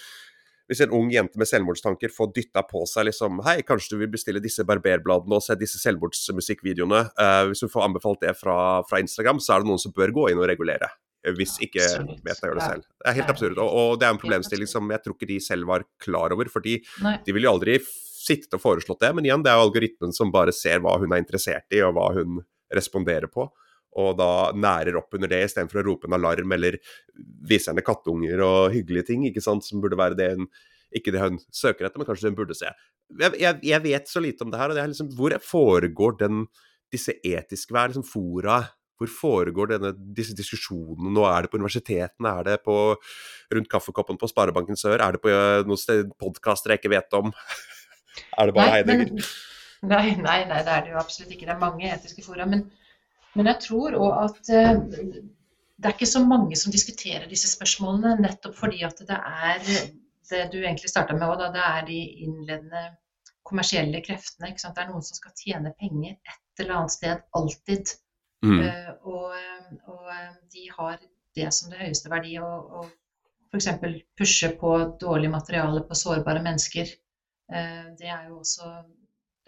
hvis 0.69 0.83
en 0.85 0.93
ung 0.93 1.09
jente 1.09 1.39
med 1.41 1.49
selvmordstanker 1.49 2.11
får 2.13 2.31
dytta 2.35 2.61
på 2.69 2.83
seg 2.89 3.07
liksom 3.07 3.41
Hei, 3.47 3.59
kanskje 3.65 3.95
du 3.95 4.03
vil 4.03 4.11
bestille 4.13 4.41
disse 4.43 4.65
barberbladene 4.69 5.39
og 5.39 5.41
se 5.41 5.57
disse 5.57 5.81
selvmordsmusikkvideoene. 5.81 7.03
Uh, 7.17 7.43
hvis 7.49 7.63
du 7.65 7.69
får 7.71 7.87
anbefalt 7.87 8.21
det 8.25 8.35
fra, 8.37 8.57
fra, 8.89 9.01
Instagram, 9.01 9.41
så 9.41 9.55
er 9.55 9.63
det 9.63 9.71
noen 9.71 9.81
som 9.81 9.95
bør 9.95 10.13
gå 10.15 10.27
inn 10.31 10.41
og 10.41 10.49
regulere. 10.51 10.91
Hvis 11.35 11.57
ikke 11.59 11.83
Meta 12.23 12.47
gjør 12.47 12.61
det 12.61 12.67
selv. 12.67 12.85
Det 13.01 13.09
er 13.11 13.17
helt 13.17 13.31
absurd. 13.33 13.57
Og, 13.59 13.73
og, 13.75 13.89
det 13.99 14.05
er 14.07 14.13
en 14.13 14.21
problemstilling 14.21 14.69
som 14.71 14.87
jeg 14.93 15.03
tror 15.03 15.17
ikke 15.17 15.27
de 15.33 15.39
selv 15.43 15.67
var 15.67 15.83
klar 15.99 16.31
over. 16.31 16.47
fordi 16.47 16.77
Nei. 17.03 17.17
de 17.25 17.35
vil 17.35 17.43
jo 17.43 17.57
aldri 17.57 17.75
sittet 18.29 18.55
og 18.55 18.61
foreslått 18.63 19.01
det, 19.03 19.09
men 19.17 19.27
igjen, 19.27 19.43
det 19.43 19.51
er 19.51 19.59
jo 19.59 19.67
algoritmen 19.67 20.15
som 20.15 20.31
bare 20.31 20.53
ser 20.55 20.83
hva 20.83 20.95
hun 21.01 21.11
er 21.11 21.21
interessert 21.23 21.67
i, 21.75 21.81
og 21.83 21.95
hva 21.97 22.11
hun 22.15 22.39
responderer 22.75 23.31
på. 23.31 23.47
Og 23.99 24.17
da 24.19 24.51
nærer 24.53 24.99
opp 24.99 25.15
under 25.17 25.31
det, 25.31 25.41
istedenfor 25.47 25.81
å 25.81 25.85
rope 25.87 26.09
en 26.09 26.17
alarm 26.19 26.51
eller 26.55 26.77
vise 27.49 27.71
henne 27.71 27.85
kattunger 27.85 28.43
og 28.45 28.73
hyggelige 28.75 29.09
ting, 29.09 29.25
ikke 29.27 29.43
sant, 29.43 29.65
som 29.65 29.81
burde 29.81 29.97
være 29.99 30.17
det 30.19 30.33
hun 30.35 30.49
ikke 30.95 31.13
det 31.13 31.21
hun 31.21 31.37
søker 31.53 31.85
etter, 31.85 32.01
men 32.01 32.07
kanskje 32.07 32.31
hun 32.31 32.37
burde 32.37 32.57
se. 32.57 32.69
Jeg, 33.19 33.35
jeg, 33.41 33.59
jeg, 33.65 33.81
vet 33.85 34.09
så 34.09 34.21
lite 34.23 34.45
om 34.45 34.51
det 34.53 34.59
her, 34.61 34.71
og 34.71 34.77
det 34.77 34.83
er 34.83 34.91
liksom 34.91 35.09
Hvor 35.17 35.33
foregår 35.41 36.19
den, 36.19 36.43
disse 36.93 37.15
etiske 37.25 37.73
Hva 37.73 37.83
er 37.83 37.89
liksom 37.89 38.05
fora 38.05 38.59
Hvor 39.01 39.09
foregår 39.09 39.71
denne, 39.71 39.93
disse 40.17 40.35
diskusjonene 40.37 41.13
nå? 41.15 41.23
Er 41.25 41.45
det 41.45 41.49
på 41.49 41.57
universitetene? 41.57 42.33
Er 42.35 42.45
det 42.51 42.57
på, 42.65 42.75
rundt 43.55 43.71
kaffekoppen 43.71 44.19
på 44.21 44.29
Sparebanken 44.29 44.77
Sør? 44.77 45.01
Er 45.01 45.17
det 45.17 45.23
på 45.23 45.33
uh, 45.33 45.65
noen 45.65 46.13
podkaster 46.21 46.75
jeg 46.75 46.83
ikke 46.83 46.93
vet 46.93 47.17
om? 47.17 47.33
er 48.37 48.49
det 48.49 48.57
bare 48.57 48.75
Heidegger? 48.77 49.31
Nei, 49.91 50.15
nei, 50.19 50.39
nei, 50.43 50.61
det 50.67 50.71
er 50.73 50.81
det 50.83 50.91
jo 50.91 50.99
absolutt 50.99 51.31
ikke. 51.31 51.45
Det 51.47 51.53
er 51.55 51.61
mange 51.61 51.87
etiske 51.87 52.23
fora. 52.25 52.45
Men, 52.49 52.65
men 53.39 53.47
jeg 53.47 53.61
tror 53.63 53.95
òg 53.95 54.17
at 54.25 54.49
uh, 54.51 54.81
det 55.79 55.87
er 55.87 55.95
ikke 55.95 56.09
så 56.09 56.21
mange 56.25 56.57
som 56.59 56.73
diskuterer 56.73 57.29
disse 57.31 57.47
spørsmålene, 57.53 58.17
nettopp 58.19 58.57
fordi 58.59 58.83
at 58.83 58.99
det 59.07 59.15
er 59.15 59.61
det 60.29 60.41
du 60.51 60.59
egentlig 60.59 60.91
starta 60.91 61.15
med 61.15 61.29
òg, 61.29 61.45
det 61.55 61.63
er 61.63 61.85
de 61.87 61.99
innledende 62.25 62.83
kommersielle 63.47 64.03
kreftene. 64.05 64.51
Det 64.51 64.83
er 64.83 64.91
noen 64.91 65.05
som 65.05 65.17
skal 65.17 65.35
tjene 65.39 65.73
penger 65.79 66.17
et 66.17 66.63
eller 66.63 66.81
annet 66.81 66.95
sted, 66.97 67.23
alltid. 67.39 67.95
Mm. 68.45 68.59
Uh, 68.59 68.91
og, 69.07 69.33
og, 69.95 70.11
de 70.53 70.67
har 70.75 70.99
det 71.35 71.49
som 71.55 71.71
det 71.71 71.79
høyeste 71.81 72.11
verdi. 72.11 72.35
Og, 72.43 72.75
og 72.81 73.55
f.eks. 73.55 73.71
pushe 74.19 74.51
på 74.59 74.75
dårlig 75.01 75.31
materiale 75.31 75.81
på 75.87 75.97
sårbare 75.97 76.43
mennesker. 76.45 76.91
Uh, 77.49 77.95
det 77.99 78.11
er 78.11 78.27
jo 78.27 78.41
også 78.43 78.69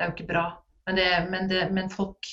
det 0.01 0.07
er 0.07 0.11
jo 0.11 0.17
ikke 0.17 0.31
bra. 0.33 0.47
Men, 0.89 0.97
det, 0.97 1.07
men, 1.29 1.47
det, 1.51 1.61
men, 1.75 1.89
folk 1.93 2.25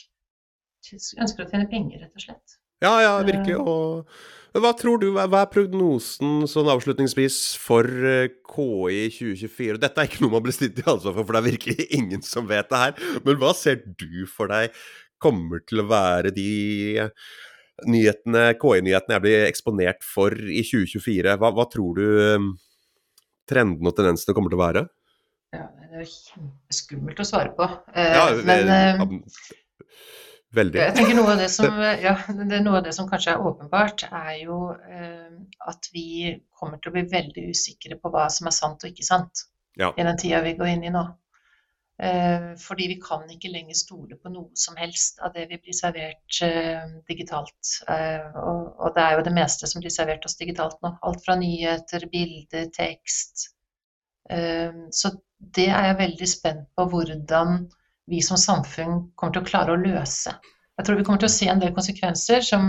ønsker 1.20 1.44
å 1.44 1.50
tjene 1.50 1.68
penger, 1.68 2.00
rett 2.00 2.16
og 2.16 2.24
slett. 2.24 2.58
Ja, 2.80 2.94
ja, 3.02 3.14
virkelig. 3.26 3.58
Eh. 3.58 4.28
Og 4.56 4.62
hva 4.64 4.70
tror 4.78 5.02
du, 5.02 5.10
hva 5.12 5.26
er 5.42 5.50
prognosen 5.52 6.46
sånn 6.48 6.70
avslutningsvis 6.72 7.36
for 7.60 7.84
eh, 7.84 8.30
KI 8.48 9.10
2024? 9.12 9.76
Dette 9.82 10.00
er 10.00 10.08
ikke 10.08 10.22
noe 10.24 10.38
man 10.38 10.46
blir 10.46 10.56
stilt 10.56 10.80
i 10.80 10.86
ansvar 10.88 11.12
for, 11.12 11.26
for 11.26 11.36
det 11.36 11.42
er 11.42 11.50
virkelig 11.50 11.88
ingen 11.98 12.24
som 12.24 12.48
vet 12.48 12.70
det 12.72 12.80
her. 12.80 13.04
Men 13.26 13.36
hva 13.42 13.52
ser 13.58 13.82
du 13.84 14.24
for 14.30 14.48
deg 14.48 14.72
kommer 15.20 15.60
til 15.68 15.82
å 15.82 15.88
være 15.90 16.32
de 16.32 16.48
nyhetene, 17.84 18.54
KI-nyhetene 18.58 19.18
jeg 19.18 19.26
blir 19.26 19.44
eksponert 19.50 20.00
for 20.06 20.32
i 20.32 20.64
2024? 20.64 21.36
Hva, 21.36 21.52
hva 21.52 21.68
tror 21.68 22.00
du 22.00 22.06
trendene 22.08 22.56
trenden 23.48 23.88
og 23.88 23.94
tendensene 23.96 24.34
kommer 24.36 24.52
til 24.52 24.58
å 24.58 24.64
være? 24.64 24.88
Ja, 25.55 25.64
det 25.80 25.88
er 25.88 26.03
jo 26.03 26.11
kjempeskummelt 26.12 27.22
å 27.22 27.26
svare 27.26 27.55
på. 27.57 27.68
Eh, 27.94 28.14
ja, 28.18 28.26
men 28.44 28.72
eh, 28.74 29.28
Veldig. 30.57 30.80
Jeg 30.80 30.94
tenker 30.96 31.16
noe 31.18 31.34
av, 31.34 31.40
det 31.42 31.51
som, 31.53 31.78
ja, 32.07 32.14
det 32.28 32.61
noe 32.64 32.80
av 32.80 32.86
det 32.86 32.94
som 32.96 33.09
kanskje 33.11 33.34
er 33.34 33.46
åpenbart, 33.51 34.07
er 34.09 34.34
jo 34.40 34.59
eh, 34.88 35.38
at 35.68 35.88
vi 35.92 36.34
kommer 36.59 36.80
til 36.80 36.92
å 36.92 36.96
bli 36.96 37.07
veldig 37.12 37.49
usikre 37.53 37.99
på 38.01 38.12
hva 38.12 38.28
som 38.32 38.49
er 38.49 38.57
sant 38.57 38.84
og 38.84 38.92
ikke 38.92 39.07
sant 39.07 39.49
ja. 39.78 39.92
i 39.92 40.07
den 40.07 40.20
tida 40.20 40.42
vi 40.44 40.57
går 40.59 40.72
inn 40.74 40.86
i 40.88 40.94
nå. 40.94 41.05
Eh, 41.99 42.53
fordi 42.62 42.86
vi 42.92 42.96
kan 43.03 43.24
ikke 43.26 43.51
lenger 43.51 43.74
stole 43.74 44.16
på 44.22 44.30
noe 44.30 44.55
som 44.57 44.76
helst 44.78 45.18
av 45.18 45.34
det 45.34 45.49
vi 45.51 45.59
blir 45.59 45.76
servert 45.76 46.40
digitalt. 47.11 47.72
Eh, 47.90 48.28
og, 48.38 48.72
og, 48.78 48.92
det 48.96 49.05
er 49.05 49.18
jo 49.18 49.24
det 49.26 49.34
meste 49.36 49.68
som 49.68 49.82
blir 49.82 49.92
servert 49.92 50.24
oss 50.28 50.38
digitalt 50.38 50.78
nå. 50.84 50.94
Alt 51.05 51.24
fra 51.26 51.36
nyheter, 51.40 52.07
bilder, 52.12 52.70
tekst. 52.76 53.51
Så 54.29 55.11
det 55.39 55.68
er 55.70 55.91
jeg 55.91 55.99
veldig 56.01 56.29
spent 56.29 56.64
på 56.76 56.87
hvordan 56.91 57.61
vi 58.11 58.20
som 58.24 58.41
samfunn 58.41 59.11
kommer 59.18 59.37
til 59.37 59.45
å 59.45 59.49
klare 59.49 59.74
å 59.74 59.81
løse. 59.81 60.33
Jeg 60.79 60.87
tror 60.87 60.99
vi 60.99 61.05
kommer 61.07 61.22
til 61.22 61.31
å 61.31 61.35
se 61.35 61.49
en 61.51 61.62
del 61.62 61.74
konsekvenser 61.76 62.45
som 62.47 62.64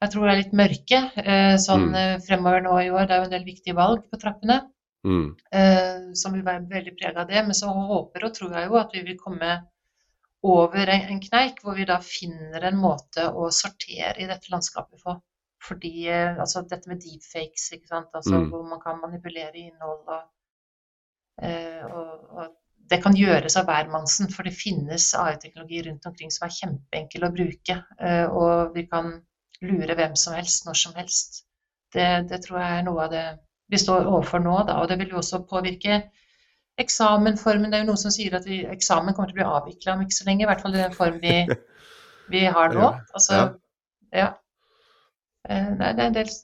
jeg 0.00 0.12
tror 0.14 0.30
er 0.30 0.38
litt 0.38 0.54
mørke 0.56 1.00
eh, 1.20 1.56
sånn 1.60 1.90
mm. 1.90 1.96
Eh, 2.00 2.14
fremover 2.24 2.62
nå 2.64 2.76
i 2.80 2.92
år. 2.92 3.08
Det 3.08 3.16
er 3.16 3.20
jo 3.20 3.26
en 3.28 3.34
del 3.34 3.48
viktige 3.48 3.76
valg 3.76 4.06
på 4.08 4.20
trappene 4.20 4.62
mm. 5.04 5.26
Eh, 5.52 6.06
som 6.16 6.36
vil 6.36 6.46
være 6.46 6.64
veldig 6.70 6.94
prega 6.96 7.24
av 7.24 7.32
det. 7.32 7.42
Men 7.44 7.58
så 7.58 7.72
håper 7.74 8.28
og 8.28 8.34
tror 8.36 8.56
jeg 8.56 8.70
jo 8.70 8.80
at 8.80 8.96
vi 8.96 9.04
vil 9.10 9.20
komme 9.20 9.58
over 10.40 10.88
en 10.94 11.20
kneik 11.20 11.60
hvor 11.60 11.76
vi 11.76 11.84
da 11.88 11.98
finner 12.00 12.64
en 12.64 12.80
måte 12.80 13.26
å 13.28 13.50
sortere 13.52 14.16
i 14.22 14.28
dette 14.30 14.52
landskapet 14.52 15.04
på. 15.04 15.18
Fordi 15.60 16.08
altså 16.08 16.62
dette 16.64 16.88
med 16.88 17.02
deepfakes, 17.04 17.66
ikke 17.76 17.90
sant? 17.90 18.14
Altså, 18.16 18.38
mm. 18.38 18.46
hvor 18.48 18.64
man 18.64 18.80
kan 18.80 19.02
manipulere 19.02 19.60
innhold 19.60 20.06
og 20.06 20.22
Eh, 20.22 20.39
og, 21.40 22.08
og, 22.30 22.48
det 22.90 22.98
kan 23.04 23.14
gjøres 23.14 23.54
av 23.58 23.68
hvermannsen, 23.68 24.30
for 24.34 24.46
det 24.46 24.56
finnes 24.58 25.12
AI-teknologi 25.14 25.84
rundt 25.86 26.06
omkring 26.10 26.32
som 26.34 26.46
er 26.46 26.56
kjempeenkel 26.56 27.26
å 27.26 27.34
bruke. 27.34 27.76
Eh, 28.02 28.24
og 28.26 28.74
vi 28.74 28.86
kan 28.90 29.12
lure 29.62 29.94
hvem 29.94 30.16
som 30.18 30.34
helst 30.34 30.66
når 30.66 30.80
som 30.80 30.96
helst. 30.98 31.44
Det, 31.94 32.08
det 32.30 32.40
tror 32.42 32.58
jeg 32.58 32.80
er 32.80 32.86
noe 32.86 33.04
av 33.06 33.12
det 33.14 33.24
vi 33.70 33.78
står 33.78 34.08
overfor 34.10 34.42
nå, 34.42 34.56
da. 34.66 34.80
Og 34.82 34.90
det 34.90 34.98
vil 34.98 35.14
jo 35.14 35.20
også 35.20 35.44
påvirke 35.50 36.00
eksamenformen. 36.82 37.70
Det 37.70 37.78
er 37.78 37.84
jo 37.84 37.90
noen 37.92 38.02
som 38.02 38.14
sier 38.14 38.34
at 38.38 38.48
vi, 38.48 38.64
eksamen 38.66 39.14
kommer 39.14 39.30
til 39.30 39.38
å 39.38 39.40
bli 39.40 39.50
avvikla 39.60 39.94
om 39.94 40.02
ikke 40.04 40.18
så 40.18 40.26
lenge. 40.26 40.44
I 40.44 40.50
hvert 40.50 40.64
fall 40.64 40.74
i 40.74 40.82
den 40.82 40.96
form 40.96 41.20
vi, 41.22 41.36
vi 42.34 42.46
har 42.56 42.74
nå. 42.74 42.88
Altså, 43.14 43.44
ja. 44.10 44.32
Eh, 45.46 45.70
det 45.78 45.92
er 45.92 46.08
en 46.08 46.18
del 46.18 46.34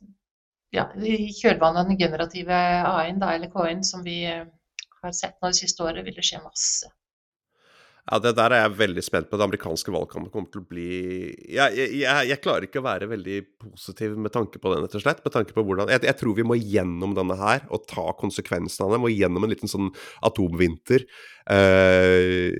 ja, 0.74 0.86
I 0.98 1.32
kjølvannet 1.32 1.82
av 1.82 1.90
den 1.90 1.98
generative 1.98 2.54
AI-en, 2.86 3.22
eller 3.22 3.50
KI-en, 3.50 3.82
som 3.86 4.02
vi 4.06 4.20
har 5.02 5.16
sett 5.16 5.36
nå 5.40 5.52
det 5.52 5.60
siste 5.60 5.84
året, 5.84 6.04
vil 6.06 6.16
det 6.16 6.24
skje 6.26 6.42
masse. 6.44 6.92
Ja, 8.06 8.20
Det 8.22 8.36
der 8.38 8.54
er 8.54 8.60
jeg 8.62 8.78
veldig 8.78 9.02
spent 9.02 9.26
på. 9.30 9.38
Det 9.38 9.46
amerikanske 9.48 9.90
valgkampen 9.90 10.30
kommer 10.30 10.50
til 10.52 10.62
å 10.62 10.68
bli 10.68 10.90
jeg, 11.50 11.74
jeg, 11.74 12.28
jeg, 12.30 12.38
klarer 12.42 12.68
ikke 12.68 12.78
å 12.78 12.86
være 12.86 13.08
veldig 13.10 13.38
positiv 13.64 14.14
med 14.14 14.30
tanke 14.34 14.60
på 14.62 14.70
den, 14.70 14.84
rett 14.84 14.94
og 14.94 15.02
slett. 15.02 15.24
Med 15.24 15.34
tanke 15.34 15.56
på 15.56 15.64
hvordan 15.66 15.90
jeg, 15.90 16.04
jeg, 16.06 16.18
tror 16.20 16.36
vi 16.38 16.46
må 16.46 16.58
gjennom 16.60 17.16
denne 17.18 17.34
her 17.40 17.66
og 17.66 17.82
ta 17.90 18.06
konsekvensene 18.20 18.86
av 18.86 18.94
det. 18.94 19.02
Må 19.02 19.10
gjennom 19.10 19.42
en 19.42 19.50
liten 19.50 19.72
sånn 19.72 19.90
atomvinter 20.26 21.02
eh, 21.50 22.54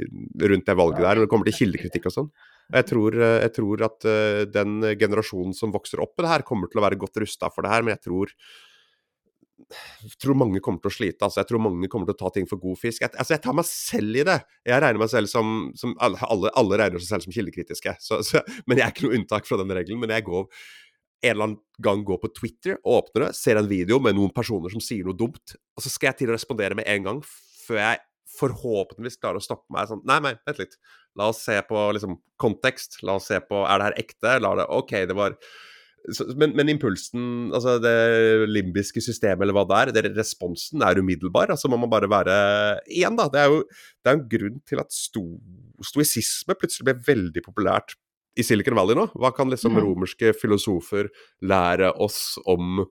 rundt 0.51 0.67
det 0.67 0.79
valget 0.83 1.05
der, 1.05 1.15
når 1.15 1.29
det 1.29 1.31
kommer 1.31 1.51
til 1.51 1.59
kildekritikk 1.61 2.11
og 2.11 2.17
sånn. 2.19 2.31
Jeg 2.75 2.89
tror, 2.89 3.15
jeg 3.15 3.51
tror 3.55 3.83
at 3.87 4.07
uh, 4.11 4.41
den 4.51 4.81
generasjonen 4.99 5.53
som 5.55 5.71
vokser 5.71 6.01
opp 6.03 6.17
med 6.17 6.27
det 6.27 6.33
her, 6.33 6.45
kommer 6.49 6.67
til 6.67 6.81
å 6.81 6.83
være 6.83 6.99
godt 6.99 7.21
rusta 7.23 7.47
for 7.55 7.63
det 7.63 7.71
her, 7.71 7.87
men 7.87 7.95
jeg 7.95 8.09
tror 8.09 8.33
tror 10.23 10.39
mange 10.39 10.63
kommer 10.65 10.83
til 10.85 10.93
å 10.93 10.95
slite. 10.95 11.27
altså 11.27 11.43
Jeg 11.43 11.51
tror 11.51 11.63
mange 11.65 11.91
kommer 11.93 12.09
til 12.09 12.17
å 12.17 12.21
ta 12.21 12.33
ting 12.35 12.49
for 12.51 12.61
god 12.63 12.79
fisk. 12.81 13.03
Jeg, 13.03 13.13
altså 13.17 13.37
jeg 13.37 13.45
tar 13.45 13.57
meg 13.59 13.69
selv 13.69 14.21
i 14.23 14.25
det. 14.29 14.39
Jeg 14.69 14.83
regner 14.85 15.03
meg 15.03 15.13
selv 15.13 15.31
som, 15.33 15.55
som 15.79 15.95
alle, 16.03 16.51
alle, 16.55 16.81
regner 16.81 17.03
seg 17.03 17.11
selv 17.11 17.27
som 17.27 17.37
kildekritiske. 17.37 17.97
Så, 18.03 18.21
så, 18.27 18.43
men 18.67 18.81
jeg 18.81 18.87
er 18.87 18.95
ikke 18.95 19.09
noe 19.09 19.21
unntak 19.21 19.49
fra 19.49 19.61
den 19.61 19.75
regelen. 19.75 20.03
Men 20.03 20.15
jeg 20.15 20.27
går 20.29 20.47
en 21.27 21.31
eller 21.33 21.49
annen 21.49 21.61
gang 21.83 22.03
går 22.07 22.21
på 22.23 22.33
Twitter, 22.37 22.77
og 22.85 23.01
åpner 23.01 23.27
det, 23.27 23.37
ser 23.39 23.59
en 23.59 23.71
video 23.71 23.99
med 24.03 24.19
noen 24.19 24.33
personer 24.37 24.73
som 24.73 24.83
sier 24.85 25.07
noe 25.07 25.17
dumt, 25.17 25.57
og 25.75 25.83
så 25.83 25.91
skal 25.91 26.11
jeg 26.11 26.21
til 26.21 26.31
å 26.31 26.37
respondere 26.37 26.77
med 26.79 26.87
en 26.93 27.07
gang, 27.09 27.23
før 27.67 27.81
jeg 27.81 28.03
forhåpentligvis 28.37 29.21
klarer 29.21 29.41
å 29.41 29.45
stoppe 29.45 29.73
meg 29.73 29.89
sånn 29.89 30.03
Nei, 30.07 30.19
nei, 30.25 30.35
vent 30.47 30.61
litt. 30.61 30.77
La 31.17 31.31
oss 31.33 31.41
se 31.47 31.57
på 31.67 31.87
liksom, 31.97 32.19
kontekst. 32.43 32.99
La 33.07 33.17
oss 33.17 33.31
se 33.31 33.39
på 33.41 33.63
Er 33.65 33.81
det 33.81 33.89
her 33.89 33.99
ekte? 34.03 34.35
La 34.43 34.53
det 34.59 34.67
OK, 34.77 34.93
det 35.09 35.17
var 35.17 35.37
men, 36.39 36.53
men, 36.55 36.71
impulsen, 36.71 37.51
altså 37.55 37.77
det 37.83 37.95
limbiske 38.51 39.03
systemet 39.03 39.43
eller 39.45 39.57
hva 39.57 39.65
det 39.67 39.79
er, 39.79 39.93
det, 39.97 40.13
responsen 40.17 40.85
er 40.87 41.01
umiddelbar. 41.03 41.51
Altså 41.55 41.71
må 41.73 41.79
man 41.81 41.91
bare 41.93 42.11
være 42.11 42.37
Igjen, 42.87 43.19
da. 43.19 43.29
Det 43.33 43.43
er 43.43 43.51
jo 43.51 43.63
det 43.67 44.11
er 44.11 44.19
en 44.19 44.27
grunn 44.31 44.61
til 44.69 44.83
at 44.83 44.95
sto, 44.95 45.25
stoisisme 45.85 46.57
plutselig 46.59 46.87
ble 46.89 46.99
veldig 47.09 47.43
populært 47.47 47.97
i 48.37 48.45
Silicon 48.47 48.77
Valley 48.79 48.99
nå. 48.99 49.09
Hva 49.17 49.33
kan 49.35 49.51
liksom 49.51 49.75
mm. 49.75 49.83
romerske 49.83 50.33
filosofer 50.37 51.11
lære 51.43 51.91
oss 52.03 52.37
om 52.47 52.85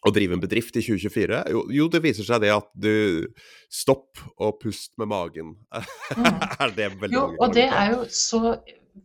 å 0.00 0.12
drive 0.14 0.36
en 0.36 0.42
bedrift 0.42 0.76
i 0.76 0.84
2024? 0.84 1.40
Jo, 1.54 1.64
jo, 1.76 1.88
det 1.92 2.02
viser 2.04 2.26
seg 2.26 2.44
det 2.44 2.52
at 2.54 2.68
du 2.74 3.30
Stopp 3.70 4.20
og 4.40 4.58
pust 4.62 4.92
med 5.00 5.10
magen. 5.12 5.54
Mm. 5.72 6.28
er 6.66 6.76
det 6.76 6.92
veldig 7.00 7.16
jo, 7.16 7.26
Og 7.38 7.56
det 7.56 7.68
er 7.70 7.94
jo 7.94 8.04
så 8.12 8.58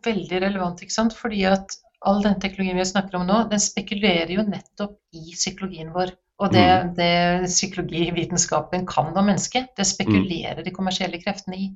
veldig 0.05 0.41
relevant, 0.47 0.81
ikke 0.81 0.97
sant. 0.97 1.15
Fordi 1.17 1.45
at 1.47 1.77
all 2.05 2.21
den 2.23 2.37
teknologien 2.41 2.77
vi 2.77 2.85
snakker 2.85 3.17
om 3.19 3.25
nå, 3.27 3.39
den 3.51 3.61
spekulerer 3.61 4.31
jo 4.35 4.45
nettopp 4.47 4.99
i 5.15 5.33
psykologien 5.33 5.91
vår. 5.95 6.13
Og 6.43 6.51
det, 6.51 6.65
mm. 6.67 6.91
det 6.97 7.47
psykologivitenskapen 7.47 8.83
kan 8.89 9.13
om 9.15 9.29
mennesket, 9.29 9.71
det 9.77 9.87
spekulerer 9.87 10.59
mm. 10.59 10.65
de 10.65 10.73
kommersielle 10.75 11.21
kreftene 11.21 11.59
i. 11.61 11.69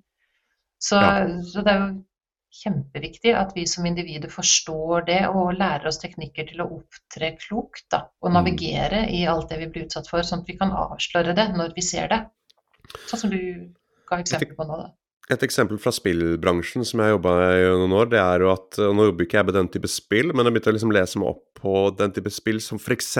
Så, 0.80 1.00
ja. 1.00 1.28
så, 1.48 1.64
det 1.64 1.74
er 1.74 1.82
jo 1.84 1.90
kjempeviktig 2.60 3.34
at 3.38 3.54
vi 3.56 3.66
som 3.70 3.88
individer 3.88 4.32
forstår 4.34 5.06
det 5.08 5.20
og 5.30 5.54
lærer 5.56 5.88
oss 5.92 6.00
teknikker 6.02 6.50
til 6.50 6.64
å 6.64 6.70
opptre 6.80 7.34
klokt 7.40 7.86
da, 7.94 8.04
og 8.24 8.32
mm. 8.32 8.38
navigere 8.40 9.04
mm. 9.06 9.16
i 9.16 9.26
alt 9.32 9.52
det 9.52 9.62
vi 9.64 9.72
blir 9.72 9.88
utsatt 9.88 10.12
for, 10.12 10.26
sånn 10.28 10.44
at 10.44 10.52
vi 10.52 10.58
kan 10.60 10.76
avsløre 10.76 11.36
det 11.38 11.50
når 11.56 11.76
vi 11.78 11.86
ser 11.86 12.12
det. 12.12 12.24
Sånn 13.06 13.24
som 13.24 13.34
du 13.34 13.42
ga 14.10 14.20
eksempel 14.20 14.58
på 14.58 14.68
nå. 14.68 14.82
da. 14.82 14.90
Et 15.30 15.44
eksempel 15.46 15.78
fra 15.78 15.92
spillbransjen 15.94 16.86
som 16.88 17.02
jeg 17.02 17.12
har 17.12 17.14
jobba 17.14 17.34
i 17.54 17.66
noen 17.68 17.92
år, 18.00 18.08
det 18.10 18.18
er 18.18 18.42
jo 18.42 18.48
at 18.50 18.80
og 18.82 18.96
Nå 18.98 19.10
jobber 19.12 19.28
ikke 19.28 19.38
jeg 19.38 19.46
med 19.46 19.58
den 19.60 19.68
type 19.76 19.92
spill, 19.94 20.32
men 20.34 20.48
jeg 20.48 20.56
begynte 20.56 20.72
å 20.72 20.74
liksom 20.74 20.94
lese 20.96 21.22
meg 21.22 21.30
opp 21.36 21.60
på 21.60 21.74
den 22.00 22.16
type 22.16 22.32
spill 22.34 22.58
som 22.66 22.80
f.eks. 22.82 23.12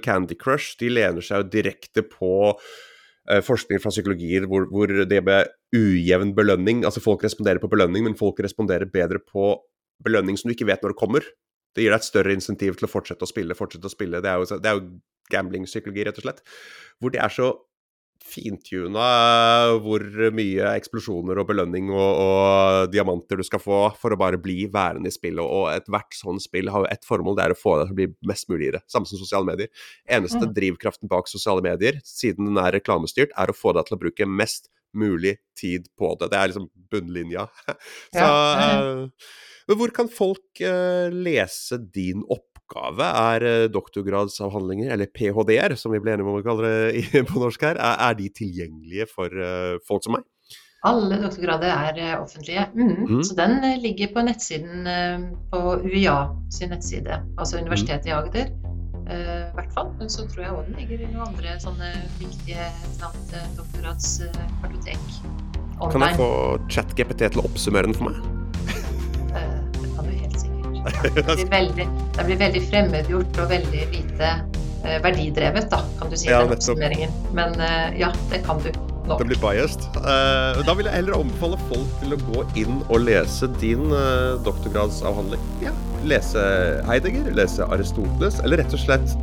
Candy 0.00 0.38
Crush. 0.40 0.78
De 0.80 0.88
lener 0.88 1.26
seg 1.26 1.42
jo 1.42 1.50
direkte 1.52 2.06
på 2.06 2.32
eh, 2.54 3.42
forskning 3.44 3.82
fra 3.82 3.92
psykologier 3.92 4.48
hvor, 4.48 4.70
hvor, 4.72 4.88
det 4.88 5.20
med 5.26 5.52
ujevn 5.76 6.32
belønning 6.34 6.80
Altså 6.88 7.02
folk 7.04 7.22
responderer 7.26 7.60
på 7.62 7.68
belønning, 7.70 8.08
men 8.08 8.16
folk 8.18 8.40
responderer 8.40 8.88
bedre 8.88 9.20
på 9.20 9.52
belønning 10.00 10.40
som 10.40 10.48
du 10.48 10.56
ikke 10.56 10.70
vet 10.70 10.80
når 10.80 10.94
det 10.94 11.02
kommer. 11.02 11.28
Det 11.76 11.84
gir 11.84 11.92
deg 11.92 12.00
et 12.00 12.08
større 12.08 12.32
insentiv 12.34 12.80
til 12.80 12.88
å 12.88 12.90
fortsette 12.90 13.26
å 13.26 13.28
spille, 13.28 13.58
fortsette 13.58 13.84
å 13.84 13.92
spille. 13.92 14.24
Det 14.24 14.32
er 14.32 14.40
jo, 14.40 14.48
det 14.56 14.70
er 14.70 14.80
jo 14.80 14.88
gambling-psykologi, 15.30 16.08
rett 16.08 16.18
og 16.22 16.24
slett. 16.24 16.40
Hvor 17.00 17.12
det 17.12 17.20
er 17.20 17.36
så 17.36 17.52
fintuna 18.26 19.06
hvor 19.82 20.02
mye 20.34 20.72
eksplosjoner 20.76 21.40
og 21.40 21.48
belønning 21.50 21.90
og, 21.92 22.10
og, 22.24 22.90
diamanter 22.92 23.40
du 23.40 23.46
skal 23.46 23.62
få 23.62 23.80
for 24.00 24.14
å 24.14 24.18
bare 24.20 24.40
bli 24.40 24.66
værende 24.72 25.10
i 25.10 25.14
spillet. 25.14 25.42
Og 25.42 25.70
ethvert 25.72 26.16
sånt 26.16 26.44
spill 26.44 26.70
har 26.72 26.84
jo 26.84 26.90
ett 26.92 27.06
formål, 27.06 27.38
det 27.38 27.46
er 27.46 27.54
å 27.54 27.58
få 27.58 27.78
deg 27.80 27.90
til 27.90 27.96
å 27.96 28.00
bli 28.00 28.08
mest 28.30 28.50
mulig 28.52 28.70
i 28.70 28.74
det. 28.76 28.82
Samme 28.90 29.10
som 29.10 29.20
sosiale 29.20 29.48
medier. 29.48 29.70
Eneste 30.10 30.44
mm. 30.44 30.52
drivkraften 30.56 31.10
bak 31.10 31.30
sosiale 31.30 31.64
medier, 31.64 32.00
siden 32.06 32.50
den 32.50 32.60
er 32.62 32.76
reklamestyrt, 32.78 33.34
er 33.38 33.52
å 33.52 33.56
få 33.56 33.74
deg 33.76 33.88
til 33.88 33.98
å 33.98 34.02
bruke 34.04 34.28
mest 34.28 34.70
mulig 34.96 35.36
tid 35.58 35.86
på 35.98 36.14
det. 36.20 36.30
Det 36.32 36.38
er 36.38 36.52
liksom 36.52 36.68
bunnlinja. 36.90 37.46
Så 38.14 38.26
ja. 38.26 38.76
uh, 39.06 39.74
Hvor 39.76 39.94
kan 39.94 40.10
folk 40.12 40.62
uh, 40.64 41.08
lese 41.14 41.78
din 41.94 42.24
opp? 42.26 42.49
Oppgave 42.70 43.02
er 43.02 43.42
eh, 43.46 43.68
doktorgradsavhandlinger, 43.72 44.92
eller 44.94 45.06
ph.d.-er, 45.06 45.76
som 45.76 45.92
vi 45.92 46.00
ble 46.00 46.12
enige 46.14 46.26
om 46.26 46.38
å 46.38 46.42
kalle 46.44 46.92
det 46.92 47.24
på 47.30 47.40
norsk 47.42 47.62
her, 47.62 47.76
er, 47.80 48.14
de 48.14 48.28
tilgjengelige 48.30 49.06
for 49.10 49.26
eh, 49.26 49.78
folk 49.86 50.04
som 50.04 50.12
meg? 50.18 50.24
Alle 50.86 51.18
doktorgrader 51.20 51.70
er 51.74 51.98
eh, 52.00 52.20
offentlige. 52.20 52.68
Mm. 52.74 53.06
Mm. 53.10 53.22
Så 53.26 53.34
den 53.36 53.60
ligger 53.82 54.08
på 54.14 54.22
nettsiden 54.24 54.88
på 55.50 55.58
UiA 55.84 56.18
sin 56.52 56.70
nettside, 56.72 57.20
altså 57.36 57.58
mm. 57.58 57.64
Universitetet 57.66 58.10
i 58.10 58.16
Agder. 58.16 58.46
I 59.10 59.12
hvert 59.56 59.72
fall. 59.74 59.88
Men 59.98 60.10
så 60.12 60.22
tror 60.30 60.44
jeg 60.44 60.52
òg 60.54 60.66
den 60.68 60.76
ligger 60.78 61.00
i 61.02 61.08
noen 61.10 61.32
andre 61.32 61.56
sånne 61.58 61.88
viktige 62.20 62.68
doktorgradskartotek. 63.00 65.02
Kan 65.90 66.04
jeg 66.06 66.20
få 66.20 66.30
ChatGPT 66.70 67.24
til 67.24 67.42
å 67.42 67.48
oppsummere 67.50 67.90
den 67.90 67.98
for 67.98 68.12
meg? 68.12 68.39
Det 70.84 71.24
blir 71.26 71.50
veldig, 71.50 71.86
det 72.16 72.26
blir 72.28 72.38
veldig 72.40 72.62
fremmedgjort 72.68 73.40
og 73.42 73.50
veldig 73.50 73.82
lite 73.94 74.30
eh, 74.84 74.96
verdidrevet, 75.04 75.68
da, 75.72 75.82
kan 75.98 76.12
du 76.12 76.16
si, 76.16 76.30
ja. 76.30 76.44
Men 77.36 77.56
eh, 77.60 78.00
ja, 78.00 78.12
det 78.32 78.42
kan 78.46 78.62
du. 78.64 78.70
Nå. 79.08 79.16
Det 79.18 79.26
blir 79.30 79.40
biased. 79.42 79.86
Uh, 79.96 80.60
da 80.62 80.74
vil 80.76 80.86
jeg 80.86 80.94
heller 80.94 81.16
anbefale 81.16 81.56
folk 81.70 81.94
til 82.02 82.14
å 82.14 82.18
gå 82.28 82.42
inn 82.60 82.82
og 82.84 83.06
lese 83.08 83.48
din 83.58 83.88
doktorgradsavhandling. 84.44 85.42
Ja. 85.64 85.72
Lese 86.06 86.44
Heidegger, 86.86 87.32
lese 87.34 87.66
Aristoteles, 87.74 88.38
eller 88.44 88.62
rett 88.62 88.76
og 88.76 88.82
slett 88.84 89.16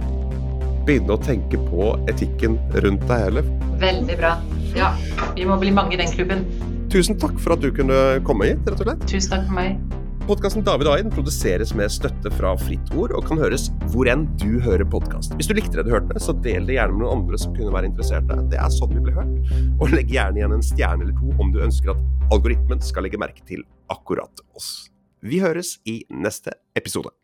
begynne 0.88 1.16
å 1.16 1.22
tenke 1.22 1.60
på 1.70 1.92
etikken 2.12 2.58
rundt 2.84 3.06
deg 3.10 3.28
hele. 3.28 3.46
Veldig 3.82 4.18
bra. 4.20 4.34
Ja, 4.76 4.92
vi 5.36 5.46
må 5.48 5.58
bli 5.62 5.72
mange 5.76 5.96
i 5.96 6.02
den 6.02 6.12
klubben. 6.12 6.44
Tusen 6.92 7.18
takk 7.20 7.36
for 7.44 7.58
at 7.58 7.64
du 7.64 7.72
kunne 7.76 8.20
komme 8.28 8.52
hit, 8.52 8.62
rett 8.68 8.80
og 8.80 8.88
slett. 8.88 9.08
Tusen 9.10 9.34
takk 9.34 9.48
for 9.50 9.58
meg. 9.60 9.98
Podkasten 10.28 10.64
David 10.64 10.88
Aiden 10.92 11.12
produseres 11.12 11.70
med 11.72 11.88
støtte 11.88 12.28
fra 12.36 12.50
Fritt 12.60 12.90
Ord 13.00 13.14
og 13.16 13.30
kan 13.30 13.40
høres 13.40 13.70
hvor 13.94 14.10
enn 14.12 14.26
du 14.36 14.58
hører 14.60 14.84
podkast. 14.84 15.32
Hvis 15.40 15.48
du 15.48 15.54
likte 15.56 15.78
det 15.80 15.86
du 15.88 15.94
hørte, 15.94 16.20
så 16.20 16.34
del 16.44 16.68
det 16.68 16.76
gjerne 16.76 16.98
med 16.98 17.06
noen 17.06 17.22
andre 17.22 17.40
som 17.40 17.54
kunne 17.56 17.72
være 17.72 17.88
interesserte. 17.88 18.36
Det 18.52 18.60
er 18.60 18.74
sånn 18.76 18.92
vi 18.92 19.06
blir 19.06 19.16
hørt. 19.16 19.54
Og 19.80 19.94
legg 19.94 20.12
gjerne 20.12 20.42
igjen 20.42 20.58
en 20.58 20.66
stjerne 20.68 21.08
eller 21.08 21.16
to 21.16 21.32
om 21.40 21.54
du 21.56 21.62
ønsker 21.64 21.94
at 21.94 22.34
algoritmen 22.36 22.84
skal 22.84 23.08
legge 23.08 23.22
merke 23.24 23.48
til 23.48 23.64
akkurat 23.94 24.44
oss. 24.52 24.90
Vi 25.24 25.40
høres 25.40 25.78
i 25.88 26.02
neste 26.12 26.58
episode. 26.76 27.16